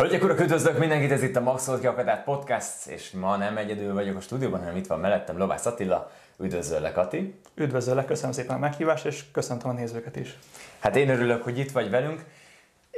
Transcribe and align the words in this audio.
Hölgyek, 0.00 0.22
urak, 0.22 0.40
üdvözlök 0.40 0.78
mindenkit, 0.78 1.10
ez 1.10 1.22
itt 1.22 1.36
a 1.36 1.40
Maxolt 1.40 1.80
Kiakadát 1.80 2.24
Podcast, 2.24 2.86
és 2.86 3.10
ma 3.10 3.36
nem 3.36 3.56
egyedül 3.56 3.94
vagyok 3.94 4.16
a 4.16 4.20
stúdióban, 4.20 4.60
hanem 4.60 4.76
itt 4.76 4.86
van 4.86 5.00
mellettem 5.00 5.38
Lovász 5.38 5.66
Attila. 5.66 6.10
Üdvözöllek, 6.38 6.96
Ati! 6.96 7.34
Üdvözöllek, 7.54 8.04
köszönöm 8.04 8.32
szépen 8.32 8.56
a 8.56 8.58
meghívást, 8.58 9.04
és 9.04 9.24
köszöntöm 9.32 9.70
a 9.70 9.72
nézőket 9.72 10.16
is. 10.16 10.38
Hát 10.78 10.96
én 10.96 11.08
örülök, 11.08 11.42
hogy 11.42 11.58
itt 11.58 11.70
vagy 11.70 11.90
velünk. 11.90 12.24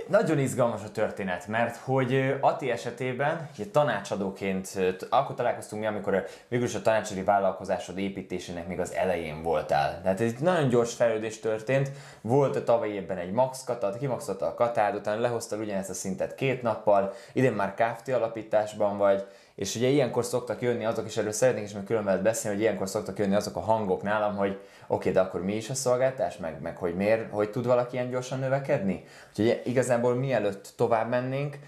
Nagyon 0.09 0.39
izgalmas 0.39 0.81
a 0.85 0.91
történet, 0.91 1.47
mert 1.47 1.77
hogy 1.77 2.35
Ati 2.41 2.71
esetében 2.71 3.49
ugye, 3.55 3.71
tanácsadóként, 3.71 4.79
akkor 5.11 5.35
találkoztunk 5.35 5.83
mi, 5.83 5.89
amikor 5.89 6.27
végülis 6.49 6.75
a 6.75 6.83
tanácsadói 6.83 7.25
vállalkozásod 7.25 7.99
építésének 7.99 8.67
még 8.67 8.81
az 8.81 8.93
elején 8.95 9.43
voltál. 9.43 10.01
Tehát 10.03 10.21
egy 10.21 10.39
nagyon 10.39 10.69
gyors 10.69 10.95
fejlődés 10.95 11.41
történt, 11.41 11.91
volt 12.21 12.57
a 12.57 12.65
tavalyi 12.65 12.93
évben 12.93 13.19
egy 13.19 13.33
max 13.33 13.65
katat, 13.65 13.99
kimaxolta 13.99 14.47
a 14.47 14.55
katád, 14.55 14.95
utána 14.95 15.21
lehoztad 15.21 15.61
ugyanezt 15.61 15.91
a 15.91 15.95
szintet 15.95 16.35
két 16.35 16.63
nappal, 16.63 17.13
idén 17.33 17.53
már 17.53 17.75
Kft. 17.75 18.09
alapításban 18.09 18.99
vagy, 18.99 19.27
és 19.55 19.77
ugye 19.77 19.89
ilyenkor 19.89 20.25
szoktak 20.25 20.63
jönni 20.63 20.85
azok, 20.85 21.07
és 21.07 21.17
erről 21.17 21.33
szeretnénk 21.33 21.67
is 21.67 21.73
meg 21.73 21.85
külön 21.85 22.23
beszélni, 22.23 22.57
hogy 22.57 22.67
ilyenkor 22.67 22.89
szoktak 22.89 23.19
jönni 23.19 23.35
azok 23.35 23.57
a 23.57 23.61
hangok 23.61 24.03
nálam, 24.03 24.37
hogy 24.37 24.51
oké, 24.51 24.61
okay, 24.87 25.13
de 25.13 25.21
akkor 25.21 25.45
mi 25.45 25.55
is 25.57 25.71
a 25.71 25.75
szolgáltás, 25.75 26.37
meg, 26.37 26.61
meg 26.63 26.77
hogy 26.77 26.95
miért, 26.95 27.31
hogy 27.31 27.51
tud 27.51 27.67
valaki 27.67 27.97
ilyen 27.97 28.11
gyorsan 28.11 28.39
növekedni? 28.39 29.05
Úgyhogy 29.29 29.63
igazából 29.65 30.15
mielőtt 30.15 30.73
tovább 30.77 31.09
mennénk, 31.09 31.59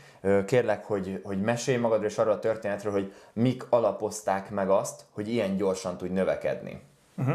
kérlek, 0.46 0.84
hogy, 0.84 1.20
hogy 1.24 1.40
mesélj 1.40 1.76
magadról 1.76 2.08
és 2.08 2.18
arról 2.18 2.32
a 2.32 2.38
történetről, 2.38 2.92
hogy 2.92 3.12
mik 3.32 3.66
alapozták 3.68 4.50
meg 4.50 4.68
azt, 4.68 5.04
hogy 5.10 5.28
ilyen 5.28 5.56
gyorsan 5.56 5.96
tudj 5.96 6.12
növekedni. 6.12 6.80
Uh-huh. 7.16 7.34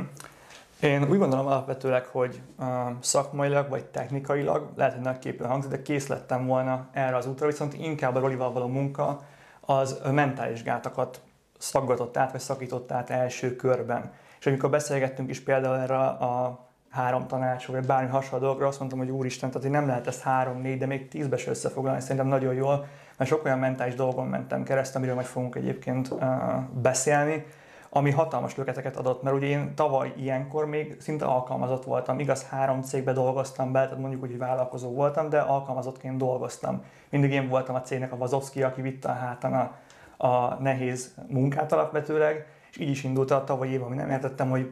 Én 0.81 1.09
úgy 1.09 1.17
gondolom 1.17 1.47
alapvetőleg, 1.47 2.05
hogy 2.05 2.41
uh, 2.59 2.67
szakmailag 2.99 3.69
vagy 3.69 3.85
technikailag, 3.85 4.69
lehet, 4.75 4.93
hogy 4.93 5.01
nagy 5.01 5.19
képen 5.19 5.47
hangzik, 5.47 5.71
de 5.71 5.81
kész 5.81 6.07
lettem 6.07 6.45
volna 6.45 6.87
erre 6.93 7.15
az 7.15 7.27
útra, 7.27 7.47
viszont 7.47 7.73
inkább 7.73 8.15
a 8.15 8.19
Rolival 8.19 8.51
való 8.51 8.67
munka, 8.67 9.23
az 9.69 10.01
mentális 10.11 10.63
gátakat 10.63 11.21
szaggatott 11.57 12.17
át, 12.17 12.31
vagy 12.31 12.41
szakított 12.41 12.91
át 12.91 13.09
első 13.09 13.55
körben. 13.55 14.11
És 14.39 14.45
amikor 14.45 14.69
beszélgettünk 14.69 15.29
is 15.29 15.39
például 15.39 15.77
erre 15.77 15.97
a 15.97 16.59
három 16.89 17.27
tanácsról, 17.27 17.77
vagy 17.77 17.85
bármi 17.85 18.09
hasonló 18.09 18.45
dolgokra, 18.45 18.67
azt 18.67 18.79
mondtam, 18.79 18.99
hogy 18.99 19.09
úristen, 19.09 19.49
tehát 19.49 19.63
hogy 19.63 19.75
nem 19.75 19.87
lehet 19.87 20.07
ezt 20.07 20.21
három, 20.21 20.61
négy, 20.61 20.77
de 20.77 20.85
még 20.85 21.07
tízbe 21.07 21.37
se 21.37 21.49
összefoglalni, 21.49 22.01
szerintem 22.01 22.27
nagyon 22.27 22.53
jól, 22.53 22.87
mert 23.17 23.29
sok 23.29 23.45
olyan 23.45 23.59
mentális 23.59 23.95
dolgon 23.95 24.27
mentem 24.27 24.63
keresztül, 24.63 24.97
amiről 24.97 25.15
majd 25.15 25.27
fogunk 25.27 25.55
egyébként 25.55 26.11
uh, 26.11 26.21
beszélni, 26.81 27.45
ami 27.89 28.11
hatalmas 28.11 28.55
löketeket 28.55 28.97
adott, 28.97 29.21
mert 29.23 29.35
ugye 29.35 29.47
én 29.47 29.75
tavaly 29.75 30.13
ilyenkor 30.17 30.65
még 30.65 30.95
szinte 30.99 31.25
alkalmazott 31.25 31.83
voltam, 31.83 32.19
igaz 32.19 32.43
három 32.43 32.81
cégbe 32.81 33.13
dolgoztam 33.13 33.71
be, 33.71 33.83
tehát 33.83 33.99
mondjuk 33.99 34.23
úgy, 34.23 34.29
hogy 34.29 34.39
vállalkozó 34.39 34.89
voltam, 34.89 35.29
de 35.29 35.39
alkalmazottként 35.39 36.17
dolgoztam. 36.17 36.83
Mindig 37.09 37.31
én 37.31 37.47
voltam 37.47 37.75
a 37.75 37.81
cégnek 37.81 38.11
a 38.11 38.17
Vazovszki, 38.17 38.63
aki 38.63 38.81
vitte 38.81 39.09
a 39.09 39.13
hátán 39.13 39.53
a, 39.53 39.71
a 40.27 40.57
nehéz 40.61 41.15
munkát 41.27 41.71
alapvetőleg, 41.71 42.47
és 42.71 42.77
így 42.77 42.89
is 42.89 43.03
indult 43.03 43.31
a 43.31 43.43
tavalyi 43.43 43.71
év, 43.71 43.83
ami 43.83 43.95
nem 43.95 44.09
értettem, 44.09 44.49
hogy 44.49 44.71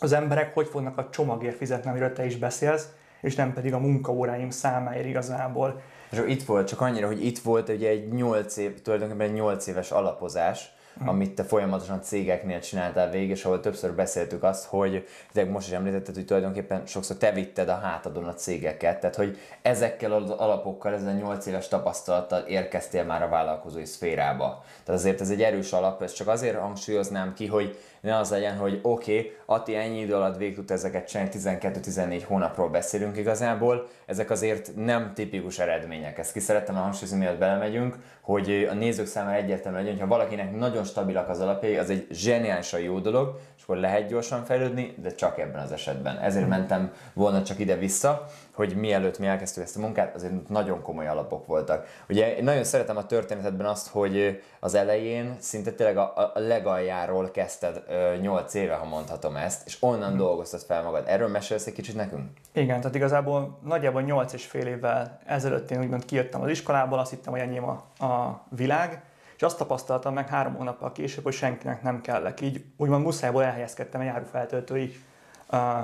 az 0.00 0.12
emberek 0.12 0.54
hogy 0.54 0.66
fognak 0.66 0.98
a 0.98 1.08
csomagért 1.10 1.56
fizetni, 1.56 1.90
amiről 1.90 2.12
te 2.12 2.24
is 2.24 2.36
beszélsz, 2.36 2.88
és 3.20 3.34
nem 3.34 3.52
pedig 3.52 3.74
a 3.74 3.78
munkaóráim 3.78 4.50
számáért 4.50 5.06
igazából. 5.06 5.80
És 6.10 6.22
itt 6.26 6.42
volt, 6.42 6.68
csak 6.68 6.80
annyira, 6.80 7.06
hogy 7.06 7.24
itt 7.24 7.38
volt 7.38 7.68
ugye 7.68 7.88
egy 7.88 8.12
8 8.12 8.56
év, 8.56 8.82
tulajdonképpen 8.82 9.26
egy 9.26 9.32
8 9.32 9.66
éves 9.66 9.90
alapozás. 9.90 10.72
Amit 11.04 11.34
te 11.34 11.42
folyamatosan 11.42 12.02
cégeknél 12.02 12.60
csináltál 12.60 13.10
végig, 13.10 13.30
és 13.30 13.44
ahol 13.44 13.60
többször 13.60 13.92
beszéltük 13.92 14.42
azt, 14.42 14.64
hogy 14.66 15.06
de 15.32 15.44
most 15.44 15.66
is 15.66 15.72
említetted, 15.72 16.14
hogy 16.14 16.24
tulajdonképpen 16.24 16.86
sokszor 16.86 17.16
te 17.16 17.32
vitted 17.32 17.68
a 17.68 17.78
hátadon 17.78 18.24
a 18.24 18.34
cégeket, 18.34 19.00
tehát 19.00 19.16
hogy 19.16 19.38
ezekkel 19.62 20.12
az 20.12 20.30
alapokkal, 20.30 20.92
ezzel 20.92 21.08
a 21.08 21.18
8 21.18 21.46
éves 21.46 21.68
tapasztalattal 21.68 22.40
érkeztél 22.40 23.04
már 23.04 23.22
a 23.22 23.28
vállalkozói 23.28 23.84
szférába. 23.84 24.64
Tehát 24.84 25.00
azért 25.00 25.20
ez 25.20 25.30
egy 25.30 25.42
erős 25.42 25.72
alap, 25.72 26.02
ezt 26.02 26.14
csak 26.14 26.28
azért 26.28 26.58
hangsúlyoznám 26.58 27.34
ki, 27.34 27.46
hogy 27.46 27.78
ne 28.00 28.16
az 28.16 28.30
legyen, 28.30 28.56
hogy 28.56 28.78
oké, 28.82 29.18
okay, 29.18 29.32
Ati 29.46 29.76
ennyi 29.76 30.00
idő 30.00 30.14
alatt 30.14 30.36
végig 30.36 30.54
tud 30.54 30.70
ezeket 30.70 31.08
csinálni, 31.08 31.30
12-14 31.34 32.22
hónapról 32.26 32.68
beszélünk 32.68 33.16
igazából, 33.16 33.88
ezek 34.06 34.30
azért 34.30 34.76
nem 34.76 35.12
tipikus 35.14 35.58
eredmények. 35.58 36.18
Ezt 36.18 36.32
ki 36.32 36.40
szerettem 36.40 36.74
hangsúlyozni, 36.74 37.18
mielőtt 37.18 37.38
belemegyünk, 37.38 37.96
hogy 38.20 38.68
a 38.70 38.74
nézők 38.74 39.06
számára 39.06 39.36
egyértelmű 39.36 39.78
legyen, 39.78 40.00
ha 40.00 40.06
valakinek 40.06 40.56
nagyon 40.56 40.83
stabilak 40.84 41.28
az 41.28 41.40
alapjai, 41.40 41.76
az 41.76 41.90
egy 41.90 42.06
zseniálisan 42.10 42.80
jó 42.80 42.98
dolog, 42.98 43.40
és 43.56 43.62
akkor 43.62 43.76
lehet 43.76 44.08
gyorsan 44.08 44.44
fejlődni, 44.44 44.94
de 45.02 45.14
csak 45.14 45.38
ebben 45.38 45.62
az 45.62 45.72
esetben. 45.72 46.18
Ezért 46.18 46.48
mentem 46.48 46.92
volna 47.12 47.42
csak 47.42 47.58
ide-vissza, 47.58 48.26
hogy 48.54 48.76
mielőtt 48.76 49.18
mi 49.18 49.26
elkezdtük 49.26 49.62
ezt 49.62 49.76
a 49.76 49.80
munkát, 49.80 50.14
azért 50.14 50.48
nagyon 50.48 50.82
komoly 50.82 51.08
alapok 51.08 51.46
voltak. 51.46 51.86
Ugye 52.08 52.36
én 52.36 52.44
nagyon 52.44 52.64
szeretem 52.64 52.96
a 52.96 53.06
történetedben 53.06 53.66
azt, 53.66 53.88
hogy 53.88 54.42
az 54.60 54.74
elején 54.74 55.36
szinte 55.38 55.70
tényleg 55.70 55.96
a, 55.96 56.12
a 56.16 56.32
legaljáról 56.34 57.30
kezdted 57.30 57.82
8 58.20 58.54
éve, 58.54 58.74
ha 58.74 58.84
mondhatom 58.84 59.36
ezt, 59.36 59.66
és 59.66 59.76
onnan 59.80 60.08
hmm. 60.08 60.18
dolgoztad 60.18 60.60
fel 60.60 60.82
magad. 60.82 61.04
Erről 61.06 61.28
mesélsz 61.28 61.66
egy 61.66 61.72
kicsit 61.72 61.94
nekünk? 61.96 62.30
Igen, 62.52 62.80
tehát 62.80 62.94
igazából 62.94 63.58
nagyjából 63.64 64.02
8 64.02 64.32
és 64.32 64.44
fél 64.44 64.66
évvel 64.66 65.18
ezelőtt 65.26 65.70
én 65.70 65.80
úgymond 65.80 66.04
kijöttem 66.04 66.42
az 66.42 66.50
iskolából, 66.50 66.98
azt 66.98 67.10
hittem, 67.10 67.32
hogy 67.32 67.42
enyém 67.42 67.64
a, 67.64 68.04
a 68.04 68.42
világ, 68.56 69.02
és 69.36 69.42
azt 69.42 69.58
tapasztaltam 69.58 70.14
meg 70.14 70.28
három 70.28 70.54
hónappal 70.54 70.92
később, 70.92 71.24
hogy 71.24 71.32
senkinek 71.32 71.82
nem 71.82 72.00
kellek. 72.00 72.40
Így 72.40 72.64
úgymond 72.76 73.04
muszájból 73.04 73.42
elhelyezkedtem 73.42 74.00
egy 74.00 74.06
árufeltöltői 74.06 74.96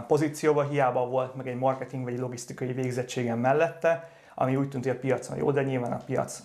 pozícióba, 0.06 0.62
hiába 0.62 1.06
volt 1.06 1.34
meg 1.34 1.48
egy 1.48 1.58
marketing 1.58 2.04
vagy 2.04 2.12
egy 2.12 2.18
logisztikai 2.18 2.72
végzettségem 2.72 3.38
mellette, 3.38 4.08
ami 4.34 4.56
úgy 4.56 4.68
tűnt, 4.68 4.84
hogy 4.84 4.96
a 4.96 4.98
piacon 4.98 5.36
jó, 5.36 5.50
de 5.50 5.62
nyilván 5.62 5.92
a 5.92 6.00
piac 6.06 6.42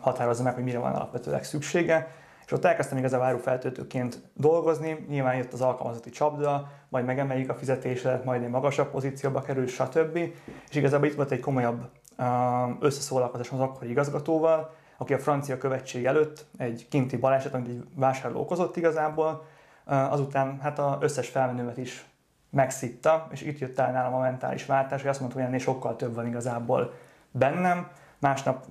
határozza 0.00 0.42
meg, 0.42 0.54
hogy 0.54 0.64
mire 0.64 0.78
van 0.78 0.94
alapvetőleg 0.94 1.44
szüksége. 1.44 2.08
És 2.46 2.52
ott 2.52 2.64
elkezdtem 2.64 2.98
igazából 2.98 3.26
árufeltöltőként 3.26 4.18
dolgozni, 4.34 5.06
nyilván 5.08 5.36
jött 5.36 5.52
az 5.52 5.60
alkalmazotti 5.60 6.10
csapda, 6.10 6.70
majd 6.88 7.04
megemeljük 7.04 7.50
a 7.50 7.54
fizetésedet, 7.54 8.24
majd 8.24 8.42
egy 8.42 8.48
magasabb 8.48 8.90
pozícióba 8.90 9.40
kerül, 9.40 9.66
stb. 9.66 10.16
És 10.68 10.76
igazából 10.76 11.06
itt 11.06 11.14
volt 11.14 11.30
egy 11.30 11.40
komolyabb 11.40 11.88
összeszólalkozás 12.80 13.50
az 13.50 13.60
akkori 13.60 13.90
igazgatóval, 13.90 14.74
aki 14.96 15.14
a 15.14 15.18
francia 15.18 15.58
követség 15.58 16.06
előtt 16.06 16.44
egy 16.58 16.86
kinti 16.90 17.16
baleset, 17.16 17.54
amit 17.54 17.68
egy 17.68 17.84
vásárló 17.94 18.40
okozott 18.40 18.76
igazából, 18.76 19.44
azután 19.84 20.58
hát 20.62 20.78
az 20.78 20.96
összes 21.00 21.28
felmenőmet 21.28 21.76
is 21.76 22.06
megszitta, 22.50 23.26
és 23.30 23.42
itt 23.42 23.58
jött 23.58 23.78
el 23.78 23.92
nálam 23.92 24.14
a 24.14 24.18
mentális 24.18 24.66
váltás, 24.66 25.00
hogy 25.00 25.10
azt 25.10 25.20
mondta, 25.20 25.38
hogy 25.38 25.46
ennél 25.46 25.58
sokkal 25.58 25.96
több 25.96 26.14
van 26.14 26.26
igazából 26.26 26.92
bennem. 27.30 27.88
Másnap, 28.18 28.64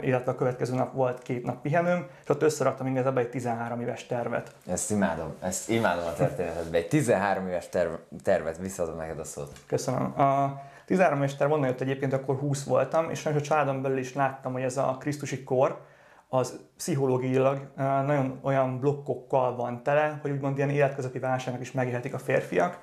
illetve 0.00 0.30
a 0.30 0.34
következő 0.34 0.74
nap 0.74 0.92
volt 0.92 1.22
két 1.22 1.44
nap 1.44 1.62
pihenőm, 1.62 2.06
és 2.22 2.28
ott 2.28 2.42
összeraktam 2.42 2.86
igazából 2.86 3.20
egy 3.20 3.30
13 3.30 3.80
éves 3.80 4.06
tervet. 4.06 4.54
Ezt 4.66 4.90
imádom, 4.90 5.34
ezt 5.40 5.68
imádom 5.68 6.06
a 6.06 6.12
történetedben. 6.12 6.80
Egy 6.80 6.88
13 6.88 7.46
éves 7.46 7.68
terv, 7.68 7.92
tervet, 8.22 8.58
visszaadom 8.58 8.96
neked 8.96 9.18
a 9.18 9.24
szót. 9.24 9.52
Köszönöm. 9.66 10.20
A 10.20 10.60
13 10.92 11.18
éves 11.18 11.36
terv 11.36 11.52
onnan 11.52 11.68
jött 11.68 11.80
egyébként, 11.80 12.12
akkor 12.12 12.36
20 12.38 12.64
voltam, 12.64 13.10
és 13.10 13.26
a 13.26 13.40
családom 13.40 13.82
belül 13.82 13.98
is 13.98 14.14
láttam, 14.14 14.52
hogy 14.52 14.62
ez 14.62 14.76
a 14.76 14.96
krisztusi 15.00 15.44
kor, 15.44 15.84
az 16.28 16.60
pszichológiailag 16.76 17.70
nagyon 17.76 18.38
olyan 18.42 18.78
blokkokkal 18.78 19.56
van 19.56 19.82
tele, 19.82 20.18
hogy 20.22 20.30
úgymond 20.30 20.56
ilyen 20.56 20.70
életközepi 20.70 21.18
válságnak 21.18 21.62
is 21.62 21.72
megélhetik 21.72 22.14
a 22.14 22.18
férfiak, 22.18 22.80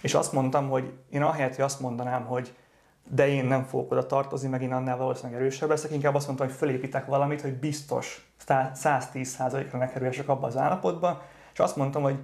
és 0.00 0.14
azt 0.14 0.32
mondtam, 0.32 0.68
hogy 0.68 0.92
én 1.10 1.22
ahelyett, 1.22 1.54
hogy 1.54 1.64
azt 1.64 1.80
mondanám, 1.80 2.24
hogy 2.24 2.54
de 3.10 3.28
én 3.28 3.44
nem 3.44 3.62
fogok 3.62 3.90
oda 3.90 4.06
tartozni, 4.06 4.48
meg 4.48 4.62
én 4.62 4.72
annál 4.72 4.96
valószínűleg 4.96 5.40
erősebb 5.40 5.68
leszek, 5.68 5.92
inkább 5.92 6.14
azt 6.14 6.26
mondtam, 6.26 6.46
hogy 6.46 6.56
fölépítek 6.56 7.06
valamit, 7.06 7.40
hogy 7.40 7.54
biztos 7.54 8.30
110%-ra 8.48 9.78
ne 9.78 9.88
kerülhessek 9.88 10.28
abba 10.28 10.46
az 10.46 10.56
állapotba, 10.56 11.22
és 11.52 11.58
azt 11.58 11.76
mondtam, 11.76 12.02
hogy 12.02 12.18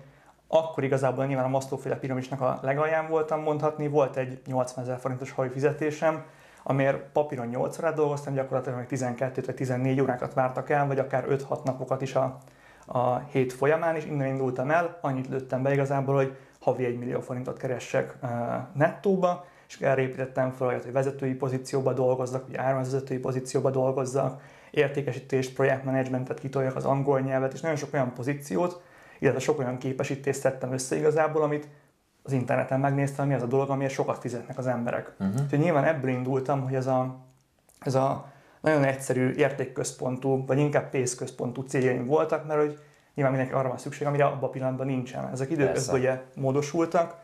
akkor 0.48 0.84
igazából 0.84 1.26
nyilván 1.26 1.44
a 1.44 1.48
Maslow-féle 1.48 1.96
piramisnak 1.96 2.40
a 2.40 2.58
legalján 2.62 3.08
voltam 3.08 3.40
mondhatni, 3.40 3.88
volt 3.88 4.16
egy 4.16 4.40
80 4.46 4.84
ezer 4.84 4.98
forintos 4.98 5.30
havi 5.30 5.48
fizetésem, 5.48 6.24
amiért 6.62 7.12
papíron 7.12 7.46
8 7.46 7.78
órát 7.78 7.94
dolgoztam, 7.94 8.34
gyakorlatilag 8.34 8.78
meg 8.78 8.86
12 8.86 9.42
vagy 9.46 9.54
14 9.54 10.00
órákat 10.00 10.34
vártak 10.34 10.70
el, 10.70 10.86
vagy 10.86 10.98
akár 10.98 11.24
5-6 11.28 11.64
napokat 11.64 12.02
is 12.02 12.14
a, 12.14 12.38
a 12.86 13.18
hét 13.18 13.52
folyamán, 13.52 13.96
és 13.96 14.04
innen 14.04 14.26
indultam 14.26 14.70
el, 14.70 14.98
annyit 15.00 15.28
lőttem 15.28 15.62
be 15.62 15.72
igazából, 15.72 16.14
hogy 16.14 16.36
havi 16.60 16.84
1 16.84 16.98
millió 16.98 17.20
forintot 17.20 17.58
keressek 17.58 18.18
nettóba, 18.72 19.44
és 19.68 19.80
erre 19.80 20.00
építettem 20.00 20.50
fel, 20.50 20.66
hogy 20.66 20.92
vezetői 20.92 21.34
pozícióba 21.34 21.92
dolgozzak, 21.92 22.46
vagy 22.46 22.56
árvezetői 22.56 23.18
pozícióba 23.18 23.70
dolgozzak, 23.70 24.40
értékesítést, 24.70 25.54
projektmenedzsmentet 25.54 26.38
kitoljak 26.38 26.76
az 26.76 26.84
angol 26.84 27.20
nyelvet, 27.20 27.52
és 27.52 27.60
nagyon 27.60 27.76
sok 27.76 27.94
olyan 27.94 28.12
pozíciót, 28.12 28.82
illetve 29.18 29.40
sok 29.40 29.58
olyan 29.58 29.78
képesítést 29.78 30.40
szedtem 30.40 30.72
össze 30.72 30.96
igazából, 30.96 31.42
amit 31.42 31.68
az 32.22 32.32
interneten 32.32 32.80
megnéztem, 32.80 33.26
mi 33.26 33.34
az 33.34 33.42
a 33.42 33.46
dolog, 33.46 33.70
amiért 33.70 33.92
sokat 33.92 34.18
fizetnek 34.18 34.58
az 34.58 34.66
emberek. 34.66 35.12
Uh-huh. 35.18 35.42
Úgyhogy 35.42 35.58
nyilván 35.58 35.84
ebből 35.84 36.10
indultam, 36.10 36.62
hogy 36.62 36.74
ez 36.74 36.86
a, 36.86 37.16
ez 37.80 37.94
a 37.94 38.32
nagyon 38.60 38.84
egyszerű 38.84 39.30
értékközpontú, 39.30 40.46
vagy 40.46 40.58
inkább 40.58 40.90
pénzközpontú 40.90 41.62
céljaim 41.62 42.06
voltak, 42.06 42.46
mert 42.46 42.60
hogy 42.60 42.78
nyilván 43.14 43.34
mindenki 43.34 43.58
arra 43.58 43.68
van 43.68 43.78
szükség, 43.78 44.06
amire 44.06 44.24
abban 44.24 44.42
a 44.42 44.48
pillanatban 44.48 44.86
nincsen. 44.86 45.28
Ezek 45.32 45.50
időközben 45.50 46.00
ugye 46.00 46.22
módosultak, 46.34 47.22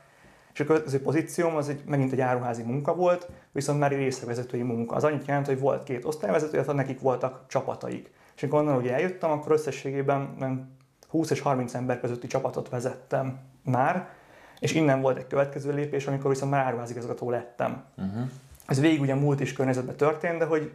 És 0.53 0.61
a 0.61 0.65
következő 0.65 1.03
pozícióm 1.03 1.57
az 1.57 1.69
egy, 1.69 1.83
megint 1.87 2.13
egy 2.13 2.21
áruházi 2.21 2.63
munka 2.63 2.95
volt, 2.95 3.29
viszont 3.53 3.79
már 3.79 3.93
egy 3.93 3.99
részvezetői 3.99 4.63
munka. 4.63 4.95
Az 4.97 5.05
annyit 5.05 5.27
jelent, 5.27 5.47
hogy 5.47 5.59
volt 5.59 5.83
két 5.83 6.05
osztályvezető, 6.05 6.53
illetve 6.53 6.73
nekik 6.73 7.01
voltak 7.01 7.45
csapataik. 7.49 8.11
És 8.37 8.43
amikor 8.43 8.61
onnan, 8.61 8.75
hogy 8.75 8.89
eljöttem, 8.89 9.31
akkor 9.31 9.53
összességében 9.53 10.21
20 11.11 11.31
és 11.31 11.41
30 11.41 11.75
ember 11.75 12.01
közötti 12.01 12.27
csapatot 12.27 12.69
vezettem 12.69 13.39
már, 13.65 14.09
és 14.59 14.75
innen 14.75 15.01
volt 15.01 15.19
egy 15.19 15.27
következő 15.27 15.73
lépés, 15.73 16.07
amikor 16.07 16.31
viszont 16.31 16.51
már 16.51 16.65
áruházigazgató 16.67 17.31
lettem. 17.31 17.85
Uh-huh. 17.97 18.31
Ez 18.67 18.81
végig 18.81 19.01
ugye 19.01 19.15
múlt 19.15 19.41
is 19.41 19.53
környezetben 19.53 19.97
történt, 19.97 20.39
de 20.39 20.45
hogy 20.45 20.73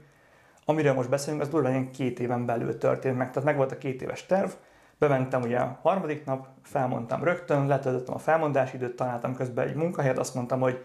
amiről 0.65 0.93
most 0.93 1.09
beszélünk, 1.09 1.41
az 1.41 1.49
durván 1.49 1.91
két 1.91 2.19
éven 2.19 2.45
belül 2.45 2.77
történt 2.77 3.17
meg. 3.17 3.29
Tehát 3.29 3.43
meg 3.43 3.57
volt 3.57 3.71
a 3.71 3.77
két 3.77 4.01
éves 4.01 4.25
terv, 4.25 4.49
bementem 4.97 5.41
ugye 5.41 5.57
a 5.57 5.79
harmadik 5.81 6.25
nap, 6.25 6.47
felmondtam 6.63 7.23
rögtön, 7.23 7.67
letöltöttem 7.67 8.13
a 8.13 8.17
felmondási 8.19 8.75
időt, 8.75 8.95
találtam 8.95 9.35
közben 9.35 9.67
egy 9.67 9.75
munkahelyet, 9.75 10.17
azt 10.17 10.35
mondtam, 10.35 10.59
hogy 10.59 10.83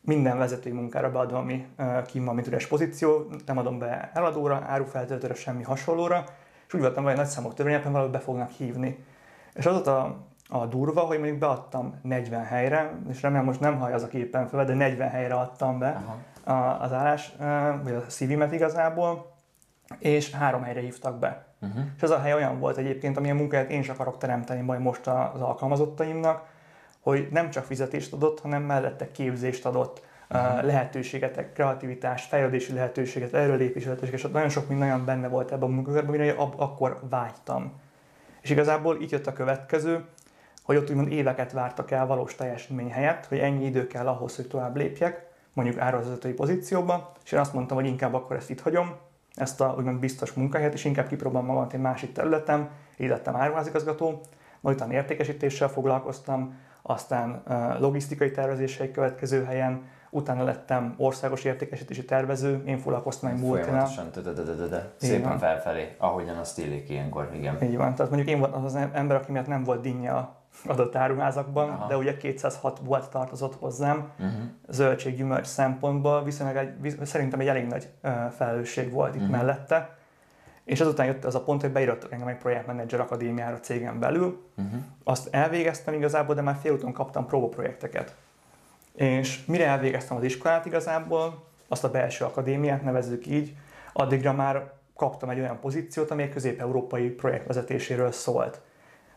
minden 0.00 0.38
vezetői 0.38 0.72
munkára 0.72 1.10
beadom, 1.10 1.36
ami 1.36 1.66
kim 2.06 2.24
van, 2.24 2.34
mint 2.34 2.46
üres 2.46 2.66
pozíció, 2.66 3.26
nem 3.46 3.58
adom 3.58 3.78
be 3.78 4.10
eladóra, 4.14 4.64
árufeltöltőre, 4.66 5.34
semmi 5.34 5.62
hasonlóra, 5.62 6.24
és 6.68 6.74
úgy 6.74 6.80
voltam, 6.80 7.04
hogy 7.04 7.16
nagy 7.16 7.26
számok 7.26 7.54
törvényeken 7.54 7.92
valahogy 7.92 8.12
be 8.12 8.18
fognak 8.18 8.50
hívni. 8.50 9.04
És 9.54 9.66
az 9.66 9.86
a, 9.86 10.16
a 10.48 10.66
durva, 10.66 11.00
hogy 11.00 11.18
mondjuk 11.18 11.38
beadtam 11.38 12.00
40 12.02 12.44
helyre, 12.44 12.98
és 13.10 13.22
remélem 13.22 13.44
most 13.44 13.60
nem 13.60 13.78
hallja 13.78 13.94
az 13.94 14.02
a 14.02 14.08
képen 14.08 14.48
fel, 14.48 14.64
de 14.64 14.74
40 14.74 15.08
helyre 15.08 15.34
adtam 15.34 15.78
be 15.78 16.02
Aha. 16.44 16.84
az 16.84 16.92
állás, 16.92 17.32
vagy 17.82 17.92
a 17.92 18.10
szívimet 18.10 18.52
igazából, 18.52 19.32
és 19.98 20.30
három 20.30 20.62
helyre 20.62 20.80
hívtak 20.80 21.18
be. 21.18 21.46
Uh-huh. 21.60 21.84
És 21.96 22.02
ez 22.02 22.10
a 22.10 22.18
hely 22.18 22.34
olyan 22.34 22.58
volt 22.58 22.76
egyébként, 22.76 23.16
amilyen 23.16 23.36
munkát 23.36 23.70
én 23.70 23.80
is 23.80 23.88
akarok 23.88 24.18
teremteni 24.18 24.60
majd 24.60 24.80
most 24.80 25.06
az 25.06 25.40
alkalmazottaimnak, 25.40 26.46
hogy 27.00 27.28
nem 27.30 27.50
csak 27.50 27.64
fizetést 27.64 28.12
adott, 28.12 28.40
hanem 28.40 28.62
mellette 28.62 29.10
képzést 29.10 29.66
adott, 29.66 30.06
uh-huh. 30.30 30.64
lehetőséget, 30.64 31.52
kreativitást, 31.52 32.28
fejlődési 32.28 32.72
lehetőséget, 32.72 33.34
erőlépési 33.34 33.86
lehetőséget, 33.86 34.20
és 34.20 34.30
nagyon 34.32 34.48
sok 34.48 34.68
minden 34.68 34.88
olyan 34.88 35.04
benne 35.04 35.28
volt 35.28 35.52
ebben 35.52 35.68
a 35.68 35.72
munkakörben, 35.72 36.14
amire 36.14 36.32
ab- 36.32 36.60
akkor 36.60 37.00
vágytam. 37.10 37.80
És 38.40 38.50
igazából 38.50 39.00
így 39.00 39.10
jött 39.10 39.26
a 39.26 39.32
következő, 39.32 40.04
hogy 40.62 40.76
ott 40.76 40.90
úgymond 40.90 41.12
éveket 41.12 41.52
vártak 41.52 41.90
el 41.90 42.06
valós 42.06 42.34
teljesítmény 42.34 42.90
helyett, 42.90 43.26
hogy 43.26 43.38
ennyi 43.38 43.64
idő 43.64 43.86
kell 43.86 44.06
ahhoz, 44.06 44.36
hogy 44.36 44.46
tovább 44.46 44.76
lépjek, 44.76 45.26
mondjuk 45.52 45.78
árazatoi 45.78 46.32
pozícióba, 46.32 47.12
és 47.24 47.32
én 47.32 47.38
azt 47.38 47.54
mondtam, 47.54 47.76
hogy 47.76 47.86
inkább 47.86 48.14
akkor 48.14 48.36
ezt 48.36 48.50
itt 48.50 48.60
hagyom, 48.60 48.94
ezt 49.34 49.60
a 49.60 49.74
úgymond 49.78 49.98
biztos 49.98 50.32
munkahelyet, 50.32 50.74
és 50.74 50.84
inkább 50.84 51.08
kipróbálom 51.08 51.46
magamat 51.46 51.72
egy 51.72 51.80
másik 51.80 52.12
területen, 52.12 52.70
így 52.96 53.08
lettem 53.08 53.36
áruházigazgató, 53.36 54.20
majd 54.60 54.76
utána 54.76 54.92
értékesítéssel 54.92 55.68
foglalkoztam, 55.68 56.56
aztán 56.82 57.42
logisztikai 57.78 58.30
tervezéssel 58.30 58.90
következő 58.90 59.44
helyen, 59.44 59.82
utána 60.10 60.44
lettem 60.44 60.94
országos 60.96 61.44
értékesítési 61.44 62.04
tervező, 62.04 62.62
én 62.66 62.78
foglalkoztam 62.78 63.30
egy 63.30 63.38
multinál. 63.40 63.86
Szépen 64.96 65.38
felfelé, 65.38 65.94
ahogyan 65.98 66.36
azt 66.36 66.58
illik 66.58 66.90
ilyenkor, 66.90 67.30
igen. 67.34 67.62
Így 67.62 67.76
van, 67.76 67.94
tehát 67.94 68.10
mondjuk 68.10 68.30
én 68.34 68.38
voltam 68.38 68.64
az 68.64 68.74
ember, 68.92 69.16
aki 69.16 69.32
miatt 69.32 69.46
nem 69.46 69.64
volt 69.64 69.80
dinnye 69.80 70.10
a 70.10 70.36
adott 70.66 70.96
áruházakban, 70.96 71.70
Aha. 71.70 71.86
de 71.86 71.96
ugye 71.96 72.16
206 72.16 72.78
volt 72.84 73.10
tartozott 73.10 73.54
hozzám 73.54 74.10
uh-huh. 74.18 74.32
zöldséggyümölcs 74.68 75.46
szempontból, 75.46 76.24
viszonylag 76.24 76.56
egy, 76.56 76.98
szerintem 77.02 77.40
egy 77.40 77.48
elég 77.48 77.66
nagy 77.66 77.88
felelősség 78.36 78.92
volt 78.92 79.14
itt 79.14 79.20
uh-huh. 79.20 79.36
mellette. 79.36 79.96
És 80.64 80.80
azután 80.80 81.06
jött 81.06 81.24
az 81.24 81.34
a 81.34 81.42
pont, 81.42 81.60
hogy 81.60 81.72
beírott 81.72 82.12
engem 82.12 82.28
egy 82.28 82.36
projektmenedzser 82.36 83.00
akadémiára 83.00 83.60
cégen 83.60 83.98
belül. 83.98 84.48
Uh-huh. 84.56 84.80
Azt 85.04 85.28
elvégeztem 85.30 85.94
igazából, 85.94 86.34
de 86.34 86.40
már 86.40 86.56
félúton 86.60 86.92
kaptam 86.92 87.26
próbaprojekteket. 87.26 88.16
És 88.98 89.44
mire 89.46 89.66
elvégeztem 89.66 90.16
az 90.16 90.22
iskolát 90.22 90.66
igazából, 90.66 91.44
azt 91.68 91.84
a 91.84 91.90
belső 91.90 92.24
akadémiát 92.24 92.82
nevezzük 92.82 93.26
így, 93.26 93.56
addigra 93.92 94.32
már 94.32 94.72
kaptam 94.96 95.28
egy 95.28 95.38
olyan 95.38 95.60
pozíciót, 95.60 96.10
ami 96.10 96.22
egy 96.22 96.32
közép-európai 96.32 97.08
projektvezetéséről 97.08 98.12
szólt. 98.12 98.60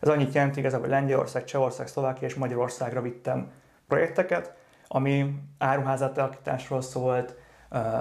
Ez 0.00 0.08
annyit 0.08 0.34
jelent 0.34 0.56
igazából, 0.56 0.86
hogy 0.86 0.94
Lengyelország, 0.94 1.44
Csehország, 1.44 1.86
Szlovákia 1.86 2.28
és 2.28 2.34
Magyarországra 2.34 3.00
vittem 3.00 3.50
projekteket, 3.88 4.54
ami 4.88 5.34
áruházátalakításról 5.58 6.80
szólt, 6.80 7.36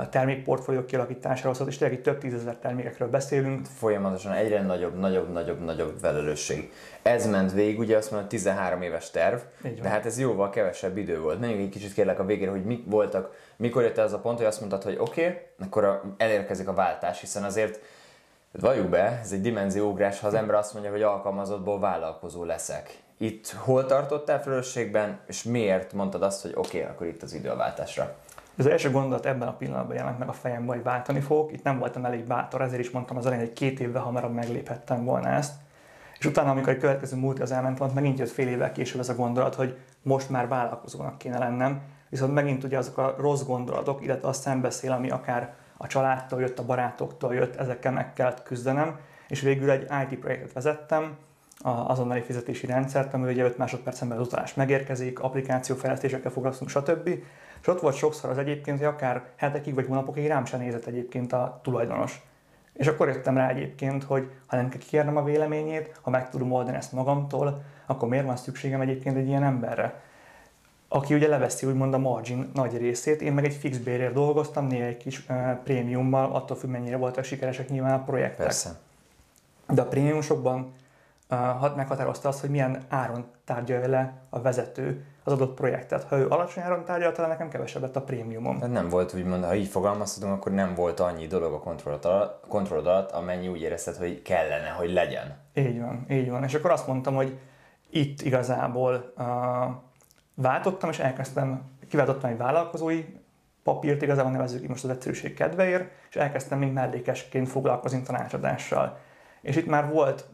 termékportfólió 0.10 0.86
kialakításáról 0.86 1.54
szólt, 1.54 1.70
és 1.70 1.78
tényleg 1.78 1.98
itt 1.98 2.04
több 2.04 2.18
tízezer 2.18 2.56
termékekről 2.56 3.10
beszélünk. 3.10 3.66
Folyamatosan 3.66 4.32
egyre 4.32 4.62
nagyobb, 4.62 5.00
nagyobb, 5.00 5.32
nagyobb, 5.32 5.64
nagyobb 5.64 5.98
felelősség. 6.02 6.72
Ez 7.02 7.30
ment 7.30 7.54
végig, 7.54 7.80
ugye 7.80 7.98
azt 7.98 8.12
mondom, 8.12 8.30
13 8.30 8.82
éves 8.82 9.12
terv, 9.12 9.40
de 9.82 9.90
hát 9.90 10.06
ez 10.06 10.20
jóval 10.20 10.50
kevesebb 10.50 10.98
idő 10.98 11.20
volt. 11.20 11.40
Menjünk 11.40 11.62
egy 11.62 11.70
kicsit 11.70 11.94
kérlek 11.94 12.20
a 12.20 12.26
végére, 12.26 12.52
hogy 12.52 12.66
mik 12.66 12.84
voltak, 12.86 13.36
mikor 13.56 13.84
jött 13.84 13.98
ez 13.98 14.14
a 14.14 14.20
pont, 14.20 14.38
hogy 14.38 14.48
azt 14.48 14.60
mondtad, 14.60 14.84
hogy 14.84 14.98
oké, 15.00 15.26
okay, 15.26 15.38
akkor 15.60 16.02
elérkezik 16.18 16.68
a 16.68 16.74
váltás, 16.74 17.20
hiszen 17.20 17.44
azért 17.44 17.80
Valljuk 18.60 18.90
be, 18.90 19.20
ez 19.24 19.32
egy 19.32 19.42
dimenzióugrás, 19.42 20.20
ha 20.20 20.28
az 20.28 20.34
ember 20.34 20.56
azt 20.56 20.74
mondja, 20.74 20.92
hogy 20.92 21.02
alkalmazottból 21.02 21.80
vállalkozó 21.80 22.44
leszek. 22.44 22.98
Itt 23.18 23.50
hol 23.50 23.86
tartottál 23.86 24.42
felelősségben, 24.42 25.20
és 25.28 25.44
miért 25.44 25.94
mondtad 25.94 26.22
azt, 26.22 26.42
hogy 26.42 26.52
oké, 26.56 26.78
okay, 26.78 26.90
akkor 26.90 27.08
itt 27.08 27.22
az 27.22 27.34
idő 27.34 27.50
a 27.50 27.56
váltásra? 27.56 28.16
Az 28.62 28.68
első 28.68 28.92
gondolat 28.92 29.26
ebben 29.26 29.48
a 29.48 29.54
pillanatban 29.54 29.96
jelent 29.96 30.20
meg 30.20 30.28
a 30.28 30.34
fejemben, 30.34 30.76
hogy 30.76 30.84
váltani 30.84 31.20
fogok. 31.20 31.52
Itt 31.52 31.64
nem 31.64 31.80
voltam 31.80 32.06
elég 32.06 32.24
bátor, 32.24 32.62
ezért 32.62 32.82
is 32.82 32.92
mondtam 32.92 33.18
az 33.18 33.26
elején, 33.26 33.46
hogy 33.46 33.54
két 33.54 33.80
évvel 33.80 34.02
hamarabb 34.02 34.34
megléphettem 34.34 35.04
volna 35.06 35.28
ezt. 35.28 35.54
És 36.20 36.26
utána, 36.26 36.52
amikor 36.52 36.70
egy 36.74 36.80
következő 36.80 37.18
múlt 37.18 37.40
az 37.40 37.52
elment 37.52 37.78
volt, 37.78 37.94
megint 37.94 38.20
jött 38.20 38.30
fél 38.30 38.48
évvel 38.48 38.72
később 38.72 39.00
ez 39.00 39.10
a 39.10 39.16
gondolat, 39.16 39.56
hogy 39.56 39.78
most 40.02 40.30
már 40.30 40.48
vállalkozónak 40.48 41.18
kéne 41.18 41.38
lennem. 41.38 41.82
Viszont 42.10 42.34
megint 42.34 42.64
ugye 42.64 42.78
azok 42.78 42.98
a 42.98 43.16
rossz 43.18 43.44
gondolatok, 43.44 44.04
illetve 44.04 44.28
a 44.28 44.34
szembeszél, 44.34 44.92
ami 44.92 45.10
akár 45.10 45.54
a 45.78 45.88
családtól 45.88 46.42
jött, 46.42 46.60
a 46.60 46.66
barátoktól 46.66 47.34
jött, 47.34 47.56
ezekkel 47.56 47.92
meg 47.92 48.14
kellett 48.14 48.44
küzdenem, 48.44 49.00
és 49.28 49.42
végül 49.42 49.70
egy 49.70 49.88
IT 50.12 50.20
projektet 50.20 50.54
vezettem, 50.54 51.16
az 51.64 51.74
azonnali 51.88 52.22
fizetési 52.22 52.66
rendszert, 52.66 53.14
ami 53.14 53.32
ugye 53.32 53.44
5 53.44 53.58
másodpercen 53.58 54.08
belül 54.08 54.24
az 54.24 54.30
utalás 54.30 54.54
megérkezik, 54.54 55.20
applikációfejlesztésekkel 55.20 56.32
foglalkozunk, 56.32 56.70
stb. 56.70 57.10
És 57.62 57.68
ott 57.68 57.80
volt 57.80 57.96
sokszor 57.96 58.30
az 58.30 58.38
egyébként, 58.38 58.78
hogy 58.78 58.88
akár 58.88 59.24
hetekig 59.36 59.74
vagy 59.74 59.86
hónapokig 59.88 60.28
rám 60.28 60.46
sem 60.46 60.60
nézett 60.60 60.86
egyébként 60.86 61.34
a 61.34 61.60
tulajdonos. 61.64 62.22
És 62.74 62.88
akkor 62.88 63.08
jöttem 63.08 63.38
rá 63.38 63.50
egyébként, 63.50 64.04
hogy 64.04 64.32
ha 64.46 64.56
nem 64.56 64.70
kell 64.70 64.80
kérnem 64.80 65.18
a 65.18 65.24
véleményét, 65.24 66.00
ha 66.02 66.10
meg 66.10 66.30
tudom 66.30 66.52
oldani 66.52 66.78
ezt 66.78 66.92
magamtól, 66.92 67.64
akkor 67.86 68.10
miért 68.10 68.26
van 68.26 68.38
szükségem 68.38 68.82
egyébként 68.82 69.18
egy 69.18 69.28
ilyen 69.28 69.44
emberre? 69.44 70.02
aki 70.94 71.14
ugye 71.14 71.28
leveszi 71.28 71.66
úgymond 71.66 71.94
a 71.94 71.98
margin 71.98 72.52
nagy 72.54 72.78
részét, 72.78 73.22
én 73.22 73.34
meg 73.34 73.46
egy 73.46 73.54
fix 73.54 73.78
bérért 73.78 74.14
dolgoztam, 74.14 74.68
néha 74.68 74.86
egy 74.86 74.98
kis 74.98 75.26
uh, 75.30 75.54
prémiummal, 75.64 76.32
attól 76.32 76.58
függ 76.58 76.70
mennyire 76.70 76.98
voltak 76.98 77.24
sikeresek 77.24 77.70
nyilván 77.70 77.94
a 77.94 78.04
projektek. 78.04 78.46
Persze. 78.46 78.80
De 79.68 79.82
a 79.82 79.86
prémiumosokban 79.86 80.74
uh, 81.30 81.76
meghatározta 81.76 82.30
azt, 82.30 82.40
hogy 82.40 82.50
milyen 82.50 82.82
áron 82.90 83.26
tárgyalja 83.46 83.88
le 83.88 84.14
a 84.30 84.42
vezető 84.42 85.06
az 85.24 85.34
adott 85.34 85.56
projektet. 85.56 86.04
Ha 86.04 86.18
ő 86.18 86.28
alacsony 86.28 86.64
áron 86.64 86.86
tárgyalta, 86.86 87.28
nekem 87.28 87.50
kevesebbet 87.50 87.96
a 87.96 88.02
prémiumom. 88.02 88.58
Tehát 88.58 88.74
nem 88.74 88.90
volt, 88.90 89.14
úgymond, 89.14 89.44
ha 89.44 89.56
így 89.56 89.68
fogalmazhatunk, 89.68 90.34
akkor 90.34 90.52
nem 90.52 90.76
volt 90.76 91.00
annyi 91.00 91.28
dolog 91.28 91.54
a 91.54 91.60
kontrollod 91.60 92.06
alatt, 92.06 92.44
kontrollod 92.48 92.88
alatt, 92.88 93.12
amennyi 93.12 93.48
úgy 93.48 93.62
érezted, 93.62 93.96
hogy 93.96 94.22
kellene, 94.22 94.70
hogy 94.70 94.92
legyen. 94.94 95.38
Így 95.54 95.80
van, 95.82 96.06
így 96.10 96.30
van. 96.30 96.44
És 96.44 96.54
akkor 96.54 96.72
azt 96.72 96.88
mondtam, 96.88 97.16
hogy 97.16 97.40
itt 97.90 98.22
igazából 98.22 99.14
uh, 99.18 99.26
váltottam, 100.36 100.90
és 100.90 101.00
elkezdtem, 101.00 101.62
kiváltottam 101.90 102.30
egy 102.30 102.38
vállalkozói 102.38 103.06
papírt, 103.64 104.02
igazából 104.02 104.32
nevezzük 104.32 104.68
most 104.68 104.84
az 104.84 104.90
egyszerűség 104.90 105.34
kedvéért, 105.34 105.92
és 106.10 106.16
elkezdtem 106.16 106.60
mint 106.60 106.74
mellékesként 106.74 107.50
foglalkozni 107.50 108.02
tanácsadással. 108.02 108.98
És 109.42 109.56
itt 109.56 109.68
már 109.68 109.90
volt 109.90 110.26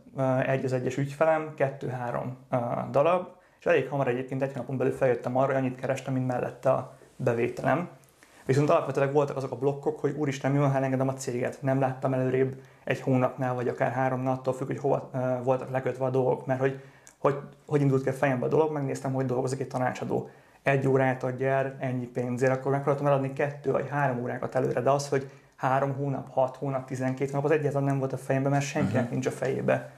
egy 0.45 0.65
az 0.65 0.73
egyes 0.73 0.97
ügyfelem, 0.97 1.53
kettő-három 1.55 2.37
darab, 2.91 3.27
és 3.59 3.65
elég 3.65 3.89
hamar 3.89 4.07
egyébként 4.07 4.41
egy 4.41 4.55
napon 4.55 4.77
belül 4.77 4.93
feljöttem 4.93 5.37
arra, 5.37 5.45
hogy 5.45 5.55
annyit 5.55 5.79
kerestem, 5.79 6.13
mint 6.13 6.27
mellette 6.27 6.69
a 6.69 6.93
bevételem. 7.15 7.89
Viszont 8.45 8.69
alapvetően 8.69 9.11
voltak 9.11 9.35
azok 9.37 9.51
a 9.51 9.55
blokkok, 9.55 9.99
hogy 9.99 10.15
úristen, 10.17 10.51
mi 10.51 10.57
van, 10.57 10.71
ha 10.71 10.77
elengedem 10.77 11.07
a 11.07 11.13
céget. 11.13 11.61
Nem 11.61 11.79
láttam 11.79 12.13
előrébb 12.13 12.55
egy 12.83 13.01
hónapnál, 13.01 13.53
vagy 13.53 13.67
akár 13.67 13.91
három 13.91 14.27
attól 14.27 14.53
függ, 14.53 14.67
hogy 14.67 14.79
hova 14.79 15.09
voltak 15.43 15.69
lekötve 15.69 16.05
a 16.05 16.09
dolgok, 16.09 16.45
mert 16.45 16.59
hogy 16.59 16.81
hogy, 17.17 17.39
hogy 17.65 17.81
indult 17.81 18.03
ki 18.03 18.09
a 18.09 18.13
fejembe 18.13 18.45
a 18.45 18.49
dolog, 18.49 18.71
megnéztem, 18.71 19.13
hogy 19.13 19.25
dolgozik 19.25 19.59
egy 19.59 19.67
tanácsadó. 19.67 20.29
Egy 20.63 20.87
órát 20.87 21.23
adja 21.23 21.47
el, 21.47 21.75
ennyi 21.79 22.05
pénzért, 22.05 22.51
akkor 22.51 22.71
megpróbáltam 22.71 23.07
eladni 23.07 23.33
kettő 23.33 23.71
vagy 23.71 23.89
három 23.89 24.21
órákat 24.21 24.55
előre, 24.55 24.81
de 24.81 24.89
az, 24.89 25.09
hogy 25.09 25.29
három 25.55 25.93
hónap, 25.93 26.31
hat 26.31 26.55
hónap, 26.55 26.85
tizenkét 26.85 27.31
nap, 27.31 27.43
az 27.43 27.51
egyáltalán 27.51 27.87
nem 27.87 27.99
volt 27.99 28.13
a 28.13 28.17
fejemben, 28.17 28.51
mert 28.51 28.65
senkinek 28.65 28.95
uh-huh. 28.95 29.11
nincs 29.11 29.25
a 29.25 29.31
fejébe. 29.31 29.91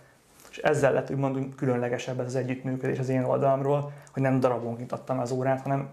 Ezzel 0.63 0.93
lett 0.93 1.11
úgymond 1.11 1.55
különlegesebb 1.55 2.19
ez 2.19 2.25
az 2.25 2.35
együttműködés 2.35 2.99
az 2.99 3.09
én 3.09 3.23
oldalamról, 3.23 3.91
hogy 4.13 4.21
nem 4.21 4.39
darabonként 4.39 4.91
adtam 4.91 5.19
az 5.19 5.31
órát, 5.31 5.61
hanem 5.61 5.89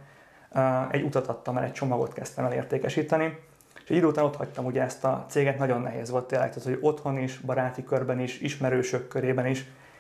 egy 0.91 1.03
utat 1.03 1.27
adtam 1.27 1.57
el, 1.57 1.65
egy 1.65 1.73
csomagot 1.73 2.13
kezdtem 2.13 2.45
el 2.45 2.53
értékesíteni. 2.53 3.39
És 3.85 3.91
egy 3.91 3.97
idő 3.97 4.07
után 4.07 4.25
ott 4.25 4.37
hagytam 4.37 4.65
ugye 4.65 4.83
ezt 4.83 5.05
a 5.05 5.25
céget, 5.29 5.59
nagyon 5.59 5.81
nehéz 5.81 6.11
volt 6.11 6.27
tényleg, 6.27 6.49
tehát 6.49 6.69
hogy 6.69 6.79
otthon 6.81 7.19
is, 7.19 7.39
baráti 7.39 7.85
körben 7.85 8.21
is, 8.21 8.41
ismerősök 8.41 9.09
körében 9.09 9.47
is, 9.47 9.59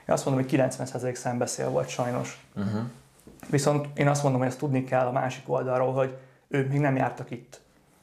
én 0.08 0.14
azt 0.14 0.24
mondom, 0.24 0.44
hogy 0.44 0.60
90% 0.60 1.14
szembeszél 1.14 1.70
volt 1.70 1.88
sajnos. 1.88 2.46
Uh-huh. 2.56 2.80
Viszont 3.50 3.98
én 3.98 4.08
azt 4.08 4.22
mondom, 4.22 4.40
hogy 4.40 4.50
ezt 4.50 4.58
tudni 4.58 4.84
kell 4.84 5.06
a 5.06 5.12
másik 5.12 5.48
oldalról, 5.48 5.92
hogy 5.92 6.16
ők 6.48 6.70
még 6.70 6.80
nem 6.80 6.96
jártak 6.96 7.30
itt. 7.30 7.60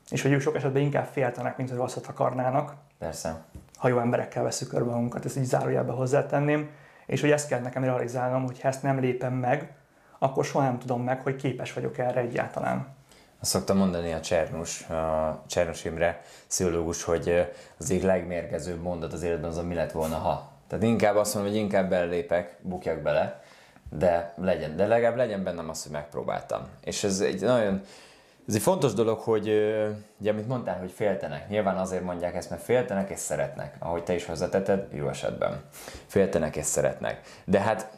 És 0.10 0.22
hogy 0.22 0.32
ők 0.32 0.42
sok 0.42 0.56
esetben 0.56 0.82
inkább 0.82 1.06
féltenek, 1.06 1.58
mint 1.58 1.70
hogy 1.70 1.78
rosszat 1.78 2.08
akarnának. 2.08 2.74
Persze. 3.00 3.44
Ha 3.78 3.88
jó 3.88 4.00
emberekkel 4.00 4.44
veszük 4.44 4.70
körbe 4.70 4.92
magunkat, 4.92 5.26
ezt 5.26 5.38
így 5.38 5.44
zárójelbe 5.44 5.92
hozzátenném. 5.92 6.70
És 7.06 7.22
hogy 7.22 7.32
ezt 7.32 7.48
kell 7.48 7.60
nekem 7.60 7.84
realizálnom, 7.84 8.46
hogy 8.46 8.62
ha 8.62 8.68
ezt 8.68 8.84
nem 8.84 9.00
lépem 9.00 9.34
meg, 9.34 9.74
akkor 10.20 10.46
soha 10.46 10.66
nem 10.66 10.80
tudom 10.80 11.04
meg, 11.04 11.22
hogy 11.22 11.36
képes 11.36 11.74
vagyok 11.74 11.98
erre 11.98 12.20
egyáltalán. 12.20 12.88
Azt 13.42 13.52
szoktam 13.52 13.78
mondani 13.78 14.14
a 14.14 14.20
Csernus, 14.20 14.90
a 14.90 15.44
Csernus 15.48 15.86
Imre 15.86 16.22
pszichológus, 16.48 17.04
hogy 17.04 17.52
az 17.78 17.92
egyik 17.92 18.04
legmérgezőbb 18.04 18.82
mondat 18.82 19.14
az 19.14 19.24
életben 19.24 19.50
az 19.50 19.58
a 19.58 19.64
mi 19.64 19.74
lett 19.74 19.92
volna, 19.92 20.16
ha. 20.16 20.52
Tehát 20.68 20.84
inkább 20.84 21.16
azt 21.16 21.34
mondom, 21.34 21.52
hogy 21.52 21.62
inkább 21.62 21.90
belépek, 21.90 22.58
bukjak 22.62 23.00
bele, 23.00 23.42
de 23.90 24.34
legyen, 24.38 24.76
de 24.76 24.88
legalább 24.88 25.16
legyen 25.16 25.44
bennem 25.44 25.70
az, 25.70 25.84
hogy 25.84 25.92
megpróbáltam. 25.92 26.62
És 26.84 27.04
ez 27.04 27.20
egy 27.20 27.42
nagyon, 27.42 27.82
ez 28.48 28.56
egy 28.56 28.62
fontos 28.62 28.94
dolog, 28.94 29.20
hogy 29.20 29.48
ugye, 30.20 30.32
amit 30.32 30.48
mondtál, 30.48 30.80
hogy 30.80 30.92
féltenek. 30.92 31.50
Nyilván 31.50 31.78
azért 31.78 32.04
mondják 32.04 32.36
ezt, 32.36 32.50
mert 32.50 32.62
féltenek 32.62 33.10
és 33.10 33.20
szeretnek. 33.20 33.76
Ahogy 33.80 34.04
te 34.04 34.14
is 34.14 34.26
hozzátetted, 34.26 34.88
jó 34.94 35.08
esetben. 35.08 35.62
Féltenek 36.06 36.56
és 36.56 36.66
szeretnek. 36.66 37.22
De 37.46 37.60
hát 37.60 37.92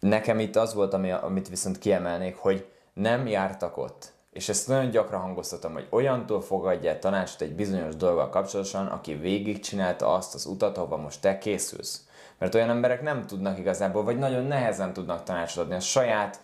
nekem 0.00 0.38
itt 0.38 0.56
az 0.56 0.74
volt, 0.74 0.94
ami, 0.94 1.10
amit 1.10 1.48
viszont 1.48 1.78
kiemelnék, 1.78 2.36
hogy 2.36 2.66
nem 2.92 3.26
jártak 3.26 3.76
ott. 3.76 4.12
És 4.32 4.48
ezt 4.48 4.68
nagyon 4.68 4.90
gyakran 4.90 5.20
hangoztatom, 5.20 5.72
hogy 5.72 5.86
olyantól 5.90 6.40
fogadja 6.40 6.98
tanácsot 6.98 7.40
egy 7.40 7.54
bizonyos 7.54 7.96
dolggal 7.96 8.28
kapcsolatosan, 8.28 8.86
aki 8.86 9.14
végigcsinálta 9.14 10.14
azt 10.14 10.34
az 10.34 10.46
utat, 10.46 10.76
ahova 10.76 10.96
most 10.96 11.20
te 11.20 11.38
készülsz. 11.38 12.06
Mert 12.38 12.54
olyan 12.54 12.70
emberek 12.70 13.02
nem 13.02 13.26
tudnak 13.26 13.58
igazából, 13.58 14.04
vagy 14.04 14.18
nagyon 14.18 14.44
nehezen 14.44 14.92
tudnak 14.92 15.22
tanácsot 15.22 15.64
adni 15.64 15.74
a 15.74 15.80
saját 15.80 16.40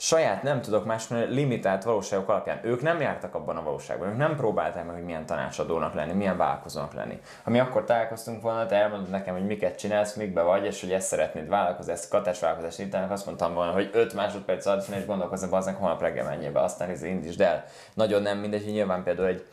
saját 0.00 0.42
nem 0.42 0.60
tudok 0.60 0.84
más, 0.84 1.08
mert 1.08 1.30
limitált 1.30 1.84
valóságok 1.84 2.28
alapján. 2.28 2.60
Ők 2.62 2.82
nem 2.82 3.00
jártak 3.00 3.34
abban 3.34 3.56
a 3.56 3.62
valóságban, 3.62 4.08
ők 4.08 4.16
nem 4.16 4.36
próbálták 4.36 4.84
meg, 4.86 4.94
hogy 4.94 5.04
milyen 5.04 5.26
tanácsadónak 5.26 5.94
lenni, 5.94 6.12
milyen 6.12 6.36
vállalkozónak 6.36 6.94
lenni. 6.94 7.20
Ha 7.42 7.50
mi 7.50 7.58
akkor 7.58 7.84
találkoztunk 7.84 8.42
volna, 8.42 8.66
te 8.66 8.76
elmondod 8.76 9.10
nekem, 9.10 9.34
hogy 9.34 9.46
miket 9.46 9.78
csinálsz, 9.78 10.14
mikbe 10.14 10.42
vagy, 10.42 10.64
és 10.64 10.80
hogy 10.80 10.92
ezt 10.92 11.06
szeretnéd 11.06 11.48
vállalkozni, 11.48 11.92
ezt 11.92 12.08
katásvállalkozást 12.08 12.78
indítanak, 12.78 13.10
azt 13.10 13.26
mondtam 13.26 13.54
volna, 13.54 13.72
hogy 13.72 13.90
5 13.92 14.14
másodperc 14.14 14.66
alatt 14.66 14.88
és 14.88 15.06
gondolkozni, 15.06 15.48
aznak 15.50 15.76
holnap 15.76 16.00
reggel 16.00 16.24
menjél 16.24 16.52
be, 16.52 16.60
aztán 16.60 16.90
ez 16.90 17.02
indítsd 17.02 17.40
el. 17.40 17.64
Nagyon 17.94 18.22
nem 18.22 18.38
mindegy, 18.38 18.64
hogy 18.64 18.72
nyilván 18.72 19.02
például 19.02 19.28
egy 19.28 19.46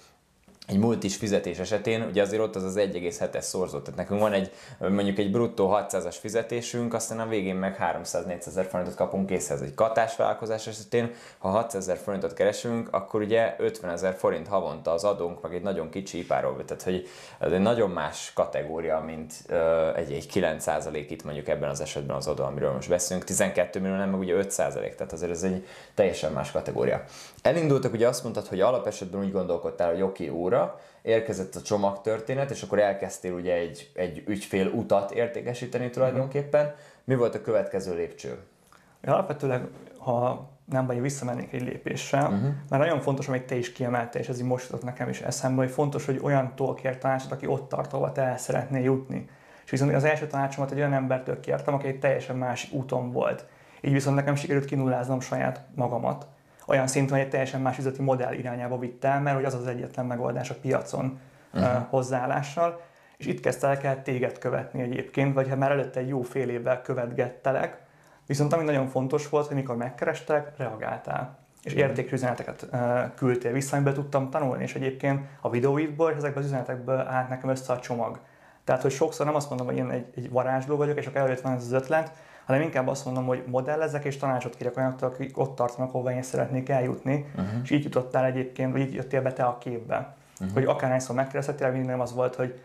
egy 0.67 0.77
multis 0.77 1.15
fizetés 1.15 1.59
esetén, 1.59 2.01
ugye 2.01 2.21
azért 2.21 2.41
ott 2.41 2.55
az 2.55 2.63
az 2.63 2.75
1,7-es 2.77 3.41
szorzó, 3.41 3.79
tehát 3.79 3.99
nekünk 3.99 4.19
van 4.19 4.33
egy 4.33 4.51
mondjuk 4.79 5.17
egy 5.17 5.31
bruttó 5.31 5.69
600-as 5.73 6.15
fizetésünk, 6.19 6.93
aztán 6.93 7.19
a 7.19 7.27
végén 7.27 7.55
meg 7.55 7.77
300-400 8.03 8.47
ezer 8.47 8.65
forintot 8.65 8.95
kapunk 8.95 9.25
készhez. 9.25 9.61
Egy 9.61 9.73
vállalkozás 10.17 10.67
esetén, 10.67 11.11
ha 11.37 11.49
600 11.49 11.81
ezer 11.81 11.97
forintot 12.03 12.33
keresünk, 12.33 12.87
akkor 12.91 13.21
ugye 13.21 13.55
50 13.57 13.89
ezer 13.89 14.13
forint 14.13 14.47
havonta 14.47 14.91
az 14.91 15.03
adónk, 15.03 15.41
meg 15.41 15.53
egy 15.53 15.61
nagyon 15.61 15.89
kicsi 15.89 16.17
ipáról, 16.17 16.65
tehát 16.65 16.83
hogy 16.83 17.07
ez 17.39 17.51
egy 17.51 17.61
nagyon 17.61 17.89
más 17.89 18.31
kategória, 18.33 18.99
mint 18.99 19.33
egy, 19.95 20.11
egy 20.11 20.29
9% 20.33 21.05
itt 21.09 21.23
mondjuk 21.23 21.47
ebben 21.47 21.69
az 21.69 21.81
esetben 21.81 22.15
az 22.15 22.27
adó, 22.27 22.43
amiről 22.43 22.71
most 22.71 22.89
beszélünk, 22.89 23.25
12 23.25 23.79
millió, 23.79 23.95
nem 23.95 24.09
meg 24.09 24.19
ugye 24.19 24.33
5 24.33 24.55
tehát 24.55 25.13
azért 25.13 25.31
ez 25.31 25.43
egy 25.43 25.65
teljesen 25.93 26.31
más 26.31 26.51
kategória. 26.51 27.03
Elindultak, 27.41 27.93
ugye 27.93 28.07
azt 28.07 28.23
mondtad, 28.23 28.47
hogy 28.47 28.61
alapesetben 28.61 29.21
úgy 29.21 29.31
gondolkodtál, 29.31 29.91
hogy 29.91 30.01
oké, 30.01 30.29
óra, 30.29 30.56
óra, 30.57 30.79
érkezett 31.01 31.55
a 31.55 31.61
csomagtörténet, 31.61 32.51
és 32.51 32.61
akkor 32.61 32.79
elkezdtél 32.79 33.33
ugye 33.33 33.53
egy, 33.53 33.91
egy 33.95 34.23
ügyfél 34.27 34.67
utat 34.67 35.11
értékesíteni 35.11 35.89
tulajdonképpen. 35.89 36.75
Mi 37.03 37.15
volt 37.15 37.35
a 37.35 37.41
következő 37.41 37.95
lépcső? 37.95 38.37
Alapvetőleg, 39.03 39.67
ha 39.97 40.49
nem 40.65 40.85
vagy, 40.85 41.01
visszamennék 41.01 41.53
egy 41.53 41.61
lépésre, 41.61 42.21
uh-huh. 42.21 42.41
mert 42.69 42.83
nagyon 42.83 43.01
fontos, 43.01 43.27
amit 43.27 43.43
te 43.43 43.55
is 43.55 43.71
kiemeltél, 43.71 44.21
és 44.21 44.29
ez 44.29 44.39
így 44.39 44.45
most 44.45 44.83
nekem 44.83 45.09
is 45.09 45.21
eszembe, 45.21 45.61
hogy 45.61 45.71
fontos, 45.71 46.05
hogy 46.05 46.19
olyan 46.21 46.53
kér 46.81 46.97
tanácsot, 46.97 47.31
aki 47.31 47.47
ott 47.47 47.69
tart, 47.69 47.93
ahol 47.93 48.11
te 48.11 48.21
el 48.21 48.37
szeretnél 48.37 48.83
jutni. 48.83 49.29
És 49.63 49.71
viszont 49.71 49.93
az 49.93 50.03
első 50.03 50.27
tanácsomat 50.27 50.71
egy 50.71 50.77
olyan 50.77 50.93
embertől 50.93 51.39
kértem, 51.39 51.73
aki 51.73 51.87
egy 51.87 51.99
teljesen 51.99 52.35
másik 52.35 52.73
úton 52.73 53.11
volt. 53.11 53.45
Így 53.81 53.91
viszont 53.91 54.15
nekem 54.15 54.35
sikerült 54.35 54.65
kinulláznom 54.65 55.19
saját 55.19 55.61
magamat 55.75 56.27
olyan 56.67 56.87
szinten, 56.87 57.15
hogy 57.15 57.25
egy 57.25 57.29
teljesen 57.29 57.61
más 57.61 57.77
üzleti 57.77 58.01
modell 58.01 58.33
irányába 58.33 58.79
vitt 58.79 59.03
el, 59.03 59.21
mert 59.21 59.35
hogy 59.35 59.45
az 59.45 59.53
az 59.53 59.67
egyetlen 59.67 60.05
megoldás 60.05 60.49
a 60.49 60.55
piacon 60.61 61.19
uh-huh. 61.53 61.85
hozzáállással. 61.89 62.81
És 63.17 63.25
itt 63.25 63.39
kezdte 63.39 63.67
el 63.67 63.77
kell 63.77 63.95
téged 63.95 64.37
követni 64.37 64.81
egyébként, 64.81 65.33
vagy 65.33 65.47
hát 65.47 65.57
már 65.57 65.71
előtte 65.71 65.99
egy 65.99 66.07
jó 66.07 66.21
fél 66.21 66.49
évvel 66.49 66.81
követgettelek, 66.81 67.77
viszont 68.25 68.53
ami 68.53 68.63
nagyon 68.63 68.87
fontos 68.87 69.29
volt, 69.29 69.47
hogy 69.47 69.55
mikor 69.55 69.75
megkerestek, 69.75 70.57
reagáltál 70.57 71.37
és 71.63 71.73
mhm. 71.73 71.81
értékes 71.81 72.11
üzeneteket 72.11 72.67
küldtél 73.15 73.51
vissza, 73.51 73.75
amiből 73.75 73.93
tudtam 73.93 74.29
tanulni, 74.29 74.63
és 74.63 74.75
egyébként 74.75 75.25
a 75.41 75.49
videóidból 75.49 76.11
és 76.11 76.17
ezekből 76.17 76.43
az 76.43 76.49
üzenetekből 76.49 76.99
állt 76.99 77.29
nekem 77.29 77.49
össze 77.49 77.73
a 77.73 77.79
csomag. 77.79 78.19
Tehát, 78.63 78.81
hogy 78.81 78.91
sokszor 78.91 79.25
nem 79.25 79.35
azt 79.35 79.49
mondom, 79.49 79.67
hogy 79.67 79.77
én 79.77 79.89
egy, 79.89 80.05
egy 80.15 80.29
varázsló 80.29 80.75
vagyok, 80.75 80.97
és 80.97 81.05
akkor 81.05 81.21
előtt 81.21 81.41
van 81.41 81.53
ez 81.53 81.63
az 81.63 81.71
ötlet, 81.71 82.11
hanem 82.47 82.61
inkább 82.61 82.87
azt 82.87 83.05
mondom, 83.05 83.25
hogy 83.25 83.43
modellezek 83.45 84.05
és 84.05 84.17
tanácsot 84.17 84.55
kérek 84.55 84.77
olyanoktól, 84.77 85.09
akik 85.09 85.37
ott 85.37 85.55
tartanak, 85.55 85.91
hova 85.91 86.11
én 86.11 86.21
szeretnék 86.21 86.69
eljutni, 86.69 87.25
uh-huh. 87.35 87.61
és 87.63 87.69
így 87.69 87.83
jutottál 87.83 88.25
egyébként, 88.25 88.71
vagy 88.71 88.81
így 88.81 88.93
jöttél 88.93 89.21
be 89.21 89.33
te 89.33 89.43
a 89.43 89.57
képbe. 89.57 90.15
Uh-huh. 90.39 90.53
Hogy 90.53 90.63
akárhányszor 90.63 91.15
megkérdezhetél, 91.15 91.69
mindig 91.69 91.89
nem 91.89 91.99
az 91.99 92.13
volt, 92.13 92.35
hogy 92.35 92.59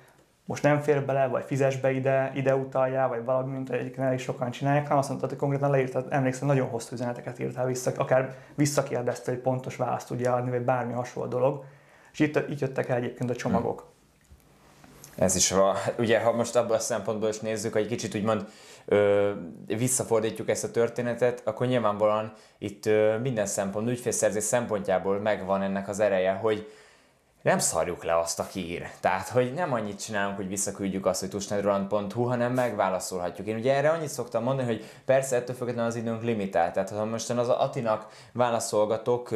most 0.44 0.62
nem 0.62 0.80
fér 0.80 1.04
bele, 1.04 1.26
vagy 1.26 1.44
fizes 1.44 1.76
be 1.76 1.92
ide, 1.92 2.32
ide 2.34 2.56
utaljál, 2.56 3.08
vagy 3.08 3.24
valami, 3.24 3.52
mint 3.52 3.70
egyébként 3.70 4.06
elég 4.06 4.18
sokan 4.18 4.50
csinálják, 4.50 4.82
hanem 4.82 4.98
azt 4.98 5.08
mondtad, 5.08 5.28
hogy 5.28 5.38
konkrétan 5.38 5.70
leírtad, 5.70 6.06
emlékszem, 6.10 6.46
nagyon 6.46 6.68
hosszú 6.68 6.94
üzeneteket 6.94 7.38
írtál 7.38 7.66
vissza, 7.66 7.92
akár 7.96 8.36
visszakérdezte, 8.54 9.30
hogy 9.30 9.40
pontos 9.40 9.76
választ 9.76 10.06
tudja 10.06 10.34
adni, 10.34 10.50
vagy 10.50 10.62
bármi 10.62 10.92
hasonló 10.92 11.28
dolog. 11.28 11.64
És 12.12 12.18
itt, 12.18 12.50
így 12.50 12.60
jöttek 12.60 12.88
el 12.88 12.96
egyébként 12.96 13.30
a 13.30 13.36
csomagok. 13.36 13.90
Ez 15.14 15.36
is 15.36 15.50
van. 15.50 15.76
Ugye, 15.98 16.20
ha 16.20 16.32
most 16.32 16.56
abban 16.56 16.76
a 16.76 16.80
szempontból 16.80 17.28
is 17.28 17.40
nézzük, 17.40 17.72
hogy 17.72 17.86
kicsit 17.86 18.14
úgymond 18.14 18.46
ö, 18.84 19.30
visszafordítjuk 19.66 20.48
ezt 20.48 20.64
a 20.64 20.70
történetet, 20.70 21.42
akkor 21.44 21.66
nyilvánvalóan 21.66 22.32
itt 22.58 22.86
ö, 22.86 23.18
minden 23.18 23.46
szempont, 23.46 23.88
ügyfélszerzés 23.88 24.42
szempontjából 24.44 25.18
megvan 25.18 25.62
ennek 25.62 25.88
az 25.88 26.00
ereje, 26.00 26.32
hogy 26.32 26.66
nem 27.42 27.58
szarjuk 27.58 28.04
le 28.04 28.18
azt, 28.18 28.40
aki 28.40 28.70
ír. 28.70 28.88
Tehát, 29.00 29.28
hogy 29.28 29.52
nem 29.54 29.72
annyit 29.72 30.02
csinálunk, 30.02 30.37
hogy 30.37 30.49
visszaküldjük 30.49 31.06
azt, 31.06 31.20
hogy 31.20 31.28
tusnedrand.hu, 31.28 32.22
hanem 32.22 32.52
megválaszolhatjuk. 32.52 33.46
Én 33.46 33.56
ugye 33.56 33.75
erre 33.75 33.90
annyit 33.90 34.08
szoktam 34.08 34.42
mondani, 34.42 34.66
hogy 34.66 34.84
persze 35.04 35.37
ettől 35.37 35.56
függetlenül 35.56 35.90
az 35.90 35.96
időnk 35.96 36.22
limitált. 36.22 36.72
Tehát, 36.72 36.90
ha 36.90 37.04
most 37.04 37.30
az 37.30 37.49
Atinak 37.49 38.06
válaszolgatok, 38.32 39.28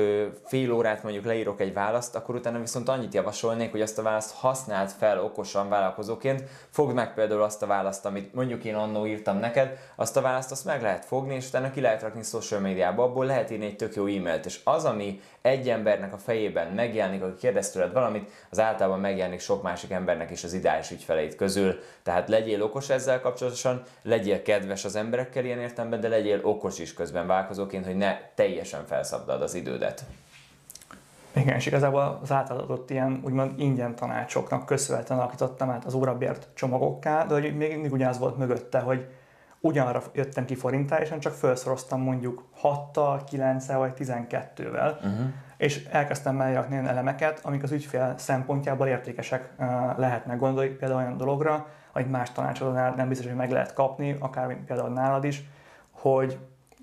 fél 0.44 0.72
órát 0.72 1.02
mondjuk 1.02 1.24
leírok 1.24 1.60
egy 1.60 1.72
választ, 1.72 2.14
akkor 2.16 2.34
utána 2.34 2.58
viszont 2.58 2.88
annyit 2.88 3.14
javasolnék, 3.14 3.70
hogy 3.70 3.80
azt 3.80 3.98
a 3.98 4.02
választ 4.02 4.34
használd 4.34 4.90
fel 4.90 5.20
okosan 5.20 5.68
vállalkozóként. 5.68 6.42
Fogd 6.70 6.94
meg 6.94 7.14
például 7.14 7.42
azt 7.42 7.62
a 7.62 7.66
választ, 7.66 8.06
amit 8.06 8.34
mondjuk 8.34 8.64
én 8.64 8.74
annó 8.74 9.06
írtam 9.06 9.38
neked, 9.38 9.78
azt 9.96 10.16
a 10.16 10.20
választ 10.20 10.50
azt 10.50 10.64
meg 10.64 10.82
lehet 10.82 11.04
fogni, 11.04 11.34
és 11.34 11.48
utána 11.48 11.70
ki 11.70 11.80
lehet 11.80 12.02
rakni 12.02 12.22
social 12.22 12.60
médiába, 12.60 13.02
abból 13.02 13.26
lehet 13.26 13.50
írni 13.50 13.64
egy 13.64 13.76
tök 13.76 13.94
jó 13.94 14.06
e-mailt. 14.06 14.46
És 14.46 14.60
az, 14.64 14.84
ami 14.84 15.20
egy 15.46 15.68
embernek 15.68 16.12
a 16.12 16.18
fejében 16.18 16.72
megjelenik, 16.72 17.22
aki 17.22 17.36
kérdez 17.36 17.70
tőled 17.70 17.92
valamit, 17.92 18.30
az 18.50 18.60
általában 18.60 19.00
megjelenik 19.00 19.40
sok 19.40 19.62
másik 19.62 19.90
embernek 19.90 20.30
is 20.30 20.44
az 20.44 20.52
ideális 20.52 20.90
ügyfeleit 20.90 21.36
közül. 21.36 21.78
Tehát 22.02 22.28
legyél 22.28 22.62
okos 22.62 22.90
ezzel 22.90 23.20
kapcsolatosan, 23.20 23.82
legyél 24.02 24.42
kedves 24.42 24.84
az 24.84 24.96
emberekkel 24.96 25.44
ilyen 25.44 25.58
értelemben, 25.58 26.00
de 26.00 26.08
legyél 26.08 26.40
okos 26.42 26.78
is 26.78 26.94
közben 26.94 27.26
válkozóként, 27.26 27.84
hogy 27.84 27.96
ne 27.96 28.18
teljesen 28.34 28.86
felszabdad 28.86 29.42
az 29.42 29.54
idődet. 29.54 30.04
Igen, 31.32 31.56
és 31.56 31.66
igazából 31.66 32.18
az 32.22 32.32
átadott 32.32 32.90
ilyen 32.90 33.20
úgymond 33.24 33.60
ingyen 33.60 33.94
tanácsoknak 33.94 34.66
köszönhetően 34.66 35.20
alakítottam 35.20 35.70
át 35.70 35.84
az 35.84 35.94
órabért 35.94 36.48
csomagokká, 36.54 37.24
de 37.24 37.34
hogy 37.34 37.56
még 37.56 37.72
mindig 37.72 37.92
ugyanaz 37.92 38.18
volt 38.18 38.38
mögötte, 38.38 38.78
hogy 38.78 39.06
ugyanarra 39.66 40.02
jöttem 40.12 40.44
ki 40.44 40.54
forintálisan, 40.54 41.20
csak 41.20 41.32
felszoroztam 41.32 42.00
mondjuk 42.00 42.44
6-tal, 42.62 43.20
9 43.28 43.66
vagy 43.66 43.92
12-vel, 43.98 44.94
uh-huh. 44.94 45.26
és 45.56 45.84
elkezdtem 45.90 46.36
mellé 46.36 46.56
olyan 46.70 46.86
elemeket, 46.86 47.40
amik 47.42 47.62
az 47.62 47.70
ügyfél 47.70 48.14
szempontjából 48.18 48.86
értékesek 48.86 49.52
lehetnek. 49.96 50.38
Gondolj 50.38 50.68
például 50.68 51.00
olyan 51.00 51.16
dologra, 51.16 51.66
amit 51.92 52.10
más 52.10 52.32
tanácsadónál 52.32 52.94
nem 52.94 53.08
biztos, 53.08 53.26
hogy 53.26 53.36
meg 53.36 53.50
lehet 53.50 53.72
kapni, 53.72 54.16
akár 54.20 54.56
például 54.66 54.88
nálad 54.88 55.24
is, 55.24 55.42
hogy 55.90 56.38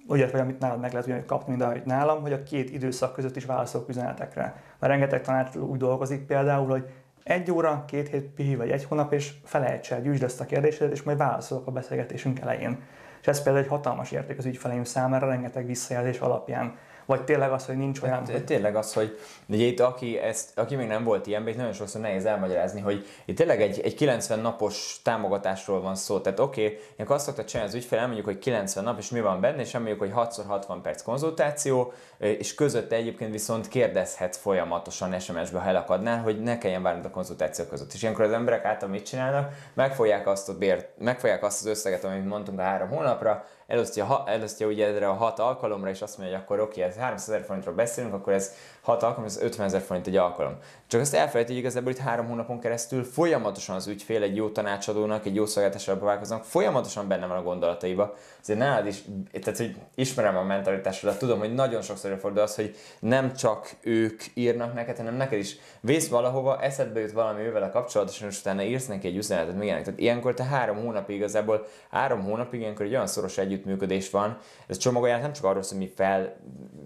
ugye, 0.07 0.27
vagy 0.31 0.41
amit 0.41 0.59
nálad 0.59 0.79
meg 0.79 0.91
lehet 0.91 1.05
ugyanúgy 1.05 1.25
kapni, 1.25 1.51
mint 1.51 1.63
ahogy 1.63 1.81
nálam, 1.85 2.21
hogy 2.21 2.33
a 2.33 2.43
két 2.43 2.71
időszak 2.71 3.13
között 3.13 3.35
is 3.35 3.45
válaszolok 3.45 3.89
üzenetekre. 3.89 4.41
Mert 4.79 4.93
rengeteg 4.93 5.21
tanácsadó 5.21 5.65
úgy 5.65 5.77
dolgozik 5.77 6.25
például, 6.25 6.67
hogy 6.67 6.89
egy 7.23 7.51
óra, 7.51 7.83
két 7.87 8.07
hét 8.07 8.25
pihi 8.25 8.55
vagy 8.55 8.71
egy 8.71 8.83
hónap, 8.83 9.13
és 9.13 9.33
felejts 9.43 9.91
el, 9.91 10.01
gyűjtsd 10.01 10.23
ezt 10.23 10.41
a 10.41 10.45
kérdésedet, 10.45 10.93
és 10.93 11.03
majd 11.03 11.17
válaszolok 11.17 11.67
a 11.67 11.71
beszélgetésünk 11.71 12.39
elején. 12.39 12.81
És 13.21 13.27
ez 13.27 13.43
például 13.43 13.63
egy 13.63 13.69
hatalmas 13.69 14.11
érték 14.11 14.37
az 14.37 14.45
ügyfeleim 14.45 14.83
számára, 14.83 15.27
rengeteg 15.27 15.65
visszajelzés 15.65 16.19
alapján. 16.19 16.75
Vagy 17.05 17.23
tényleg 17.23 17.51
az, 17.51 17.65
hogy 17.65 17.77
nincs 17.77 18.01
olyan... 18.01 18.25
Hát, 18.25 18.43
tényleg 18.43 18.75
az, 18.75 18.93
hogy 18.93 19.19
ugye 19.47 19.65
itt 19.65 19.79
aki, 19.79 20.19
ezt, 20.19 20.57
aki 20.57 20.75
még 20.75 20.87
nem 20.87 21.03
volt 21.03 21.27
ilyenben, 21.27 21.53
itt 21.53 21.57
nagyon 21.57 21.73
sokszor 21.73 22.01
nehéz 22.01 22.25
elmagyarázni, 22.25 22.81
hogy 22.81 23.05
itt 23.25 23.37
tényleg 23.37 23.61
egy, 23.61 23.79
egy 23.79 23.95
90 23.95 24.39
napos 24.39 24.99
támogatásról 25.03 25.81
van 25.81 25.95
szó. 25.95 26.19
Tehát 26.19 26.39
oké, 26.39 26.65
okay, 26.65 26.77
akkor 26.97 27.15
azt 27.15 27.25
szokta 27.25 27.45
csinálni 27.45 27.71
az 27.71 27.77
ügyfél, 27.77 27.99
elmondjuk, 27.99 28.25
hogy 28.25 28.39
90 28.39 28.83
nap, 28.83 28.97
és 28.97 29.09
mi 29.09 29.21
van 29.21 29.41
benne, 29.41 29.61
és 29.61 29.73
elmondjuk, 29.73 29.99
hogy 29.99 30.27
6x60 30.27 30.77
perc 30.81 31.01
konzultáció, 31.01 31.93
és 32.17 32.55
között 32.55 32.91
egyébként 32.91 33.31
viszont 33.31 33.67
kérdezhet 33.67 34.35
folyamatosan 34.35 35.19
SMS-be, 35.19 35.59
ha 35.59 35.67
elakadnál, 35.67 36.21
hogy 36.21 36.41
ne 36.41 36.57
kelljen 36.57 36.81
várnod 36.81 37.05
a 37.05 37.09
konzultáció 37.09 37.65
között. 37.65 37.93
És 37.93 38.01
ilyenkor 38.01 38.25
az 38.25 38.31
emberek 38.31 38.65
által 38.65 38.89
mit 38.89 39.05
csinálnak? 39.05 39.53
Megfogják 39.73 40.27
azt, 40.27 40.49
a 40.49 40.57
bért, 40.57 40.87
megfogják 40.97 41.43
azt 41.43 41.59
az 41.59 41.65
összeget, 41.65 42.03
amit 42.03 42.25
mondtunk 42.25 42.59
a 42.59 42.61
három 42.61 42.89
hónapra, 42.89 43.45
elosztja, 43.73 44.23
elosztja 44.25 44.67
ugye 44.67 44.87
erre 44.87 45.07
a 45.09 45.13
hat 45.13 45.39
alkalomra, 45.39 45.89
és 45.89 46.01
azt 46.01 46.17
mondja, 46.17 46.35
hogy 46.35 46.45
akkor 46.45 46.59
oké, 46.59 46.81
ez 46.81 46.95
300 46.95 47.29
ezer 47.29 47.45
forintról 47.45 47.73
beszélünk, 47.73 48.13
akkor 48.13 48.33
ez 48.33 48.53
6 48.83 49.03
alkalom, 49.03 49.25
ez 49.25 49.41
50 49.41 49.65
ezer 49.65 49.81
forint 49.81 50.07
egy 50.07 50.15
alkalom. 50.15 50.57
Csak 50.87 51.01
azt 51.01 51.13
elfelejti, 51.13 51.51
hogy 51.51 51.61
igazából 51.61 51.91
itt 51.91 51.97
három 51.97 52.27
hónapon 52.27 52.59
keresztül 52.59 53.03
folyamatosan 53.03 53.75
az 53.75 53.87
ügyfél 53.87 54.23
egy 54.23 54.35
jó 54.35 54.49
tanácsadónak, 54.49 55.25
egy 55.25 55.35
jó 55.35 55.45
szolgáltatással 55.45 55.95
próbálkoznak, 55.95 56.43
folyamatosan 56.43 57.07
benne 57.07 57.25
van 57.25 57.37
a 57.37 57.41
gondolataiba. 57.41 58.15
Azért 58.41 58.59
nálad 58.59 58.85
is, 58.85 59.03
tehát 59.31 59.57
hogy 59.57 59.75
ismerem 59.95 60.37
a 60.37 60.43
mentalitásodat, 60.43 61.17
tudom, 61.17 61.39
hogy 61.39 61.53
nagyon 61.53 61.81
sokszor 61.81 62.09
előfordul 62.09 62.41
az, 62.41 62.55
hogy 62.55 62.75
nem 62.99 63.33
csak 63.33 63.75
ők 63.81 64.21
írnak 64.33 64.73
neked, 64.73 64.97
hanem 64.97 65.15
neked 65.15 65.39
is 65.39 65.57
vész 65.81 66.09
valahova, 66.09 66.61
eszedbe 66.61 66.99
jut 66.99 67.11
valami 67.11 67.41
ővel 67.41 67.63
a 67.63 67.69
kapcsolatosan, 67.69 68.27
és 68.27 68.39
utána 68.39 68.63
írsz 68.63 68.87
neki 68.87 69.07
egy 69.07 69.17
üzenetet, 69.17 69.55
még 69.55 69.69
Tehát 69.69 69.99
ilyenkor 69.99 70.33
te 70.33 70.43
három 70.43 70.77
hónapig 70.77 71.15
igazából, 71.15 71.65
három 71.91 72.21
hónapig 72.21 72.59
ilyenkor 72.59 72.85
egy 72.85 72.93
olyan 72.93 73.07
szoros 73.07 73.37
együttműködés 73.37 74.09
van. 74.09 74.37
Ez 74.67 74.77
csomagolás 74.77 75.21
nem 75.21 75.33
csak 75.33 75.45
arról 75.45 75.63
hogy 75.69 75.77
mi 75.77 75.91
fel, 75.95 76.35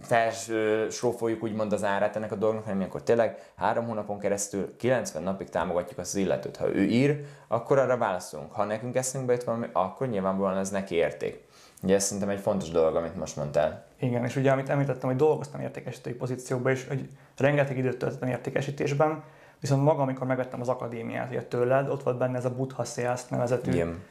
felsrófoljuk 0.02 1.44
úgymond 1.44 1.74
az 1.74 1.84
árát 1.88 2.16
ennek 2.16 2.32
a 2.32 2.36
dolognak, 2.36 2.64
hanem 2.64 2.78
ilyenkor 2.78 3.04
tényleg 3.04 3.52
három 3.56 3.86
hónapon 3.86 4.20
keresztül 4.20 4.76
90 4.78 5.24
napig 5.24 5.50
támogatjuk 5.50 6.00
az 6.00 6.16
illetőt. 6.16 6.58
Ha 6.58 6.76
ő 6.76 6.84
ír, 6.84 7.26
akkor 7.48 7.78
arra 7.80 7.98
válaszolunk. 7.98 8.52
Ha 8.52 8.64
nekünk 8.64 8.96
eszünkbe 8.96 9.34
jut 9.34 9.44
valami, 9.44 9.66
akkor 9.72 10.08
nyilvánvalóan 10.08 10.58
ez 10.58 10.70
neki 10.70 10.96
érték. 10.96 11.46
Ugye 11.82 11.96
ez 11.96 12.04
szerintem 12.04 12.30
egy 12.30 12.40
fontos 12.40 12.70
dolog, 12.70 12.96
amit 12.96 13.16
most 13.16 13.36
mondtál. 13.36 13.86
Igen, 14.00 14.24
és 14.24 14.36
ugye 14.36 14.52
amit 14.52 14.70
említettem, 14.70 15.10
hogy 15.10 15.18
dolgoztam 15.18 15.62
értékesítői 15.62 16.14
pozícióban, 16.14 16.72
és 16.72 16.88
hogy 16.88 17.10
rengeteg 17.38 17.78
időt 17.78 17.98
töltöttem 17.98 18.30
értékesítésben, 18.30 19.24
viszont 19.60 19.84
maga, 19.84 20.02
amikor 20.02 20.28
megvettem 20.28 20.62
az 20.62 20.70
akadémiát 20.70 21.30
ugye 21.30 21.44
tőled, 21.44 21.90
ott 21.90 22.04
volt 22.04 22.18
benne 22.18 22.38
ez 22.38 22.46
a 22.46 22.56
Buddha 22.56 22.84
Sales 22.84 23.28
nevezetű 23.28 23.72
Igen. 23.72 24.04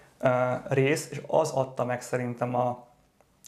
rész, 0.68 1.09
és 1.11 1.23
az 1.26 1.50
adta 1.50 1.85
meg 1.85 2.00
szerintem 2.00 2.54
a, 2.54 2.86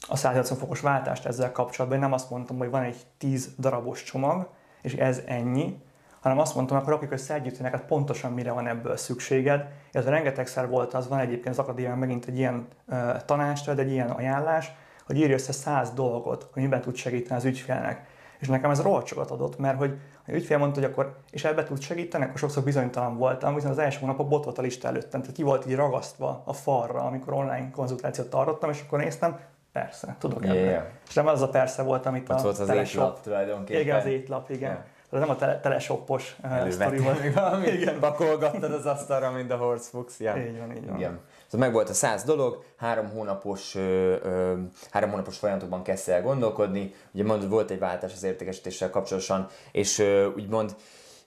a 0.09 0.17
180 0.17 0.59
fokos 0.59 0.81
váltást 0.81 1.26
ezzel 1.26 1.52
kapcsolatban. 1.52 1.99
Én 1.99 2.05
nem 2.05 2.14
azt 2.14 2.31
mondtam, 2.31 2.59
hogy 2.59 2.71
van 2.71 2.83
egy 2.83 2.97
10 3.19 3.55
darabos 3.59 4.02
csomag, 4.02 4.49
és 4.83 4.95
ez 4.95 5.23
ennyi, 5.26 5.83
hanem 6.21 6.38
azt 6.38 6.55
mondtam, 6.55 6.76
akkor 6.76 6.93
rakjuk 6.93 7.12
össze 7.12 7.35
együtt, 7.35 7.61
neked 7.61 7.81
pontosan 7.81 8.33
mire 8.33 8.52
van 8.52 8.67
ebből 8.67 8.97
szükséged. 8.97 9.64
Ez 9.93 10.05
rengetegszer 10.05 10.69
volt, 10.69 10.95
az 10.95 11.09
van 11.09 11.19
egyébként 11.19 11.59
az 11.59 11.59
akadémián 11.59 11.99
megint 11.99 12.25
egy 12.26 12.38
ilyen 12.38 12.67
uh, 12.87 13.17
tanács, 13.25 13.69
egy 13.69 13.90
ilyen 13.90 14.11
ajánlás, 14.11 14.71
hogy 15.07 15.19
írj 15.19 15.33
össze 15.33 15.52
száz 15.52 15.90
dolgot, 15.90 16.49
hogy 16.52 16.62
miben 16.62 16.81
tud 16.81 16.95
segíteni 16.95 17.37
az 17.37 17.45
ügyfélnek. 17.45 18.07
És 18.38 18.49
nekem 18.49 18.71
ez 18.71 18.81
rohadt 18.81 19.07
sokat 19.07 19.31
adott, 19.31 19.59
mert 19.59 19.78
hogy 19.78 19.99
a 20.26 20.33
ügyfél 20.33 20.59
mondta, 20.59 20.81
hogy 20.81 20.90
akkor, 20.90 21.19
és 21.31 21.45
ebbe 21.45 21.64
tud 21.64 21.81
segíteni, 21.81 22.25
akkor 22.25 22.38
sokszor 22.38 22.62
bizonytalan 22.62 23.17
voltam, 23.17 23.55
viszont 23.55 23.73
az 23.73 23.78
első 23.78 23.99
hónapban 24.00 24.28
bot 24.28 24.45
volt 24.45 24.59
a 24.59 24.62
lista 24.62 24.88
előttem, 24.88 25.21
tehát 25.21 25.37
ki 25.37 25.43
volt 25.43 25.67
így 25.67 25.75
ragasztva 25.75 26.43
a 26.45 26.52
falra, 26.52 27.00
amikor 27.00 27.33
online 27.33 27.71
konzultációt 27.71 28.31
tartottam, 28.31 28.71
és 28.71 28.83
akkor 28.87 28.99
néztem, 28.99 29.38
persze, 29.80 30.16
tudok 30.18 30.44
yeah. 30.44 30.56
ebben. 30.56 30.90
És 31.08 31.14
nem 31.14 31.26
az 31.26 31.42
a 31.42 31.49
persze 31.49 31.82
volt, 31.82 32.06
amit 32.06 32.30
Ott 32.30 32.38
a 32.38 32.42
volt 32.42 32.58
az 32.58 32.68
étlap 32.68 33.20
tulajdonképpen. 33.20 33.80
Igen, 33.80 33.97
az 33.97 34.06
étlap, 34.06 34.50
igen. 34.50 34.70
Yeah. 34.70 34.85
Ez 35.12 35.20
nem 35.20 35.30
a 35.30 35.37
tele, 35.37 35.61
telesoppos 35.61 36.37
uh, 36.42 36.70
sztori 36.70 36.99
volt. 36.99 37.20
még 37.23 37.35
valami, 37.35 37.66
Igen. 37.66 38.00
bakolgattad 38.00 38.73
az 38.73 38.87
asztalra, 38.87 39.30
mint 39.30 39.50
a 39.50 39.56
Horse 39.56 39.88
Fuchs. 39.90 40.18
Ja. 40.18 40.37
Így 40.37 40.58
van, 40.58 40.76
így 40.76 40.87
van. 40.87 40.97
Igen. 40.97 41.20
Szóval 41.47 41.66
meg 41.66 41.75
volt 41.76 41.88
a 41.88 41.92
száz 41.92 42.25
dolog, 42.25 42.64
három 42.76 43.11
hónapos, 43.11 43.75
ö, 43.75 44.14
ö, 44.23 44.54
három 44.90 45.11
hónapos 45.11 45.38
folyamatokban 45.38 45.82
kezdte 45.82 46.14
el 46.14 46.23
gondolkodni. 46.23 46.94
Ugye 47.12 47.25
mondod, 47.25 47.49
volt 47.49 47.70
egy 47.70 47.78
váltás 47.78 48.12
az 48.12 48.23
értékesítéssel 48.23 48.90
kapcsolatosan, 48.90 49.47
és 49.73 49.99
ö, 49.99 50.26
úgymond 50.26 50.75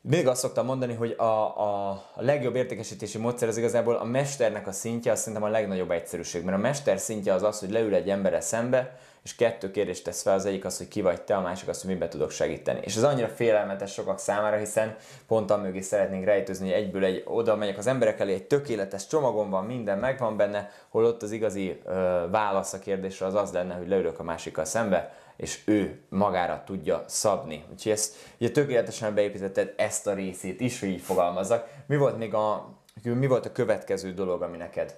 még 0.01 0.27
azt 0.27 0.41
szoktam 0.41 0.65
mondani, 0.65 0.93
hogy 0.93 1.12
a, 1.12 1.60
a, 1.89 2.03
legjobb 2.15 2.55
értékesítési 2.55 3.17
módszer 3.17 3.48
az 3.48 3.58
igazából 3.58 3.96
a 3.96 4.03
mesternek 4.03 4.67
a 4.67 4.72
szintje, 4.72 5.12
azt 5.12 5.22
szerintem 5.22 5.48
a 5.48 5.51
legnagyobb 5.51 5.91
egyszerűség. 5.91 6.43
Mert 6.43 6.58
a 6.58 6.62
mester 6.62 7.00
szintje 7.00 7.34
az 7.34 7.43
az, 7.43 7.60
hogy 7.60 7.72
leül 7.72 7.93
egy 7.93 8.10
emberre 8.10 8.41
szembe, 8.41 8.98
és 9.24 9.36
kettő 9.36 9.72
kérdést 9.72 10.03
tesz 10.03 10.22
fel, 10.22 10.34
az 10.34 10.46
egyik 10.46 10.66
az, 10.66 10.77
hogy 10.77 10.88
ki 10.88 11.01
vagy 11.01 11.22
te, 11.22 11.36
a 11.36 11.42
másik 11.42 11.68
az, 11.68 11.81
hogy 11.81 11.92
miben 11.92 12.10
tudok 12.10 12.31
segíteni. 12.31 12.79
És 12.84 12.96
ez 12.96 13.03
annyira 13.03 13.27
félelmetes 13.27 13.94
sokak 13.94 14.20
számára, 14.20 14.57
hiszen 14.57 14.96
pont 15.27 15.62
mögé 15.62 15.81
szeretnénk 15.81 16.25
rejtőzni, 16.25 16.66
hogy 16.72 16.81
egyből 16.81 17.03
egy 17.03 17.24
oda 17.25 17.55
megyek 17.55 17.77
az 17.77 17.88
emberek 17.88 18.20
elé, 18.20 18.34
egy 18.34 18.48
tökéletes 18.48 19.07
csomagom 19.07 19.50
van, 19.50 19.66
minden 19.66 19.98
megvan 19.98 20.38
benne, 20.38 20.70
holott 20.90 21.22
az 21.22 21.31
igazi 21.31 21.81
ö, 21.86 22.25
válasz 22.31 22.74
a 22.74 22.79
kérdésre 22.79 23.25
az 23.25 23.34
az 23.34 23.51
lenne, 23.51 23.74
hogy 23.74 23.88
leülök 23.88 24.20
a 24.20 24.24
másikkal 24.24 24.66
szembe, 24.66 25.14
és 25.38 25.62
ő 25.66 26.01
magára 26.10 26.64
tudja 26.66 27.03
szabni. 27.07 27.64
Úgyhogy 27.72 27.92
ezt 27.92 28.16
ugye 28.40 28.51
tökéletesen 28.51 29.14
beépítetted 29.14 29.74
ezt 29.77 30.07
a 30.07 30.14
részét 30.14 30.62
is, 30.62 30.79
hogy 30.79 30.90
így 30.90 31.01
fogalmazzak. 31.01 31.68
Mi 31.88 31.98
volt 31.98 32.18
még 32.18 32.34
a, 32.34 32.70
mi 33.03 33.27
volt 33.27 33.46
a 33.46 33.51
következő 33.51 34.14
dolog, 34.14 34.42
ami 34.42 34.57
neked 34.57 34.96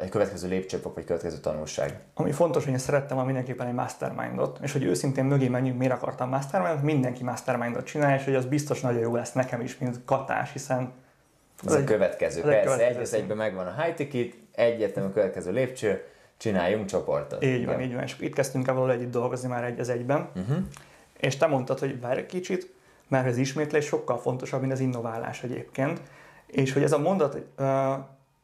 egy 0.00 0.08
következő 0.08 0.48
lépcsőfok, 0.48 0.94
vagy 0.94 1.04
következő 1.04 1.36
tanulság? 1.36 2.00
Ami 2.14 2.32
fontos, 2.32 2.64
hogy 2.64 2.72
én 2.72 2.78
szerettem 2.78 3.18
a 3.18 3.24
mindenképpen 3.24 3.66
egy 3.66 3.74
mastermindot, 3.74 4.58
és 4.62 4.72
hogy 4.72 4.84
őszintén 4.84 5.24
mögé 5.24 5.48
menjünk, 5.48 5.78
miért 5.78 5.92
akartam 5.92 6.28
mastermindot, 6.28 6.82
mindenki 6.82 7.24
mastermindot 7.24 7.84
csinál, 7.84 8.18
és 8.18 8.24
hogy 8.24 8.34
az 8.34 8.44
biztos 8.44 8.80
nagyon 8.80 9.00
jó 9.00 9.14
lesz 9.14 9.32
nekem 9.32 9.60
is, 9.60 9.78
mint 9.78 10.00
katás, 10.04 10.52
hiszen 10.52 10.92
ez 11.66 11.72
a 11.72 11.84
következő, 11.84 12.40
ez 12.40 12.46
persze, 12.46 12.62
következő. 12.62 12.98
egy 12.98 13.02
az 13.02 13.14
egyben 13.14 13.36
megvan 13.36 13.66
a 13.66 13.82
high 13.82 13.94
ticket, 13.94 14.34
egyértelmű 14.52 15.08
a 15.08 15.12
következő 15.12 15.52
lépcső, 15.52 16.04
csináljunk 16.36 16.86
csoportot. 16.86 17.44
Így 17.44 17.64
van, 17.64 17.74
Igen. 17.74 17.86
így 17.86 17.94
van, 17.94 18.02
és 18.02 18.16
itt 18.20 18.34
kezdtünk 18.34 18.68
el 18.68 18.74
valahol 18.74 18.94
együtt 18.94 19.10
dolgozni 19.10 19.48
már 19.48 19.64
egy 19.64 19.80
az 19.80 19.88
egyben, 19.88 20.28
uh-huh. 20.34 20.56
és 21.18 21.36
te 21.36 21.46
mondtad, 21.46 21.78
hogy 21.78 22.00
várj 22.00 22.18
egy 22.18 22.26
kicsit, 22.26 22.72
mert 23.08 23.26
az 23.26 23.36
ismétlés 23.36 23.84
sokkal 23.84 24.18
fontosabb, 24.18 24.60
mint 24.60 24.72
az 24.72 24.80
innoválás 24.80 25.42
egyébként, 25.42 26.00
és 26.52 26.72
hogy 26.72 26.82
ez 26.82 26.92
a 26.92 26.98
mondat 26.98 27.38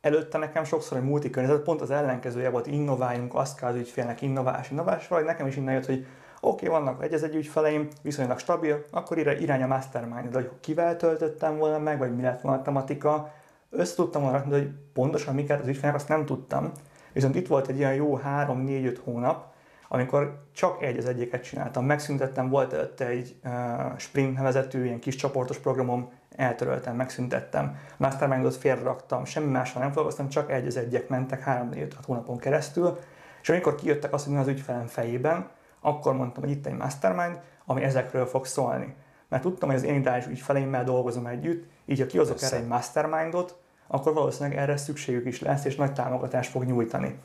előtte 0.01 0.39
nekem 0.39 0.65
sokszor 0.65 0.97
egy 0.97 1.05
multikörnyezet, 1.05 1.63
pont 1.63 1.81
az 1.81 1.91
ellenkezője 1.91 2.51
volt, 2.51 2.67
innováljunk, 2.67 3.35
azt 3.35 3.59
kell 3.59 3.69
az 3.69 3.77
ügyfélnek, 3.77 4.23
innovás, 4.23 4.71
innovás, 4.71 5.09
vagy 5.09 5.25
nekem 5.25 5.47
is 5.47 5.57
innen 5.57 5.75
jött, 5.75 5.87
hogy 5.87 6.07
oké, 6.41 6.67
okay, 6.67 6.79
vannak 6.79 7.03
egy 7.03 7.13
egy 7.13 7.35
ügyfeleim, 7.35 7.89
viszonylag 8.03 8.39
stabil, 8.39 8.85
akkor 8.91 9.19
irány 9.19 9.63
a 9.63 9.67
mastermind, 9.67 10.29
de 10.29 10.39
hogy 10.39 10.51
kivel 10.61 10.97
töltöttem 10.97 11.57
volna 11.57 11.79
meg, 11.79 11.99
vagy 11.99 12.17
mi 12.17 12.23
lett 12.23 12.41
volna 12.41 12.59
a 12.59 12.63
tematika, 12.63 13.33
össze 13.71 13.95
tudtam 13.95 14.23
volna 14.23 14.37
rakni, 14.37 14.53
hogy 14.53 14.71
pontosan 14.93 15.35
miket 15.35 15.61
az 15.61 15.69
ügyfélnek, 15.69 15.95
azt 15.95 16.09
nem 16.09 16.25
tudtam. 16.25 16.73
Viszont 17.13 17.35
itt 17.35 17.47
volt 17.47 17.69
egy 17.69 17.79
ilyen 17.79 17.95
jó 17.95 18.21
3-4-5 18.25 18.97
hónap, 19.05 19.53
amikor 19.89 20.43
csak 20.53 20.83
egy 20.83 20.99
az 20.99 21.07
egyiket 21.07 21.43
csináltam. 21.43 21.85
Megszüntettem, 21.85 22.49
volt 22.49 22.73
előtte 22.73 23.07
egy 23.07 23.37
uh, 23.45 23.53
sprint 23.97 24.37
nevezetű 24.37 24.85
ilyen 24.85 24.99
kis 24.99 25.17
csoportos 25.17 25.59
programom, 25.59 26.11
eltöröltem, 26.39 26.97
megszüntettem. 26.97 27.79
Mastermindot 27.97 28.57
félreraktam, 28.57 29.25
semmi 29.25 29.51
mással 29.51 29.81
nem 29.81 29.89
foglalkoztam, 29.89 30.29
csak 30.29 30.51
egy 30.51 30.67
az 30.67 30.77
egyek 30.77 31.09
mentek 31.09 31.43
3-4-5 31.47 31.93
hónapon 32.07 32.39
keresztül. 32.39 32.99
És 33.43 33.49
amikor 33.49 33.75
kijöttek 33.75 34.13
azt, 34.13 34.25
hogy 34.25 34.35
mi 34.35 34.41
az 34.41 34.47
ügyfelem 34.47 34.87
fejében, 34.87 35.49
akkor 35.81 36.15
mondtam, 36.15 36.43
hogy 36.43 36.53
itt 36.53 36.67
egy 36.67 36.77
mastermind, 36.77 37.41
ami 37.65 37.83
ezekről 37.83 38.27
fog 38.27 38.47
szólni. 38.47 38.95
Mert 39.29 39.43
tudtam, 39.43 39.69
hogy 39.69 39.79
az 39.79 39.85
én 39.85 39.95
ideális 39.95 40.27
ügyfeleimmel 40.27 40.85
dolgozom 40.85 41.27
együtt, 41.27 41.71
így 41.87 42.01
ha 42.01 42.07
kihozok 42.07 42.43
erre 42.43 42.57
egy 42.57 42.67
mastermindot, 42.67 43.57
akkor 43.87 44.13
valószínűleg 44.13 44.59
erre 44.59 44.77
szükségük 44.77 45.27
is 45.27 45.41
lesz, 45.41 45.65
és 45.65 45.77
nagy 45.77 45.93
támogatást 45.93 46.51
fog 46.51 46.65
nyújtani. 46.65 47.19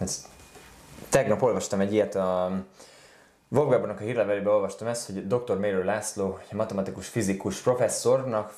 Ez, 0.00 0.28
tegnap 1.08 1.42
olvastam 1.42 1.80
egy 1.80 1.92
ilyet 1.92 2.14
a 2.14 2.50
Vogbában 3.52 3.90
a 3.90 3.96
hírlevelében 3.96 4.52
olvastam 4.52 4.88
ezt, 4.88 5.06
hogy 5.06 5.26
dr. 5.26 5.58
Mérő 5.58 5.84
László, 5.84 6.38
matematikus 6.52 7.08
fizikus 7.08 7.60
professzornak 7.60 8.54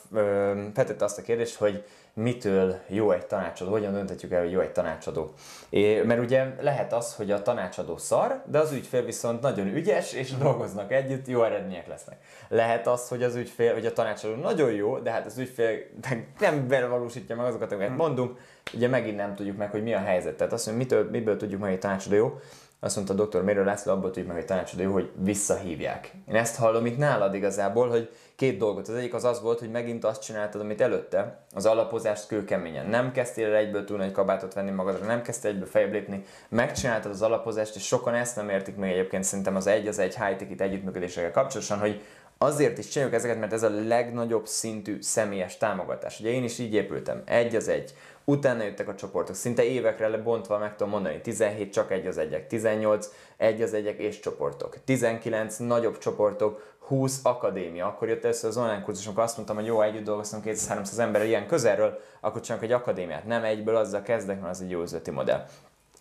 feltette 0.74 1.04
azt 1.04 1.18
a 1.18 1.22
kérdést, 1.22 1.56
hogy 1.56 1.84
mitől 2.12 2.76
jó 2.88 3.10
egy 3.10 3.26
tanácsadó, 3.26 3.70
hogyan 3.70 3.92
döntetjük 3.92 4.32
el, 4.32 4.42
hogy 4.42 4.50
jó 4.50 4.60
egy 4.60 4.72
tanácsadó. 4.72 5.32
É, 5.68 6.02
mert 6.02 6.20
ugye 6.20 6.54
lehet 6.60 6.92
az, 6.92 7.14
hogy 7.14 7.30
a 7.30 7.42
tanácsadó 7.42 7.96
szar, 7.96 8.42
de 8.46 8.58
az 8.58 8.72
ügyfél 8.72 9.04
viszont 9.04 9.40
nagyon 9.40 9.66
ügyes, 9.66 10.12
és 10.12 10.32
dolgoznak 10.32 10.92
együtt, 10.92 11.26
jó 11.26 11.42
eredmények 11.42 11.86
lesznek. 11.86 12.16
Lehet 12.48 12.86
az, 12.86 13.08
hogy 13.08 13.22
az 13.22 13.34
ügyfél, 13.34 13.72
hogy 13.72 13.86
a 13.86 13.92
tanácsadó 13.92 14.34
nagyon 14.34 14.72
jó, 14.72 14.98
de 14.98 15.10
hát 15.10 15.26
az 15.26 15.38
ügyfél 15.38 15.78
nem 16.38 16.68
valósítja 16.68 17.36
meg 17.36 17.46
azokat, 17.46 17.72
amiket 17.72 17.96
mondunk, 17.96 18.38
ugye 18.74 18.88
megint 18.88 19.16
nem 19.16 19.34
tudjuk 19.34 19.56
meg, 19.56 19.70
hogy 19.70 19.82
mi 19.82 19.94
a 19.94 19.98
helyzet. 19.98 20.36
Tehát 20.36 20.52
azt, 20.52 20.64
hogy 20.64 20.76
mitől, 20.76 21.10
miből 21.10 21.36
tudjuk 21.36 21.60
meg, 21.60 21.70
hogy 21.70 21.78
tanácsadó 21.78 22.14
jó, 22.16 22.38
azt 22.84 22.96
mondta 22.96 23.24
dr. 23.24 23.42
Mérő 23.42 23.64
László, 23.64 23.92
abból 23.92 24.10
tudjuk 24.10 24.32
meg 24.32 24.40
egy 24.40 24.44
tanácsadó, 24.44 24.92
hogy 24.92 25.10
visszahívják. 25.16 26.12
Én 26.28 26.34
ezt 26.34 26.56
hallom 26.56 26.86
itt 26.86 26.98
nálad 26.98 27.34
igazából, 27.34 27.88
hogy 27.88 28.10
két 28.36 28.58
dolgot. 28.58 28.88
Az 28.88 28.94
egyik 28.94 29.14
az 29.14 29.24
az 29.24 29.42
volt, 29.42 29.58
hogy 29.58 29.70
megint 29.70 30.04
azt 30.04 30.22
csináltad, 30.22 30.60
amit 30.60 30.80
előtte, 30.80 31.44
az 31.54 31.66
alapozást 31.66 32.26
kőkeményen. 32.26 32.86
Nem 32.86 33.12
kezdtél 33.12 33.46
el 33.46 33.54
egyből 33.54 33.84
túl 33.84 33.96
nagy 33.96 34.12
kabátot 34.12 34.54
venni 34.54 34.70
magadra, 34.70 35.06
nem 35.06 35.22
kezdtél 35.22 35.50
egyből 35.50 35.66
fejebb 35.66 35.92
lépni, 35.92 36.24
megcsináltad 36.48 37.10
az 37.10 37.22
alapozást, 37.22 37.76
és 37.76 37.82
sokan 37.82 38.14
ezt 38.14 38.36
nem 38.36 38.48
értik 38.48 38.76
még 38.76 38.92
egyébként 38.92 39.24
szerintem 39.24 39.56
az 39.56 39.66
egy 39.66 39.86
az 39.86 39.98
egy 39.98 40.16
high 40.16 40.36
ticket 40.36 40.60
együttműködésekkel 40.60 41.30
kapcsolatosan, 41.30 41.78
hogy 41.78 42.00
azért 42.38 42.78
is 42.78 42.88
csináljuk 42.88 43.16
ezeket, 43.16 43.38
mert 43.38 43.52
ez 43.52 43.62
a 43.62 43.70
legnagyobb 43.86 44.46
szintű 44.46 44.96
személyes 45.00 45.56
támogatás. 45.56 46.20
Ugye 46.20 46.30
én 46.30 46.44
is 46.44 46.58
így 46.58 46.74
épültem, 46.74 47.22
egy 47.24 47.54
az 47.54 47.68
egy. 47.68 47.94
Utána 48.24 48.62
jöttek 48.62 48.88
a 48.88 48.94
csoportok, 48.94 49.34
szinte 49.34 49.64
évekre 49.64 50.08
lebontva 50.08 50.58
meg 50.58 50.76
tudom 50.76 50.92
mondani, 50.92 51.20
17 51.20 51.72
csak 51.72 51.90
egy 51.90 52.06
az 52.06 52.18
egyek, 52.18 52.46
18 52.46 53.10
egy 53.36 53.62
az 53.62 53.74
egyek 53.74 53.98
és 53.98 54.20
csoportok, 54.20 54.76
19 54.84 55.56
nagyobb 55.56 55.98
csoportok, 55.98 56.74
20 56.78 57.20
akadémia. 57.22 57.86
Akkor 57.86 58.08
jött 58.08 58.24
össze 58.24 58.46
az 58.46 58.56
online 58.56 58.82
kurzus, 58.82 59.06
amikor 59.06 59.22
azt 59.22 59.36
mondtam, 59.36 59.56
hogy 59.56 59.66
jó, 59.66 59.80
együtt 59.82 60.04
dolgoztam 60.04 60.40
200-300 60.44 60.98
emberrel 60.98 61.28
ilyen 61.28 61.46
közelről, 61.46 62.00
akkor 62.20 62.40
csak 62.40 62.62
egy 62.62 62.72
akadémiát. 62.72 63.24
Nem 63.24 63.44
egyből 63.44 63.76
azzal 63.76 64.02
kezdek, 64.02 64.40
mert 64.40 64.52
az 64.52 64.60
egy 64.60 64.70
jó 64.70 64.82
üzleti 64.82 65.10
modell. 65.10 65.46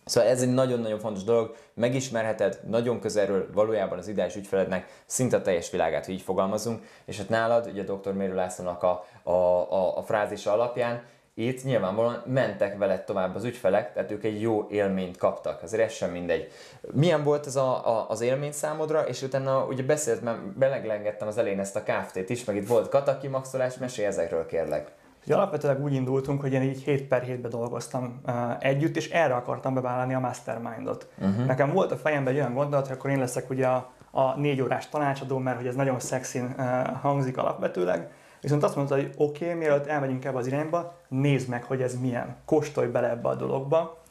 Szóval 0.04 0.30
ez 0.30 0.42
egy 0.42 0.52
nagyon-nagyon 0.52 0.98
fontos 0.98 1.24
dolog, 1.24 1.54
megismerheted 1.74 2.60
nagyon 2.66 3.00
közelről 3.00 3.48
valójában 3.52 3.98
az 3.98 4.08
ideális 4.08 4.36
ügyfelednek 4.36 5.02
szinte 5.06 5.36
a 5.36 5.42
teljes 5.42 5.70
világát, 5.70 6.04
hogy 6.04 6.14
így 6.14 6.22
fogalmazunk, 6.22 6.82
és 7.04 7.18
hát 7.18 7.28
nálad, 7.28 7.66
ugye 7.66 7.82
dr. 7.82 8.12
Mérő 8.12 8.34
Lászlónak 8.34 8.82
a, 8.82 9.04
a, 9.22 9.30
a, 9.30 9.98
a 9.98 10.02
frázisa 10.02 10.52
alapján, 10.52 11.02
itt 11.34 11.64
nyilvánvalóan 11.64 12.22
mentek 12.26 12.78
veled 12.78 13.04
tovább 13.04 13.34
az 13.34 13.44
ügyfelek, 13.44 13.92
tehát 13.92 14.10
ők 14.10 14.24
egy 14.24 14.40
jó 14.40 14.66
élményt 14.70 15.16
kaptak, 15.16 15.62
azért 15.62 15.82
ez 15.82 15.92
sem 15.92 16.10
mindegy. 16.10 16.48
Milyen 16.92 17.22
volt 17.22 17.46
ez 17.46 17.56
a, 17.56 17.88
a, 17.88 18.06
az 18.08 18.20
élmény 18.20 18.52
számodra, 18.52 19.00
és 19.00 19.22
utána 19.22 19.64
ugye 19.64 19.82
beszélt, 19.82 20.22
mert 20.22 20.58
beleglengettem 20.58 21.28
az 21.28 21.38
elején 21.38 21.60
ezt 21.60 21.76
a 21.76 21.82
KFT-t 21.82 22.30
is, 22.30 22.44
meg 22.44 22.56
itt 22.56 22.66
volt 22.66 22.88
katakimaxolás, 22.88 23.78
mesélj 23.78 24.06
ezekről 24.06 24.46
kérlek. 24.46 24.92
Ugye 25.24 25.34
alapvetően 25.34 25.82
úgy 25.82 25.92
indultunk, 25.92 26.40
hogy 26.40 26.52
én 26.52 26.62
így 26.62 26.82
7 26.82 27.08
per 27.08 27.24
7-be 27.26 27.48
dolgoztam 27.48 28.20
uh, 28.26 28.34
együtt, 28.58 28.96
és 28.96 29.10
erre 29.10 29.34
akartam 29.34 29.74
bevállalni 29.74 30.14
a 30.14 30.18
mastermindot. 30.18 31.08
Uh-huh. 31.18 31.46
Nekem 31.46 31.72
volt 31.72 31.92
a 31.92 31.96
fejemben 31.96 32.32
egy 32.32 32.38
olyan 32.38 32.54
gondolat, 32.54 32.86
hogy 32.86 32.96
akkor 32.96 33.10
én 33.10 33.18
leszek 33.18 33.50
ugye 33.50 33.66
a, 33.66 33.92
a 34.10 34.38
négy 34.38 34.60
órás 34.60 34.88
tanácsadó, 34.88 35.38
mert 35.38 35.56
hogy 35.56 35.66
ez 35.66 35.74
nagyon 35.74 36.00
szexin 36.00 36.54
uh, 36.58 36.64
hangzik 37.00 37.36
alapvetőleg, 37.36 38.10
Viszont 38.44 38.62
azt 38.62 38.76
mondta, 38.76 38.94
hogy 38.94 39.10
oké, 39.16 39.44
okay, 39.44 39.58
mielőtt 39.58 39.86
elmegyünk 39.86 40.24
ebbe 40.24 40.38
az 40.38 40.46
irányba, 40.46 40.94
nézd 41.08 41.48
meg, 41.48 41.64
hogy 41.64 41.82
ez 41.82 42.00
milyen. 42.00 42.36
Kóstolj 42.44 42.86
bele 42.86 43.10
ebbe 43.10 43.28
a 43.28 43.34
dologba. 43.34 44.02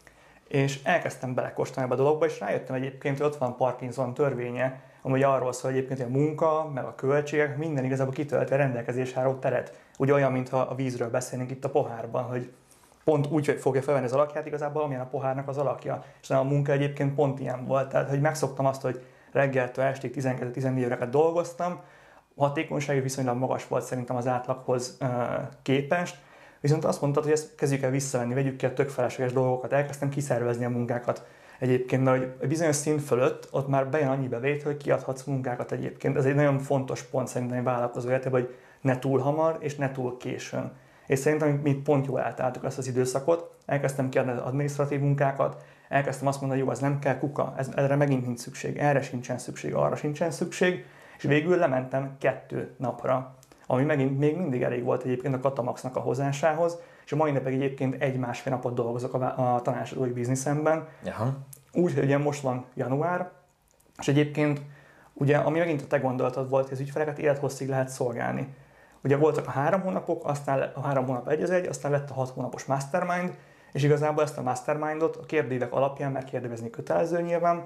És 0.47 0.83
elkezdtem 0.83 1.33
belekóstolni 1.33 1.89
ebbe 1.89 2.01
a 2.01 2.03
dologba, 2.03 2.25
és 2.25 2.39
rájöttem 2.39 2.75
egyébként, 2.75 3.17
hogy 3.17 3.25
ott 3.25 3.35
van 3.35 3.55
Parkinson 3.55 4.13
törvénye, 4.13 4.81
ami 5.01 5.23
arról 5.23 5.53
szól 5.53 5.71
egyébként, 5.71 5.99
hogy 6.01 6.11
a 6.13 6.17
munka, 6.17 6.71
meg 6.73 6.83
a 6.83 6.95
költségek, 6.95 7.57
minden 7.57 7.83
igazából 7.83 8.13
kitölti 8.13 8.53
a 8.53 8.57
rendelkezésre 8.57 9.21
álló 9.21 9.33
teret. 9.33 9.81
Ugye 9.97 10.13
olyan, 10.13 10.31
mintha 10.31 10.57
a 10.57 10.75
vízről 10.75 11.09
beszélnénk 11.09 11.51
itt 11.51 11.65
a 11.65 11.69
pohárban, 11.69 12.23
hogy 12.23 12.51
pont 13.03 13.27
úgy 13.31 13.45
hogy 13.45 13.59
fogja 13.59 13.81
felvenni 13.81 14.05
az 14.05 14.13
alakját 14.13 14.45
igazából, 14.45 14.81
amilyen 14.81 15.01
a 15.01 15.09
pohárnak 15.09 15.47
az 15.47 15.57
alakja. 15.57 16.03
És 16.21 16.29
a 16.29 16.43
munka 16.43 16.71
egyébként 16.71 17.15
pont 17.15 17.39
ilyen 17.39 17.65
volt. 17.65 17.89
Tehát, 17.89 18.09
hogy 18.09 18.21
megszoktam 18.21 18.65
azt, 18.65 18.81
hogy 18.81 19.05
reggeltől 19.31 19.85
estig 19.85 20.13
12-14 20.17 20.85
órákat 20.85 21.09
dolgoztam, 21.09 21.79
a 22.35 22.45
hatékonysága 22.45 23.01
viszonylag 23.01 23.37
magas 23.37 23.67
volt 23.67 23.83
szerintem 23.83 24.15
az 24.15 24.27
átlaghoz 24.27 24.97
képest, 25.61 26.17
viszont 26.59 26.85
azt 26.85 27.01
mondtad, 27.01 27.23
hogy 27.23 27.31
ezt 27.31 27.55
kezdjük 27.55 27.81
el 27.81 27.91
visszavenni, 27.91 28.33
vegyük 28.33 28.55
ki 28.55 28.65
a 28.65 28.73
tök 28.73 28.89
felesleges 28.89 29.33
dolgokat, 29.33 29.73
elkezdtem 29.73 30.09
kiszervezni 30.09 30.65
a 30.65 30.69
munkákat 30.69 31.25
egyébként, 31.59 32.03
de 32.03 32.09
hogy 32.09 32.47
bizonyos 32.47 32.75
szint 32.75 33.01
fölött 33.01 33.47
ott 33.51 33.67
már 33.67 33.89
bejön 33.89 34.07
annyi 34.07 34.27
bevét, 34.27 34.63
hogy 34.63 34.77
kiadhatsz 34.77 35.23
munkákat 35.23 35.71
egyébként. 35.71 36.17
Ez 36.17 36.25
egy 36.25 36.35
nagyon 36.35 36.59
fontos 36.59 37.01
pont 37.01 37.27
szerintem 37.27 37.57
egy 37.57 37.63
vállalkozó 37.63 38.09
életében, 38.09 38.41
hogy 38.41 38.55
ne 38.81 38.99
túl 38.99 39.19
hamar 39.19 39.57
és 39.59 39.75
ne 39.75 39.91
túl 39.91 40.17
későn. 40.17 40.71
És 41.07 41.19
szerintem 41.19 41.49
mi 41.49 41.73
pont 41.73 42.05
jól 42.05 42.19
átálltuk 42.19 42.63
ezt 42.65 42.77
az 42.77 42.87
időszakot, 42.87 43.55
elkezdtem 43.65 44.09
kiadni 44.09 44.31
az 44.31 44.39
administratív 44.39 44.99
munkákat, 44.99 45.63
elkezdtem 45.89 46.27
azt 46.27 46.39
mondani, 46.39 46.59
hogy 46.61 46.69
jó, 46.69 46.75
ez 46.75 46.81
nem 46.81 46.99
kell 46.99 47.17
kuka, 47.17 47.53
ez, 47.57 47.69
erre 47.75 47.95
megint 47.95 48.25
nincs 48.25 48.39
szükség, 48.39 48.77
erre 48.77 49.01
sincsen 49.01 49.37
szükség, 49.37 49.73
arra 49.73 49.95
sincsen 49.95 50.31
szükség, 50.31 50.85
és 51.23 51.29
végül 51.29 51.57
lementem 51.57 52.15
kettő 52.19 52.75
napra, 52.77 53.35
ami 53.67 53.83
megint 53.83 54.19
még 54.19 54.37
mindig 54.37 54.61
elég 54.61 54.83
volt 54.83 55.03
egyébként 55.03 55.35
a 55.35 55.39
Katamaxnak 55.39 55.95
a 55.95 55.99
hozásához, 55.99 56.77
és 57.05 57.11
a 57.11 57.15
mai 57.15 57.31
napig 57.31 57.53
egyébként 57.53 58.01
egy-másfél 58.01 58.53
napot 58.53 58.73
dolgozok 58.73 59.13
a, 59.13 59.55
a 59.55 59.61
tanácsadói 59.61 60.09
bizniszemben. 60.09 60.87
Aha. 61.05 61.37
Úgy, 61.73 61.93
hogy 61.93 62.03
ugye 62.03 62.17
most 62.17 62.41
van 62.41 62.65
január, 62.73 63.31
és 63.99 64.07
egyébként 64.07 64.61
ugye, 65.13 65.37
ami 65.37 65.59
megint 65.59 65.81
a 65.81 65.87
te 65.87 65.97
gondolatod 65.97 66.49
volt, 66.49 66.63
hogy 66.63 66.73
az 66.73 66.79
ügyfeleket 66.79 67.19
élethosszig 67.19 67.69
lehet 67.69 67.89
szolgálni. 67.89 68.55
Ugye 69.03 69.17
voltak 69.17 69.47
a 69.47 69.51
három 69.51 69.81
hónapok, 69.81 70.25
aztán 70.25 70.71
a 70.75 70.81
három 70.81 71.05
hónap 71.05 71.29
egy 71.29 71.41
az 71.41 71.49
egy, 71.49 71.67
aztán 71.67 71.91
lett 71.91 72.09
a 72.09 72.13
hat 72.13 72.29
hónapos 72.29 72.65
mastermind, 72.65 73.37
és 73.71 73.83
igazából 73.83 74.23
ezt 74.23 74.37
a 74.37 74.41
mastermindot 74.41 75.15
a 75.15 75.25
kérdévek 75.25 75.73
alapján 75.73 76.11
megkérdezni 76.11 76.69
kötelező 76.69 77.21
nyilván, 77.21 77.65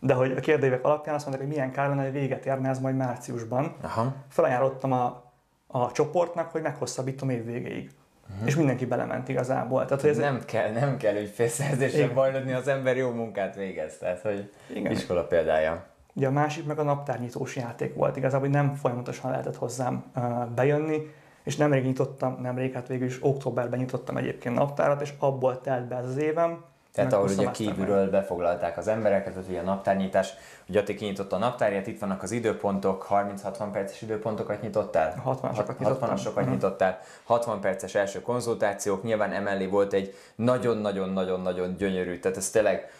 de 0.00 0.14
hogy 0.14 0.32
a 0.32 0.40
kérdévek 0.40 0.84
alapján 0.84 1.14
azt 1.14 1.26
mondták, 1.26 1.46
hogy 1.46 1.56
milyen 1.56 1.72
kár 1.72 1.88
lenne, 1.88 2.02
hogy 2.02 2.12
véget 2.12 2.46
érne 2.46 2.68
ez 2.68 2.78
majd 2.78 2.96
márciusban. 2.96 3.76
Aha. 3.82 4.14
Felajánlottam 4.28 4.92
a, 4.92 5.32
a 5.66 5.92
csoportnak, 5.92 6.50
hogy 6.50 6.62
meghosszabbítom 6.62 7.30
év 7.30 7.44
végéig. 7.44 7.90
Uh-huh. 8.30 8.46
És 8.46 8.56
mindenki 8.56 8.86
belement 8.86 9.28
igazából. 9.28 9.84
Tehát, 9.84 10.00
hogy 10.00 10.10
ez 10.10 10.16
nem, 10.16 10.40
kell, 10.44 10.72
nem 10.72 10.96
kell 10.96 11.16
ügyfélszerzésre 11.16 12.08
bajlódni, 12.08 12.52
az 12.52 12.68
ember 12.68 12.96
jó 12.96 13.10
munkát 13.10 13.54
végez. 13.54 13.98
Tehát, 13.98 14.20
hogy 14.20 14.52
Igen. 14.74 14.92
iskola 14.92 15.24
példája. 15.24 15.86
Ugye 16.14 16.26
a 16.26 16.30
másik 16.30 16.66
meg 16.66 16.78
a 16.78 16.82
naptárnyitós 16.82 17.56
játék 17.56 17.94
volt 17.94 18.16
igazából, 18.16 18.46
hogy 18.46 18.56
nem 18.56 18.74
folyamatosan 18.74 19.30
lehetett 19.30 19.56
hozzám 19.56 20.04
uh, 20.16 20.46
bejönni, 20.54 21.00
és 21.44 21.56
nemrég 21.56 21.84
nyitottam, 21.84 22.38
nemrég, 22.40 22.72
hát 22.72 22.88
végül 22.88 23.06
is 23.06 23.18
októberben 23.20 23.78
nyitottam 23.78 24.16
egyébként 24.16 24.54
naptárat, 24.54 25.00
és 25.00 25.12
abból 25.18 25.60
telt 25.60 25.88
be 25.88 25.96
ez 25.96 26.06
az 26.06 26.16
évem, 26.16 26.64
tehát 26.96 27.12
ahol 27.12 27.28
ugye 27.28 27.50
kívülről 27.50 28.00
meg. 28.00 28.10
befoglalták 28.10 28.78
az 28.78 28.88
embereket, 28.88 29.32
tehát 29.32 29.48
ugye 29.48 29.60
a 29.60 29.62
naptárnyítás, 29.62 30.34
ugye 30.68 30.80
Ati 30.80 30.94
kinyitotta 30.94 31.36
a 31.36 31.38
naptárját, 31.38 31.86
itt 31.86 31.98
vannak 31.98 32.22
az 32.22 32.30
időpontok, 32.30 33.06
30-60 33.10 33.68
perces 33.72 34.02
időpontokat 34.02 34.62
nyitottál? 34.62 35.22
60-asokat 35.26 35.74
60 35.78 36.18
uh-huh. 36.18 36.48
nyitottál, 36.48 37.00
60 37.24 37.60
perces 37.60 37.94
első 37.94 38.20
konzultációk, 38.20 39.02
nyilván 39.02 39.32
emellé 39.32 39.66
volt 39.66 39.92
egy 39.92 40.14
nagyon-nagyon-nagyon-nagyon 40.34 41.76
gyönyörű, 41.76 42.18
tehát 42.18 42.36
ez 42.36 42.50
tényleg 42.50 42.90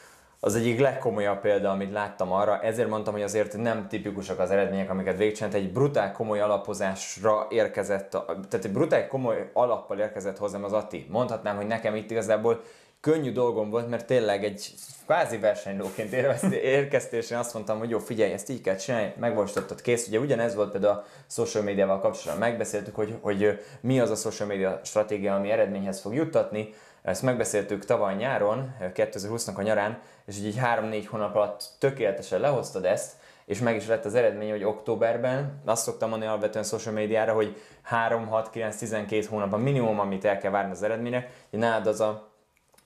az 0.41 0.55
egyik 0.55 0.81
legkomolyabb 0.81 1.41
példa, 1.41 1.71
amit 1.71 1.93
láttam 1.93 2.33
arra, 2.33 2.61
ezért 2.61 2.89
mondtam, 2.89 3.13
hogy 3.13 3.23
azért 3.23 3.57
nem 3.57 3.89
tipikusak 3.89 4.39
az 4.39 4.51
eredmények, 4.51 4.91
amiket 4.91 5.17
végcsinált, 5.17 5.55
egy 5.55 5.73
brutál 5.73 6.13
komoly 6.13 6.41
alapozásra 6.41 7.47
érkezett, 7.51 8.11
tehát 8.49 8.65
egy 8.65 8.73
brutál 8.73 9.07
komoly 9.07 9.51
alappal 9.53 9.99
érkezett 9.99 10.39
hozzám 10.39 10.65
az 10.65 10.73
Ati. 10.73 11.07
Mondhatnám, 11.11 11.57
hogy 11.57 11.67
nekem 11.67 11.95
itt 11.95 12.11
igazából 12.11 12.63
könnyű 13.07 13.33
dolgom 13.33 13.71
volt, 13.71 13.89
mert 13.89 14.07
tényleg 14.07 14.45
egy 14.45 14.75
kvázi 15.05 15.39
versenylóként 15.39 16.13
érkeztél, 16.53 17.19
és 17.19 17.31
én 17.31 17.39
azt 17.39 17.55
mondtam, 17.55 17.79
hogy 17.79 17.91
jó, 17.91 17.99
figyelj, 17.99 18.33
ezt 18.33 18.49
így 18.49 18.61
kell 18.61 18.77
csinálni, 18.77 19.13
megvalósítottad, 19.19 19.81
kész. 19.81 20.07
Ugye 20.07 20.19
ugyanez 20.19 20.55
volt 20.55 20.71
például 20.71 20.93
a 20.93 21.05
social 21.29 21.65
médiával 21.65 22.01
kapcsolatban. 22.01 22.49
Megbeszéltük, 22.49 22.95
hogy, 22.95 23.15
hogy 23.21 23.61
mi 23.81 24.01
az 24.01 24.11
a 24.11 24.15
social 24.15 24.49
media 24.49 24.81
stratégia, 24.85 25.35
ami 25.35 25.51
eredményhez 25.51 26.01
fog 26.01 26.15
juttatni. 26.15 26.75
Ezt 27.03 27.23
megbeszéltük 27.23 27.85
tavaly 27.85 28.15
nyáron, 28.15 28.75
2020-nak 28.81 29.55
a 29.55 29.63
nyarán, 29.63 30.01
és 30.27 30.39
így 30.39 30.59
3-4 30.63 31.05
hónap 31.09 31.35
alatt 31.35 31.71
tökéletesen 31.79 32.41
lehoztad 32.41 32.85
ezt, 32.85 33.13
és 33.45 33.61
meg 33.61 33.77
is 33.77 33.87
lett 33.87 34.05
az 34.05 34.15
eredmény, 34.15 34.51
hogy 34.51 34.65
októberben, 34.65 35.63
azt 35.65 35.83
szoktam 35.83 36.09
mondani 36.09 36.31
alapvetően 36.31 36.65
social 36.65 36.95
médiára, 36.95 37.33
hogy 37.33 37.57
3, 37.83 38.27
6, 38.27 38.51
9, 38.51 38.77
12 38.77 39.27
hónap 39.31 39.53
a 39.53 39.57
minimum, 39.57 40.01
amit 40.01 40.25
el 40.25 40.39
kell 40.39 40.51
várni 40.51 40.71
az 40.71 40.83
eredményre, 40.83 41.31
hogy 41.51 41.59
nálad 41.59 41.87
az 41.87 42.01
a 42.01 42.35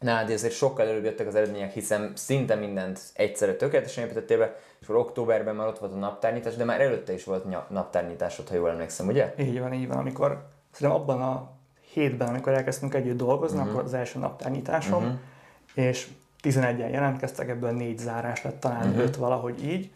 Nálad 0.01 0.31
ezért 0.31 0.55
sokkal 0.55 0.89
előbb 0.89 1.05
jöttek 1.05 1.27
az 1.27 1.35
eredmények, 1.35 1.73
hiszen 1.73 2.13
szinte 2.15 2.55
mindent 2.55 3.01
egyszerre 3.15 3.55
tökéletesen 3.55 4.05
építettél 4.05 4.39
be, 4.39 4.57
és 4.81 4.89
akkor 4.89 5.01
októberben 5.01 5.55
már 5.55 5.67
ott 5.67 5.79
volt 5.79 5.93
a 5.93 5.97
naptárnyítás, 5.97 6.57
de 6.57 6.65
már 6.65 6.81
előtte 6.81 7.13
is 7.13 7.25
volt 7.25 7.69
naptárnyításod, 7.69 8.49
ha 8.49 8.55
jól 8.55 8.71
emlékszem, 8.71 9.07
ugye? 9.07 9.35
Így 9.39 9.61
van, 9.61 9.73
így 9.73 9.89
van. 9.89 9.97
Amikor 9.97 10.49
szerintem 10.71 11.01
abban 11.01 11.23
a 11.23 11.51
hétben, 11.93 12.29
amikor 12.29 12.53
elkezdtünk 12.53 12.95
együtt 12.95 13.17
dolgozni, 13.17 13.59
uh-huh. 13.59 13.73
akkor 13.73 13.85
az 13.85 13.95
első 13.95 14.19
naptárnyitásom, 14.19 15.03
uh-huh. 15.03 15.19
és 15.75 16.09
11-en 16.43 16.91
jelentkeztek, 16.91 17.49
ebből 17.49 17.71
négy 17.71 17.99
zárás 17.99 18.43
lett, 18.43 18.61
talán 18.61 18.89
uh-huh. 18.89 19.03
öt 19.03 19.17
valahogy 19.17 19.65
így. 19.65 19.91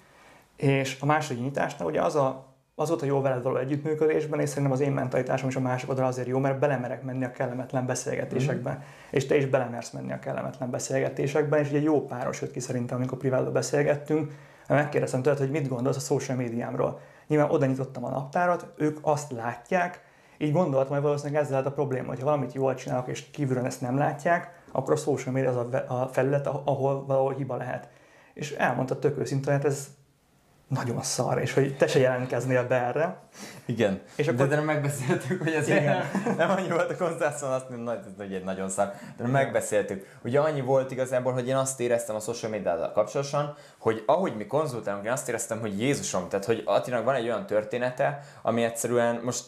És 0.56 0.96
a 1.00 1.06
második 1.06 1.42
nyitásnál 1.42 1.88
ugye 1.88 2.02
az 2.02 2.14
a 2.14 2.53
azóta 2.74 3.06
jó 3.06 3.20
veled 3.20 3.42
való 3.42 3.56
együttműködésben, 3.56 4.40
és 4.40 4.48
szerintem 4.48 4.72
az 4.72 4.80
én 4.80 4.92
mentalitásom 4.92 5.48
is 5.48 5.56
a 5.56 5.60
másik 5.60 5.88
oldal 5.88 6.06
azért 6.06 6.28
jó, 6.28 6.38
mert 6.38 6.58
belemerek 6.58 7.02
menni 7.02 7.24
a 7.24 7.30
kellemetlen 7.30 7.86
beszélgetésekben, 7.86 8.72
mm-hmm. 8.72 8.84
és 9.10 9.26
te 9.26 9.36
is 9.36 9.46
belemersz 9.46 9.90
menni 9.90 10.12
a 10.12 10.18
kellemetlen 10.18 10.70
beszélgetésekben, 10.70 11.60
és 11.60 11.68
ugye 11.68 11.80
jó 11.80 12.04
páros 12.04 12.40
jött 12.40 12.50
ki 12.50 12.60
szerintem, 12.60 12.96
amikor 12.96 13.18
privátban 13.18 13.52
beszélgettünk, 13.52 14.32
megkérdeztem 14.68 15.22
tőled, 15.22 15.38
hogy 15.38 15.50
mit 15.50 15.68
gondolsz 15.68 15.96
a 15.96 16.00
social 16.00 16.36
médiámról. 16.36 17.00
Nyilván 17.26 17.50
oda 17.50 17.66
nyitottam 17.66 18.04
a 18.04 18.10
naptárat, 18.10 18.66
ők 18.76 18.98
azt 19.00 19.32
látják, 19.32 20.02
így 20.38 20.52
gondoltam, 20.52 20.92
hogy 20.92 21.02
valószínűleg 21.02 21.42
ezzel 21.42 21.52
lehet 21.52 21.66
a 21.70 21.74
probléma, 21.74 22.08
hogy 22.08 22.18
ha 22.18 22.24
valamit 22.24 22.52
jól 22.52 22.74
csinálok, 22.74 23.08
és 23.08 23.30
kívülről 23.30 23.64
ezt 23.64 23.80
nem 23.80 23.96
látják, 23.96 24.62
akkor 24.72 24.92
a 24.92 24.96
social 24.96 25.34
media 25.34 25.50
az 25.50 25.74
a 25.88 26.08
felület, 26.12 26.46
ahol 26.46 27.04
valahol 27.06 27.34
hiba 27.34 27.56
lehet. 27.56 27.88
és 28.34 28.50
elmondta 28.50 28.98
tök 28.98 29.18
őszintén, 29.18 29.52
hogy 29.52 29.62
hát 29.62 29.72
ez 29.72 29.88
nagyon 30.68 31.02
szar, 31.02 31.38
és 31.38 31.52
hogy 31.52 31.76
te 31.76 31.86
se 31.86 31.98
jelentkeznél 31.98 32.66
be 32.66 32.82
erre. 32.82 33.22
Igen, 33.66 34.00
és 34.16 34.28
akkor... 34.28 34.48
de, 34.48 34.56
de 34.56 34.62
megbeszéltük, 34.62 35.42
hogy 35.42 35.52
ez 35.52 35.68
Igen. 35.68 36.04
nem 36.36 36.50
annyi 36.50 36.68
volt 36.68 36.90
a 36.90 36.96
konzervszon, 36.96 37.50
azt 37.50 37.70
mondom, 37.70 37.94
hogy 38.16 38.32
egy 38.32 38.44
nagyon 38.44 38.68
szar, 38.68 38.92
de 39.16 39.26
megbeszéltük. 39.26 40.06
Ugye 40.24 40.40
annyi 40.40 40.60
volt 40.60 40.90
igazából, 40.90 41.32
hogy 41.32 41.48
én 41.48 41.56
azt 41.56 41.80
éreztem 41.80 42.14
a 42.14 42.20
social 42.20 42.50
médiával 42.50 42.92
kapcsolatosan, 42.92 43.54
hogy 43.78 44.02
ahogy 44.06 44.36
mi 44.36 44.46
konzultálunk, 44.46 45.04
én 45.04 45.12
azt 45.12 45.28
éreztem, 45.28 45.60
hogy 45.60 45.80
Jézusom, 45.80 46.28
tehát 46.28 46.44
hogy 46.44 46.62
Attinak 46.64 47.04
van 47.04 47.14
egy 47.14 47.24
olyan 47.24 47.46
története, 47.46 48.20
ami 48.42 48.62
egyszerűen 48.62 49.20
most 49.24 49.44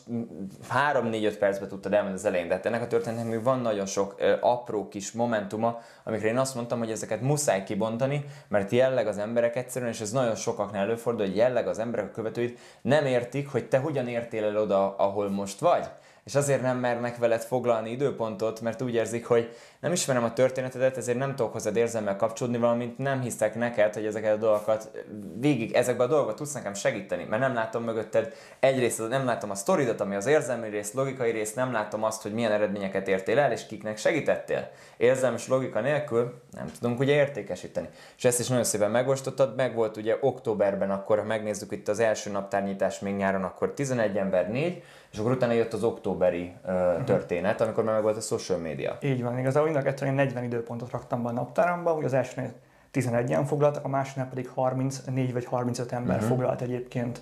3-4-5 0.93 1.37
percben 1.39 1.69
tudtad 1.69 1.93
elmondani 1.93 2.19
az 2.19 2.25
elején, 2.25 2.49
de 2.49 2.55
hát 2.55 2.67
ennek 2.67 2.83
a 2.83 2.87
történetnek 2.87 3.27
még 3.27 3.43
van 3.43 3.61
nagyon 3.61 3.87
sok 3.87 4.15
ö, 4.19 4.35
apró 4.41 4.89
kis 4.89 5.13
momentuma, 5.13 5.79
amikre 6.05 6.29
én 6.29 6.39
azt 6.39 6.55
mondtam, 6.55 6.79
hogy 6.79 6.91
ezeket 6.91 7.21
muszáj 7.21 7.63
kibontani, 7.63 8.25
mert 8.49 8.71
jelleg 8.71 9.07
az 9.07 9.19
emberek 9.19 9.57
egyszerűen, 9.57 9.91
és 9.91 10.01
ez 10.01 10.11
nagyon 10.11 10.35
sokaknál 10.35 10.83
előfordul, 10.83 11.27
hogy 11.27 11.37
jelleg 11.37 11.67
az 11.67 11.79
emberek 11.79 12.07
a 12.07 12.11
követőit 12.11 12.59
nem 12.83 13.07
értik, 13.07 13.49
hogy 13.49 13.69
te 13.69 13.76
hogyan 13.79 14.09
értél 14.09 14.45
el 14.45 14.57
oda, 14.57 14.97
ahol 14.97 15.31
most 15.31 15.59
vagy? 15.59 15.89
És 16.25 16.35
azért 16.35 16.63
nem 16.63 16.79
mernek 16.79 17.17
veled 17.17 17.43
foglalni 17.43 17.91
időpontot, 17.91 18.61
mert 18.61 18.83
úgy 18.83 18.95
érzik, 18.95 19.27
hogy 19.27 19.57
nem 19.81 19.93
ismerem 19.93 20.25
a 20.25 20.33
történetedet, 20.33 20.97
ezért 20.97 21.19
nem 21.19 21.35
tudok 21.35 21.53
hozzád 21.53 21.77
érzelmmel 21.77 22.17
kapcsolódni, 22.17 22.59
valamint 22.59 22.99
nem 22.99 23.21
hiszek 23.21 23.55
neked, 23.55 23.95
hogy 23.95 24.07
ezeket 24.07 24.35
a 24.35 24.37
dolgokat 24.37 24.91
végig, 25.39 25.73
ezekbe 25.73 26.05
a 26.05 26.07
dolgokat 26.07 26.37
tudsz 26.37 26.53
nekem 26.53 26.75
segíteni, 26.75 27.25
mert 27.25 27.43
nem 27.43 27.55
látom 27.55 27.85
mögötted 27.85 28.35
egyrészt, 28.61 29.09
nem 29.09 29.25
látom 29.25 29.51
a 29.51 29.55
sztoridat, 29.55 30.01
ami 30.01 30.15
az 30.15 30.27
érzelmi 30.27 30.69
rész, 30.69 30.93
logikai 30.93 31.31
rész, 31.31 31.55
nem 31.55 31.73
látom 31.73 32.03
azt, 32.03 32.23
hogy 32.23 32.33
milyen 32.33 32.53
eredményeket 32.53 33.09
értél 33.09 33.39
el, 33.39 33.53
és 33.53 33.67
kiknek 33.67 33.97
segítettél. 33.97 34.71
Érzelmes 34.97 35.49
logika 35.49 35.81
nélkül 35.81 36.43
nem 36.51 36.67
tudunk 36.81 37.01
ugye 37.01 37.15
értékesíteni. 37.15 37.89
És 38.17 38.25
ezt 38.25 38.41
is 38.41 38.49
nagyon 38.49 38.65
szépen 38.65 38.91
megosztottad, 38.91 39.57
meg 39.57 39.75
volt 39.75 39.97
ugye 39.97 40.17
októberben, 40.21 40.91
akkor 40.91 41.19
ha 41.19 41.25
megnézzük 41.25 41.73
itt 41.73 41.89
az 41.89 41.99
első 41.99 42.31
naptárnyítás 42.31 42.99
még 42.99 43.15
nyáron, 43.17 43.43
akkor 43.43 43.73
11 43.73 44.17
ember 44.17 44.51
4, 44.51 44.83
és 45.13 45.19
akkor 45.19 45.33
utána 45.33 45.53
jött 45.53 45.73
az 45.73 45.85
októberi 45.85 46.53
uh, 46.65 47.05
történet, 47.05 47.61
amikor 47.61 47.85
már 47.85 47.95
meg 47.95 48.03
volt 48.03 48.17
a 48.17 48.21
social 48.21 48.59
media. 48.59 48.99
Így 49.03 49.23
van, 49.23 49.39
igazából 49.39 49.66
mind 49.67 49.77
a 49.77 49.83
kettőn 49.83 50.15
40 50.15 50.45
időpontot 50.45 50.91
raktam 50.91 51.23
be 51.23 51.29
a 51.29 51.33
naptáramba, 51.33 51.93
ugye 51.93 52.07
az 52.07 52.13
elsőnél 52.13 52.53
11-en 52.93 53.45
foglaltak, 53.47 53.85
a 53.85 53.89
másiknál 53.89 54.29
pedig 54.29 54.49
34 54.49 55.33
vagy 55.33 55.45
35 55.45 55.93
ember 55.93 56.17
uh-huh. 56.17 56.31
foglalt 56.31 56.61
egyébként 56.61 57.21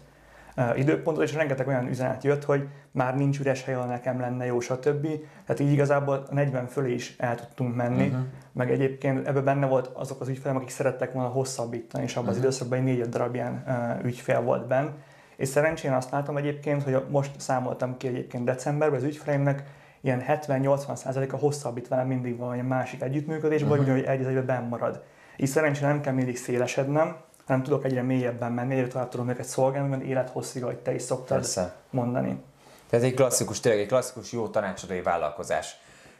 uh, 0.56 0.78
időpontot, 0.78 1.22
és 1.22 1.34
rengeteg 1.34 1.66
olyan 1.66 1.88
üzenet 1.88 2.24
jött, 2.24 2.44
hogy 2.44 2.68
már 2.90 3.16
nincs 3.16 3.38
üres 3.38 3.64
hely, 3.64 3.74
ahol 3.74 3.86
nekem 3.86 4.20
lenne 4.20 4.44
jó, 4.44 4.60
stb. 4.60 5.06
Tehát 5.46 5.60
így 5.60 5.72
igazából 5.72 6.26
a 6.30 6.34
40 6.34 6.66
fölé 6.66 6.92
is 6.92 7.16
el 7.18 7.36
tudtunk 7.36 7.74
menni, 7.74 8.06
uh-huh. 8.06 8.22
meg 8.52 8.70
egyébként 8.70 9.26
ebben 9.26 9.44
benne 9.44 9.66
volt 9.66 9.86
azok 9.86 10.20
az 10.20 10.28
ügyfelek, 10.28 10.56
akik 10.56 10.70
szerettek 10.70 11.12
volna 11.12 11.28
hosszabbítani, 11.28 12.04
és 12.04 12.16
abban 12.16 12.28
uh-huh. 12.28 12.38
az 12.38 12.44
időszakban 12.44 12.78
egy 12.78 12.84
4 12.84 13.08
darab 13.08 13.34
ilyen 13.34 13.64
uh, 13.66 14.04
ügyfél 14.04 14.40
volt 14.40 14.66
benne 14.66 14.92
és 15.36 15.48
szerencsén 15.48 15.92
azt 15.92 16.10
látom 16.10 16.36
egyébként, 16.36 16.82
hogy 16.82 17.04
most 17.08 17.40
számoltam 17.40 17.96
ki 17.96 18.06
egyébként 18.06 18.44
decemberben 18.44 18.98
az 18.98 19.04
ügyfeleimnek 19.04 19.62
ilyen 20.04 20.24
70-80%-a 20.28 21.36
hosszabbít 21.36 21.88
velem 21.88 22.06
mindig 22.06 22.36
valami 22.38 22.60
másik 22.60 23.02
együttműködésben, 23.02 23.70
uh-huh. 23.70 23.86
vagy 23.86 23.94
hogy 23.94 24.04
egy 24.04 24.24
egyben 24.24 24.46
benn 24.46 24.68
marad. 24.68 25.02
Így 25.36 25.48
szerencsére 25.48 25.86
nem 25.86 26.00
kell 26.00 26.12
mindig 26.12 26.36
szélesednem, 26.36 27.16
hanem 27.46 27.62
tudok 27.62 27.84
egyre 27.84 28.02
mélyebben 28.02 28.52
menni, 28.52 28.74
egyre 28.74 28.86
tovább 28.88 29.08
tudom 29.08 29.28
őket 29.28 29.46
szolgálni, 29.46 29.88
mert 29.88 30.02
élethosszig, 30.02 30.62
ahogy 30.62 30.78
te 30.78 30.94
is 30.94 31.02
szoktad 31.02 31.36
Persze. 31.36 31.74
mondani. 31.90 32.42
Tehát 32.90 33.04
egy 33.04 33.14
klasszikus, 33.14 33.60
tényleg 33.60 33.80
egy 33.80 33.88
klasszikus 33.88 34.32
jó 34.32 34.48
tanácsadói 34.48 35.02
vállalkozás. 35.02 35.76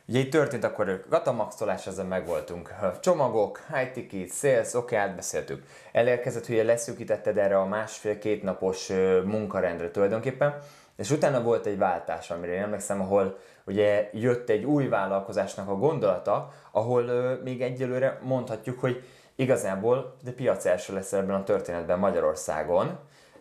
Ugye 0.09 0.19
itt 0.19 0.31
történt 0.31 0.65
akkor 0.65 1.05
gatamaxolás, 1.09 1.87
ezen 1.87 2.07
megvoltunk. 2.07 2.75
Csomagok, 3.01 3.61
high 3.75 3.91
ticket, 3.91 4.33
sales, 4.33 4.75
oké, 4.75 4.97
okay, 4.97 5.09
átbeszéltük. 5.09 5.63
Elérkezett, 5.93 6.47
hogy 6.47 6.65
leszűkítetted 6.65 7.39
erre 7.39 7.59
a 7.59 7.67
másfél-két 7.67 8.43
napos 8.43 8.89
munkarendre 9.25 9.91
tulajdonképpen, 9.91 10.59
és 10.97 11.11
utána 11.11 11.43
volt 11.43 11.67
egy 11.67 11.79
váltás, 11.79 12.31
amire 12.31 12.53
én 12.53 12.63
emlékszem, 12.63 13.01
ahol 13.01 13.39
ugye 13.65 14.11
jött 14.13 14.49
egy 14.49 14.65
új 14.65 14.89
vállalkozásnak 14.89 15.69
a 15.69 15.77
gondolata, 15.77 16.53
ahol 16.71 17.05
még 17.45 17.63
egyelőre 17.63 18.19
mondhatjuk, 18.23 18.81
hogy 18.81 19.03
igazából 19.35 20.17
de 20.23 20.31
piac 20.31 20.65
első 20.65 20.95
lesz 20.95 21.13
ebben 21.13 21.35
a 21.35 21.45
történetben 21.45 21.99
Magyarországon. 21.99 22.99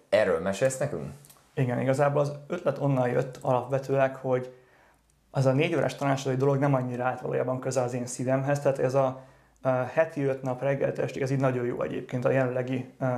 Erről 0.09 0.39
mesélsz 0.39 0.77
nekünk? 0.77 1.11
Igen, 1.53 1.79
igazából 1.79 2.21
az 2.21 2.31
ötlet 2.47 2.77
onnan 2.77 3.09
jött 3.09 3.37
alapvetőleg, 3.41 4.15
hogy 4.15 4.53
az 5.31 5.45
a 5.45 5.51
négy 5.51 5.75
órás 5.75 5.95
tanácsadói 5.95 6.35
dolog 6.35 6.57
nem 6.57 6.73
annyira 6.73 7.03
állt 7.03 7.21
valójában 7.21 7.59
közel 7.59 7.83
az 7.83 7.93
én 7.93 8.05
szívemhez, 8.05 8.59
tehát 8.59 8.79
ez 8.79 8.93
a 8.93 9.21
heti 9.93 10.23
öt 10.23 10.41
nap 10.41 10.61
reggel 10.61 10.91
estig, 10.91 11.21
ez 11.21 11.31
így 11.31 11.39
nagyon 11.39 11.65
jó 11.65 11.81
egyébként 11.81 12.25
a 12.25 12.31
jelenlegi 12.31 12.85
uh, 12.99 13.09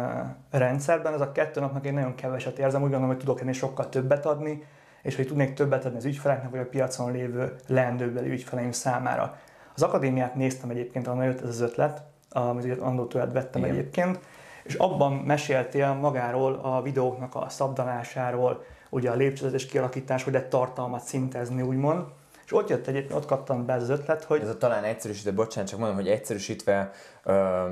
rendszerben. 0.52 1.14
Ez 1.14 1.22
a 1.22 1.32
kettő 1.32 1.60
napnak 1.60 1.86
én 1.86 1.94
nagyon 1.94 2.16
keveset 2.16 2.60
érzem, 2.60 2.82
úgy 2.82 2.90
gondolom, 2.90 3.08
hogy 3.08 3.18
tudok 3.18 3.42
ennél 3.42 3.54
sokkal 3.54 3.90
többet 3.90 4.26
adni, 4.26 4.64
és 5.02 5.16
hogy 5.16 5.28
tudnék 5.28 5.54
többet 5.54 5.86
adni 5.86 5.98
az 5.98 6.06
ügyfeleknek, 6.06 6.52
vagy 6.52 6.60
a 6.60 6.66
piacon 6.66 7.12
lévő 7.12 7.56
leendőbeli 7.68 8.30
ügyfeleim 8.30 8.72
számára. 8.72 9.38
Az 9.76 9.84
akadémiát 9.84 10.36
néztem 10.36 10.70
egyébként, 10.70 11.08
ahol 11.08 11.24
jött 11.24 11.42
ez 11.42 11.50
az 11.50 11.62
ötlet, 11.62 12.04
amit 12.30 12.78
annól 12.78 13.08
tőled 13.08 13.34
vettem 13.34 13.64
Igen. 13.64 13.76
egyébként, 13.76 14.20
és 14.64 14.74
abban 14.74 15.14
meséltél 15.14 15.94
magáról 15.94 16.54
a 16.54 16.82
videóknak 16.82 17.36
a 17.36 17.46
szabdalásáról, 17.50 18.64
ugye 18.90 19.10
a 19.10 19.16
lépcsőzetes 19.16 19.66
kialakítás, 19.66 20.24
hogy 20.24 20.36
egy 20.36 20.48
tartalmat 20.48 21.04
szintezni, 21.04 21.62
úgymond. 21.62 22.04
És 22.46 22.54
ott 22.54 22.70
jött 22.70 22.88
egyébként, 22.88 23.14
ott 23.14 23.26
kaptam 23.26 23.66
be 23.66 23.74
az 23.74 23.90
ötlet, 23.90 24.24
hogy... 24.24 24.42
Ez 24.42 24.50
a 24.50 24.58
talán 24.58 24.84
egyszerűsítve, 24.84 25.32
bocsánat, 25.32 25.70
csak 25.70 25.80
mondom, 25.80 25.98
hogy 25.98 26.08
egyszerűsítve, 26.08 26.92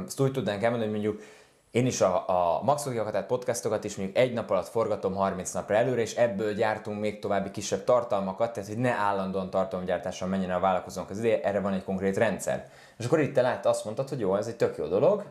ezt 0.05 0.19
úgy 0.19 0.31
tudnánk 0.31 0.63
elmondani, 0.63 0.91
hogy 0.91 1.01
mondjuk 1.01 1.23
én 1.73 1.85
is 1.85 2.01
a, 2.01 2.29
a 2.29 2.63
Maxokiakat, 2.63 3.11
tehát 3.11 3.27
podcastokat 3.27 3.83
is 3.83 3.95
mondjuk 3.95 4.17
egy 4.17 4.33
nap 4.33 4.49
alatt 4.49 4.67
forgatom 4.67 5.13
30 5.13 5.51
napra 5.51 5.75
előre, 5.75 6.01
és 6.01 6.15
ebből 6.15 6.53
gyártunk 6.53 6.99
még 6.99 7.19
további 7.19 7.51
kisebb 7.51 7.83
tartalmakat, 7.83 8.53
tehát 8.53 8.69
hogy 8.69 8.77
ne 8.77 8.91
állandóan 8.91 9.49
tartalomgyártással 9.49 10.27
menjen 10.27 10.51
a 10.51 10.59
vállalkozónk 10.59 11.09
az 11.09 11.19
ideje, 11.19 11.41
erre 11.41 11.59
van 11.59 11.73
egy 11.73 11.83
konkrét 11.83 12.17
rendszer. 12.17 12.69
És 12.97 13.05
akkor 13.05 13.19
itt 13.19 13.33
te 13.33 13.41
lát, 13.41 13.65
azt 13.65 13.85
mondtad, 13.85 14.09
hogy 14.09 14.19
jó, 14.19 14.35
ez 14.35 14.47
egy 14.47 14.55
tök 14.55 14.77
jó 14.77 14.85
dolog. 14.85 15.23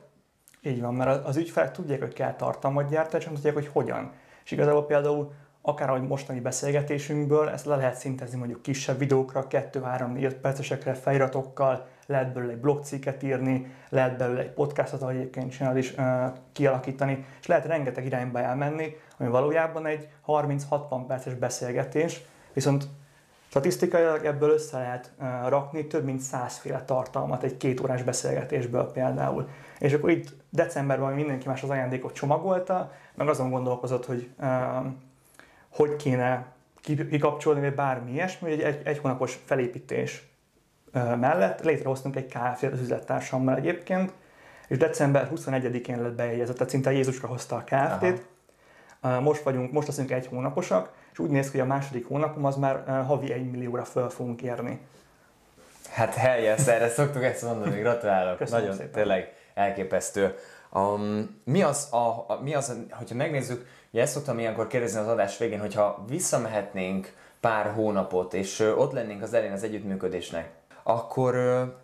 Így 0.62 0.80
van, 0.80 0.94
mert 0.94 1.26
az 1.26 1.36
ügyfelek 1.36 1.72
tudják, 1.72 2.00
hogy 2.00 2.12
kell 2.12 2.34
tartalmat 2.34 2.88
gyártani, 2.88 3.18
és 3.18 3.24
nem 3.24 3.34
tudják, 3.34 3.54
hogy 3.54 3.68
hogyan. 3.72 4.12
És 4.44 4.50
igazából 4.50 4.86
például 4.86 5.32
akár 5.62 5.88
ahogy 5.88 6.06
mostani 6.06 6.40
beszélgetésünkből, 6.40 7.48
ezt 7.48 7.64
le 7.64 7.76
lehet 7.76 7.94
szintezni 7.94 8.38
mondjuk 8.38 8.62
kisebb 8.62 8.98
videókra, 8.98 9.46
2-3-4 9.50 10.34
percesekre, 10.42 10.94
feliratokkal, 10.94 11.86
lehet 12.06 12.32
belőle 12.32 12.52
egy 12.52 12.60
blogcikket 12.60 13.22
írni, 13.22 13.74
lehet 13.88 14.16
belőle 14.16 14.40
egy 14.40 14.50
podcastot, 14.50 15.02
ahogy 15.02 15.16
egyébként 15.16 15.50
csinál 15.50 15.76
is 15.76 15.94
kialakítani, 16.52 17.24
és 17.40 17.46
lehet 17.46 17.66
rengeteg 17.66 18.04
irányba 18.04 18.38
elmenni, 18.38 18.96
ami 19.18 19.28
valójában 19.28 19.86
egy 19.86 20.08
30-60 20.26 21.04
perces 21.06 21.34
beszélgetés, 21.34 22.20
viszont 22.52 22.84
statisztikailag 23.48 24.24
ebből 24.24 24.50
össze 24.50 24.78
lehet 24.78 25.12
rakni 25.48 25.86
több 25.86 26.04
mint 26.04 26.20
százféle 26.20 26.84
tartalmat 26.84 27.42
egy 27.42 27.56
két 27.56 27.80
órás 27.80 28.02
beszélgetésből 28.02 28.90
például. 28.92 29.48
És 29.78 29.92
akkor 29.92 30.10
itt 30.10 30.34
decemberben 30.50 31.12
mindenki 31.12 31.48
más 31.48 31.62
az 31.62 31.70
ajándékot 31.70 32.14
csomagolta, 32.14 32.92
meg 33.14 33.28
azon 33.28 33.50
gondolkozott, 33.50 34.06
hogy 34.06 34.30
hogy 35.72 35.96
kéne 35.96 36.46
kikapcsolni, 37.10 37.60
vagy 37.60 37.74
bármi 37.74 38.12
ilyesmi, 38.12 38.50
egy, 38.50 38.60
egy, 38.60 38.80
egy 38.84 38.98
hónapos 38.98 39.38
felépítés 39.44 40.22
mellett 40.92 41.62
létrehoztunk 41.64 42.16
egy 42.16 42.26
KFT 42.26 42.62
az 42.62 42.80
üzlettársammal 42.80 43.56
egyébként, 43.56 44.12
és 44.68 44.76
december 44.76 45.30
21-én 45.34 46.02
lett 46.02 46.14
bejegyezett, 46.14 46.56
tehát 46.56 46.72
szinte 46.72 46.92
Jézusra 46.92 47.28
hozta 47.28 47.56
a 47.56 47.64
KFT-t. 47.64 48.26
Most 49.20 49.42
vagyunk, 49.42 49.72
most 49.72 49.86
leszünk 49.86 50.10
egy 50.10 50.26
hónaposak, 50.26 50.92
és 51.12 51.18
úgy 51.18 51.30
néz 51.30 51.50
ki, 51.50 51.58
hogy 51.58 51.68
a 51.68 51.72
második 51.72 52.06
hónapom 52.06 52.44
az 52.44 52.56
már 52.56 53.04
havi 53.06 53.32
egy 53.32 53.50
millióra 53.50 53.84
föl 53.84 54.08
fogunk 54.08 54.42
érni. 54.42 54.80
Hát 55.90 56.14
helyes, 56.14 56.66
erre 56.66 56.88
szoktuk 56.88 57.22
ezt 57.22 57.42
mondani, 57.42 57.80
gratulálok. 57.80 58.36
Köszönöm 58.36 58.60
Nagyon 58.60 58.76
szépen. 58.76 58.92
tényleg 58.92 59.32
elképesztő. 59.54 60.34
Um, 60.72 61.40
mi 61.44 61.62
az, 61.62 61.88
a, 61.90 61.96
a, 61.96 62.38
mi 62.42 62.54
az, 62.54 62.76
hogyha 62.90 63.14
megnézzük, 63.14 63.66
Ugye 63.92 64.02
ezt 64.02 64.12
szoktam 64.12 64.38
ilyenkor 64.38 64.66
kérdezni 64.66 65.00
az 65.00 65.08
adás 65.08 65.38
végén, 65.38 65.60
hogyha 65.60 66.04
visszamehetnénk 66.08 67.14
pár 67.40 67.72
hónapot, 67.72 68.34
és 68.34 68.60
ott 68.76 68.92
lennénk 68.92 69.22
az 69.22 69.34
elén 69.34 69.52
az 69.52 69.62
együttműködésnek, 69.62 70.50
akkor 70.82 71.34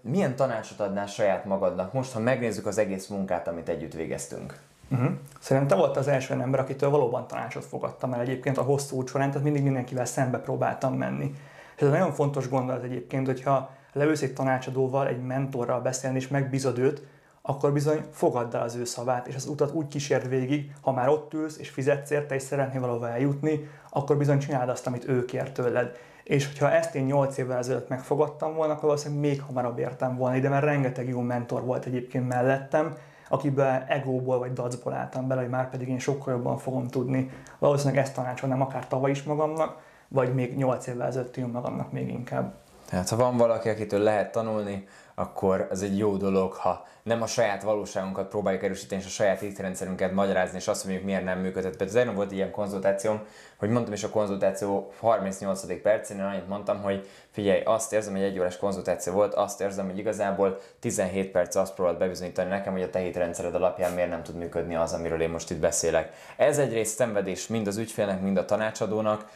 milyen 0.00 0.36
tanácsot 0.36 0.80
adnál 0.80 1.06
saját 1.06 1.44
magadnak 1.44 1.92
most, 1.92 2.12
ha 2.12 2.20
megnézzük 2.20 2.66
az 2.66 2.78
egész 2.78 3.06
munkát, 3.06 3.48
amit 3.48 3.68
együtt 3.68 3.92
végeztünk? 3.92 4.58
Uh-huh. 4.90 5.10
Szerintem 5.40 5.76
te 5.76 5.84
volt 5.84 5.96
az 5.96 6.08
első 6.08 6.34
ember, 6.34 6.60
akitől 6.60 6.90
valóban 6.90 7.26
tanácsot 7.26 7.64
fogadtam 7.64 8.12
el 8.12 8.20
egyébként 8.20 8.58
a 8.58 8.62
hosszú 8.62 8.96
út 8.96 9.08
során, 9.08 9.28
tehát 9.28 9.44
mindig 9.44 9.62
mindenkivel 9.62 10.04
szembe 10.04 10.38
próbáltam 10.38 10.94
menni. 10.94 11.34
És 11.76 11.82
ez 11.82 11.88
nagyon 11.88 12.12
fontos 12.12 12.48
gondolat 12.48 12.82
egyébként, 12.82 13.26
hogyha 13.26 13.70
leülsz 13.92 14.22
egy 14.22 14.32
tanácsadóval, 14.32 15.06
egy 15.06 15.22
mentorral 15.22 15.80
beszélni, 15.80 16.16
és 16.16 16.28
megbízod 16.28 16.78
őt, 16.78 17.02
akkor 17.48 17.72
bizony 17.72 18.04
fogadd 18.10 18.54
el 18.54 18.62
az 18.62 18.74
ő 18.74 18.84
szavát, 18.84 19.26
és 19.26 19.34
az 19.34 19.46
utat 19.46 19.72
úgy 19.72 19.88
kísérd 19.88 20.28
végig, 20.28 20.72
ha 20.82 20.92
már 20.92 21.08
ott 21.08 21.34
ülsz 21.34 21.58
és 21.58 21.68
fizetsz 21.68 22.10
érte, 22.10 22.34
és 22.34 22.42
szeretnél 22.42 22.80
valahova 22.80 23.08
eljutni, 23.08 23.70
akkor 23.90 24.16
bizony 24.16 24.38
csináld 24.38 24.68
azt, 24.68 24.86
amit 24.86 25.08
ő 25.08 25.24
kér 25.24 25.52
tőled. 25.52 25.96
És 26.24 26.46
hogyha 26.46 26.70
ezt 26.70 26.94
én 26.94 27.04
8 27.04 27.38
évvel 27.38 27.58
ezelőtt 27.58 27.88
megfogadtam 27.88 28.54
volna, 28.54 28.72
akkor 28.72 28.84
valószínűleg 28.84 29.22
még 29.22 29.42
hamarabb 29.42 29.78
értem 29.78 30.16
volna 30.16 30.36
ide, 30.36 30.48
mert 30.48 30.64
rengeteg 30.64 31.08
jó 31.08 31.20
mentor 31.20 31.64
volt 31.64 31.84
egyébként 31.84 32.28
mellettem, 32.28 32.94
akiben 33.28 33.84
egóból 33.88 34.38
vagy 34.38 34.52
dacból 34.52 34.92
álltam 34.92 35.28
bele, 35.28 35.40
hogy 35.40 35.50
már 35.50 35.70
pedig 35.70 35.88
én 35.88 35.98
sokkal 35.98 36.34
jobban 36.34 36.58
fogom 36.58 36.88
tudni. 36.88 37.30
Valószínűleg 37.58 38.02
ezt 38.02 38.14
tanácsolnám 38.14 38.62
akár 38.62 38.88
tavaly 38.88 39.10
is 39.10 39.22
magamnak, 39.22 39.78
vagy 40.08 40.34
még 40.34 40.56
8 40.56 40.86
évvel 40.86 41.06
ezelőtt 41.06 41.52
magamnak 41.52 41.92
még 41.92 42.08
inkább. 42.08 42.54
Tehát 42.88 43.08
ha 43.08 43.16
van 43.16 43.36
valaki, 43.36 43.68
akitől 43.68 44.00
lehet 44.00 44.32
tanulni, 44.32 44.86
akkor 45.18 45.68
ez 45.70 45.82
egy 45.82 45.98
jó 45.98 46.16
dolog, 46.16 46.52
ha 46.52 46.86
nem 47.02 47.22
a 47.22 47.26
saját 47.26 47.62
valóságunkat 47.62 48.28
próbáljuk 48.28 48.62
erősíteni, 48.62 49.00
és 49.00 49.06
a 49.06 49.10
saját 49.10 49.40
hitrendszerünket 49.40 50.12
magyarázni, 50.12 50.56
és 50.56 50.68
azt 50.68 50.84
mondjuk, 50.84 51.04
miért 51.04 51.24
nem 51.24 51.38
működött. 51.38 51.76
Például 51.76 52.08
az 52.08 52.14
volt 52.14 52.32
ilyen 52.32 52.50
konzultációm, 52.50 53.20
hogy 53.56 53.68
mondtam 53.68 53.92
is 53.92 54.04
a 54.04 54.08
konzultáció 54.08 54.92
38. 54.98 55.82
percén, 55.82 56.16
én 56.16 56.22
annyit 56.22 56.48
mondtam, 56.48 56.82
hogy 56.82 57.08
figyelj, 57.30 57.62
azt 57.64 57.92
érzem, 57.92 58.12
hogy 58.12 58.22
egy 58.22 58.38
órás 58.38 58.56
konzultáció 58.56 59.12
volt, 59.12 59.34
azt 59.34 59.60
érzem, 59.60 59.86
hogy 59.86 59.98
igazából 59.98 60.58
17 60.80 61.30
perc 61.30 61.54
azt 61.54 61.74
próbált 61.74 61.98
bebizonyítani 61.98 62.48
nekem, 62.48 62.72
hogy 62.72 62.82
a 62.82 62.90
te 62.90 62.98
hitrendszered 62.98 63.54
alapján 63.54 63.92
miért 63.92 64.10
nem 64.10 64.22
tud 64.22 64.36
működni 64.36 64.74
az, 64.74 64.92
amiről 64.92 65.20
én 65.20 65.30
most 65.30 65.50
itt 65.50 65.60
beszélek. 65.60 66.12
Ez 66.36 66.58
egyrészt 66.58 66.96
szenvedés 66.96 67.46
mind 67.46 67.66
az 67.66 67.76
ügyfélnek, 67.76 68.20
mind 68.20 68.36
a 68.36 68.44
tanácsadónak, 68.44 69.28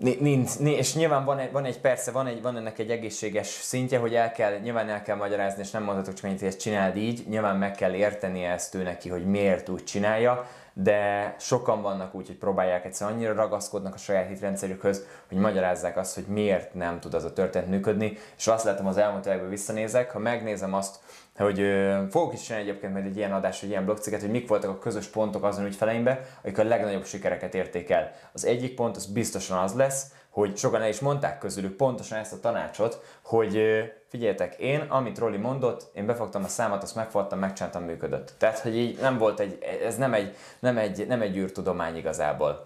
Nincs, 0.00 0.50
és 0.58 0.94
nyilván 0.94 1.24
van 1.24 1.38
egy, 1.38 1.52
van 1.52 1.64
egy 1.64 1.80
persze, 1.80 2.10
van, 2.10 2.26
egy, 2.26 2.42
van 2.42 2.56
ennek 2.56 2.78
egy 2.78 2.90
egészséges 2.90 3.46
szintje, 3.46 3.98
hogy 3.98 4.14
el 4.14 4.32
kell, 4.32 4.58
nyilván 4.58 4.88
el 4.88 5.02
kell 5.02 5.16
magyarázni, 5.16 5.62
és 5.62 5.70
nem 5.70 5.82
mondhatok 5.82 6.14
csak 6.14 6.30
hogy 6.30 6.44
ezt 6.44 6.60
csináld 6.60 6.96
így, 6.96 7.24
nyilván 7.28 7.56
meg 7.56 7.74
kell 7.74 7.92
érteni 7.92 8.44
ezt 8.44 8.74
ő 8.74 8.82
neki, 8.82 9.08
hogy 9.08 9.26
miért 9.26 9.68
úgy 9.68 9.84
csinálja, 9.84 10.48
de 10.72 11.34
sokan 11.38 11.82
vannak 11.82 12.14
úgy, 12.14 12.26
hogy 12.26 12.36
próbálják 12.36 12.84
egyszerűen 12.84 13.16
annyira 13.16 13.32
ragaszkodnak 13.32 13.94
a 13.94 13.98
saját 13.98 14.28
hitrendszerükhöz, 14.28 15.06
hogy 15.28 15.38
magyarázzák 15.38 15.96
azt, 15.96 16.14
hogy 16.14 16.26
miért 16.26 16.74
nem 16.74 17.00
tud 17.00 17.14
az 17.14 17.24
a 17.24 17.32
történet 17.32 17.68
működni, 17.68 18.18
és 18.36 18.46
azt 18.46 18.64
látom 18.64 18.86
az 18.86 18.96
elmúlt 18.96 19.26
években 19.26 19.48
visszanézek, 19.48 20.10
ha 20.10 20.18
megnézem 20.18 20.74
azt, 20.74 20.96
hogy 21.44 21.60
ö, 21.60 22.02
fogok 22.10 22.32
is 22.32 22.42
csinálni 22.42 22.68
egyébként 22.68 22.92
majd 22.92 23.04
egy 23.04 23.16
ilyen 23.16 23.32
adás, 23.32 23.62
egy 23.62 23.68
ilyen 23.68 23.84
blogcikket, 23.84 24.20
hogy 24.20 24.30
mik 24.30 24.48
voltak 24.48 24.70
a 24.70 24.78
közös 24.78 25.06
pontok 25.06 25.44
azon 25.44 25.66
ügyfeleimben, 25.66 26.20
akik 26.42 26.58
a 26.58 26.64
legnagyobb 26.64 27.04
sikereket 27.04 27.54
érték 27.54 27.90
el. 27.90 28.12
Az 28.32 28.44
egyik 28.44 28.74
pont 28.74 28.96
az 28.96 29.06
biztosan 29.06 29.58
az 29.58 29.74
lesz, 29.74 30.06
hogy 30.30 30.56
sokan 30.56 30.82
el 30.82 30.88
is 30.88 31.00
mondták 31.00 31.38
közülük 31.38 31.76
pontosan 31.76 32.18
ezt 32.18 32.32
a 32.32 32.40
tanácsot, 32.40 33.02
hogy 33.22 33.62
figyeljetek, 34.08 34.54
én, 34.54 34.80
amit 34.80 35.18
Roli 35.18 35.36
mondott, 35.36 35.90
én 35.94 36.06
befogtam 36.06 36.44
a 36.44 36.48
számat, 36.48 36.82
azt 36.82 36.94
megfogtam, 36.94 37.38
megcsináltam, 37.38 37.82
működött. 37.82 38.32
Tehát, 38.38 38.58
hogy 38.58 38.76
így 38.76 38.98
nem 39.00 39.18
volt 39.18 39.40
egy, 39.40 39.58
ez 39.84 39.96
nem 39.96 40.14
egy, 40.14 40.36
nem 40.58 40.78
egy, 40.78 41.06
nem 41.06 41.20
egy 41.20 41.36
űrtudomány 41.36 41.96
igazából. 41.96 42.64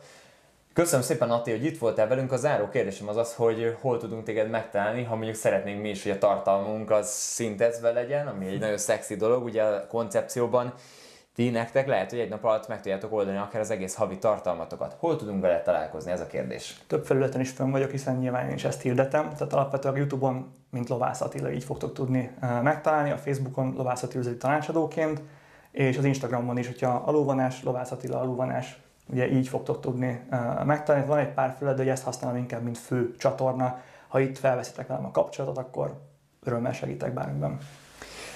Köszönöm 0.74 1.04
szépen, 1.04 1.30
Ati, 1.30 1.50
hogy 1.50 1.64
itt 1.64 1.78
voltál 1.78 2.08
velünk. 2.08 2.32
A 2.32 2.37
záró 2.37 2.68
kérdésem 2.68 3.08
az 3.08 3.16
az, 3.16 3.34
hogy 3.34 3.76
hol 3.80 3.98
tudunk 3.98 4.24
téged 4.24 4.50
megtalálni, 4.50 5.02
ha 5.02 5.14
mondjuk 5.14 5.37
szeretnénk 5.37 5.80
mi 5.80 5.88
is, 5.88 6.02
hogy 6.02 6.12
a 6.12 6.18
tartalmunk 6.18 6.90
az 6.90 7.08
szintezve 7.10 7.92
legyen, 7.92 8.26
ami 8.26 8.46
egy 8.46 8.58
nagyon 8.58 8.78
szexi 8.78 9.16
dolog, 9.16 9.44
ugye 9.44 9.62
a 9.62 9.87
koncepcióban. 9.87 10.74
Ti 11.34 11.50
nektek 11.50 11.87
lehet, 11.87 12.10
hogy 12.10 12.18
egy 12.18 12.28
nap 12.28 12.44
alatt 12.44 12.68
meg 12.68 12.76
tudjátok 12.76 13.12
oldani 13.12 13.37
akár 13.37 13.60
az 13.60 13.70
egész 13.70 13.94
havi 13.94 14.18
tartalmatokat. 14.18 14.96
Hol 14.98 15.16
tudunk 15.16 15.40
vele 15.40 15.62
találkozni, 15.62 16.10
ez 16.10 16.20
a 16.20 16.26
kérdés? 16.26 16.80
Több 16.87 17.04
felületen 17.04 17.40
is 17.40 17.50
fönn 17.50 17.70
vagyok, 17.70 17.90
hiszen 17.90 18.16
nyilván 18.16 18.48
én 18.48 18.54
is 18.54 18.64
ezt 18.64 18.82
hirdetem. 18.82 19.32
Tehát 19.32 19.52
alapvetően 19.52 19.96
Youtube-on, 19.96 20.54
mint 20.70 20.88
Lovász 20.88 21.20
Attila, 21.20 21.50
így 21.50 21.64
fogtok 21.64 21.92
tudni 21.92 22.30
megtalálni, 22.62 23.10
a 23.10 23.16
Facebookon 23.16 23.74
Lovász 23.76 24.02
Attila 24.02 24.37
tanácsadóként, 24.37 25.22
és 25.70 25.98
az 25.98 26.04
Instagramon 26.04 26.58
is, 26.58 26.66
hogyha 26.66 27.02
alulvanás, 27.06 27.62
Lovász 27.62 27.90
Attila 27.90 28.20
alulvanás 28.20 28.82
ugye 29.06 29.30
így 29.30 29.48
fogtok 29.48 29.80
tudni 29.80 30.28
megtalálni. 30.64 31.06
Van 31.06 31.18
egy 31.18 31.32
pár 31.32 31.54
felület, 31.58 31.76
de 31.76 31.82
hogy 31.82 31.92
ezt 31.92 32.04
használom 32.04 32.36
inkább, 32.36 32.62
mint 32.62 32.78
fő 32.78 33.14
csatorna. 33.18 33.80
Ha 34.08 34.20
itt 34.20 34.38
felveszitek 34.38 34.86
velem 34.86 35.04
a 35.04 35.10
kapcsolatot, 35.10 35.58
akkor 35.58 36.00
örömmel 36.44 36.72
segítek 36.72 37.12
bármiben. 37.12 37.58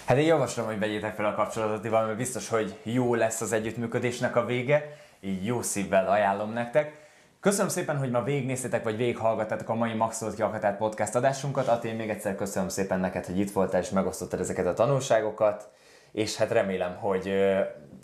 Hát 0.05 0.17
én 0.17 0.27
javaslom, 0.27 0.67
hogy 0.67 0.79
vegyétek 0.79 1.15
fel 1.15 1.25
a 1.25 1.35
kapcsolatot, 1.35 1.91
mert 1.91 2.17
biztos, 2.17 2.49
hogy 2.49 2.79
jó 2.83 3.15
lesz 3.15 3.41
az 3.41 3.53
együttműködésnek 3.53 4.37
a 4.37 4.45
vége, 4.45 4.97
így 5.21 5.45
jó 5.45 5.63
szívvel 5.63 6.09
ajánlom 6.09 6.53
nektek. 6.53 7.07
Köszönöm 7.41 7.69
szépen, 7.69 7.99
hogy 7.99 8.11
ma 8.11 8.23
végignéztétek, 8.23 8.85
vagy 8.85 8.97
végighallgattátok 8.97 9.69
a 9.69 9.75
mai 9.75 9.95
Maxolt 9.95 10.35
ki 10.35 10.43
podcast 10.79 11.15
adásunkat. 11.15 11.69
Ati, 11.69 11.93
még 11.93 12.11
egyszer 12.11 12.35
köszönöm 12.35 12.69
szépen 12.69 13.01
neked, 13.01 13.27
hogy 13.27 13.39
itt 13.39 13.53
voltál 13.53 13.81
és 13.81 13.91
megosztottad 13.91 14.41
ezeket 14.41 14.67
a 14.67 14.75
tanulságokat, 14.75 15.71
és 16.13 16.37
hát 16.37 16.51
remélem, 16.51 16.97
hogy 16.97 17.35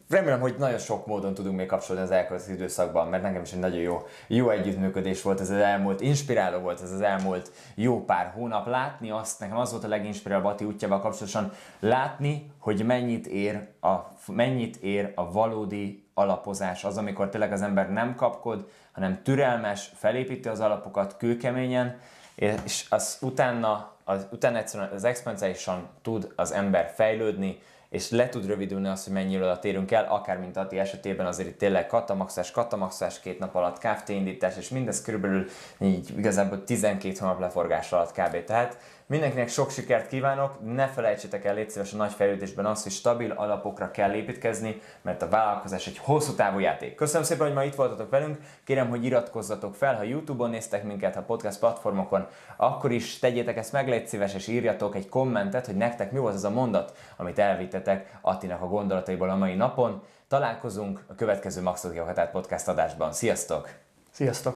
remélem, 0.09 0.41
hogy 0.41 0.55
nagyon 0.59 0.79
sok 0.79 1.07
módon 1.07 1.35
tudunk 1.35 1.57
még 1.57 1.67
kapcsolódni 1.67 2.05
az 2.07 2.13
elkövetkező 2.13 2.55
időszakban, 2.55 3.09
mert 3.09 3.23
nekem 3.23 3.43
is 3.43 3.53
egy 3.53 3.59
nagyon 3.59 3.79
jó, 3.79 4.07
jó 4.27 4.51
együttműködés 4.51 5.23
volt 5.23 5.41
ez 5.41 5.51
az 5.51 5.59
elmúlt, 5.59 6.01
inspiráló 6.01 6.59
volt 6.59 6.81
ez 6.81 6.93
az 6.93 7.01
elmúlt 7.01 7.53
jó 7.75 8.05
pár 8.05 8.33
hónap. 8.35 8.67
Látni 8.67 9.11
azt, 9.11 9.41
nekem 9.41 9.57
az 9.57 9.71
volt 9.71 9.85
a 9.85 9.89
leginspirálóbb 9.89 10.45
Ati 10.45 10.65
útjával 10.65 11.01
kapcsolatosan, 11.01 11.53
látni, 11.81 12.53
hogy 12.59 12.85
mennyit 12.85 13.27
ér 13.27 13.69
a, 13.81 13.95
mennyit 14.27 14.77
ér 14.77 15.13
a 15.15 15.33
valódi 15.33 16.09
alapozás, 16.15 16.85
az, 16.85 16.97
amikor 16.97 17.29
tényleg 17.29 17.53
az 17.53 17.63
ember 17.63 17.91
nem 17.91 18.15
kapkod, 18.15 18.69
hanem 18.93 19.23
türelmes, 19.23 19.93
felépíti 19.95 20.49
az 20.49 20.61
alapokat 20.61 21.17
kőkeményen, 21.17 21.99
és 22.35 22.87
az 22.91 23.19
utána, 23.21 23.93
az, 24.05 24.27
utána 24.31 24.59
egyszerűen 24.59 24.91
az 24.91 25.05
exponenciálisan 25.05 25.89
tud 26.03 26.33
az 26.37 26.53
ember 26.53 26.93
fejlődni, 26.95 27.59
és 27.89 28.11
le 28.11 28.29
tud 28.29 28.47
rövidülni 28.47 28.89
az, 28.89 29.05
hogy 29.05 29.13
mennyi 29.13 29.37
a 29.37 29.59
térünk 29.59 29.91
el, 29.91 30.05
akár 30.05 30.39
mint 30.39 30.57
Ati 30.57 30.79
esetében 30.79 31.27
azért 31.27 31.49
itt 31.49 31.59
tényleg 31.59 31.87
katamaxás, 31.87 32.51
katamaxás 32.51 33.21
két 33.21 33.39
nap 33.39 33.55
alatt, 33.55 33.79
KFT 33.79 34.09
indítás, 34.09 34.57
és 34.57 34.69
mindez 34.69 35.03
körülbelül 35.03 35.47
így 35.81 36.19
igazából 36.19 36.65
12 36.65 37.15
hónap 37.19 37.41
leforgás 37.41 37.93
alatt 37.93 38.13
kb. 38.13 38.45
Tehát 38.45 38.79
Mindenkinek 39.07 39.49
sok 39.49 39.71
sikert 39.71 40.09
kívánok, 40.09 40.75
ne 40.75 40.87
felejtsétek 40.87 41.45
el 41.45 41.55
légy 41.55 41.71
szíves 41.71 41.93
a 41.93 41.97
nagy 41.97 42.13
fejlődésben 42.13 42.67
azt, 42.67 42.83
hogy 42.83 42.93
stabil 42.93 43.31
alapokra 43.31 43.91
kell 43.91 44.13
építkezni, 44.13 44.81
mert 45.03 45.23
a 45.23 45.29
vállalkozás 45.29 45.87
egy 45.87 45.99
hosszú 45.99 46.33
távú 46.33 46.59
játék. 46.59 46.95
Köszönöm 46.95 47.23
szépen, 47.23 47.47
hogy 47.47 47.55
ma 47.55 47.65
itt 47.65 47.75
voltatok 47.75 48.11
velünk, 48.11 48.39
kérem, 48.65 48.89
hogy 48.89 49.05
iratkozzatok 49.05 49.75
fel, 49.75 49.97
ha 49.97 50.03
Youtube-on 50.03 50.51
néztek 50.51 50.85
minket, 50.85 51.15
ha 51.15 51.23
podcast 51.23 51.59
platformokon, 51.59 52.27
akkor 52.57 52.93
is 52.93 53.19
tegyétek 53.19 53.57
ezt 53.57 53.73
meg, 53.73 53.89
légy 53.89 54.07
szíves, 54.07 54.35
és 54.35 54.47
írjatok 54.47 54.97
egy 54.97 55.09
kommentet, 55.09 55.67
hogy 55.67 55.77
nektek 55.77 56.13
mi 56.13 56.19
volt 56.19 56.35
az 56.35 56.45
a 56.45 56.51
mondat, 56.51 56.97
amit 57.17 57.39
elvittetek 57.39 58.19
Attinak 58.21 58.61
a 58.61 58.67
gondolataiból 58.67 59.31
a 59.31 59.37
mai 59.37 59.55
napon. 59.55 60.03
Találkozunk 60.29 61.05
a 61.07 61.15
következő 61.15 61.63
Maxot 61.63 62.31
Podcast 62.33 62.69
adásban. 62.69 63.13
Sziasztok! 63.13 63.69
Sziasztok! 64.11 64.53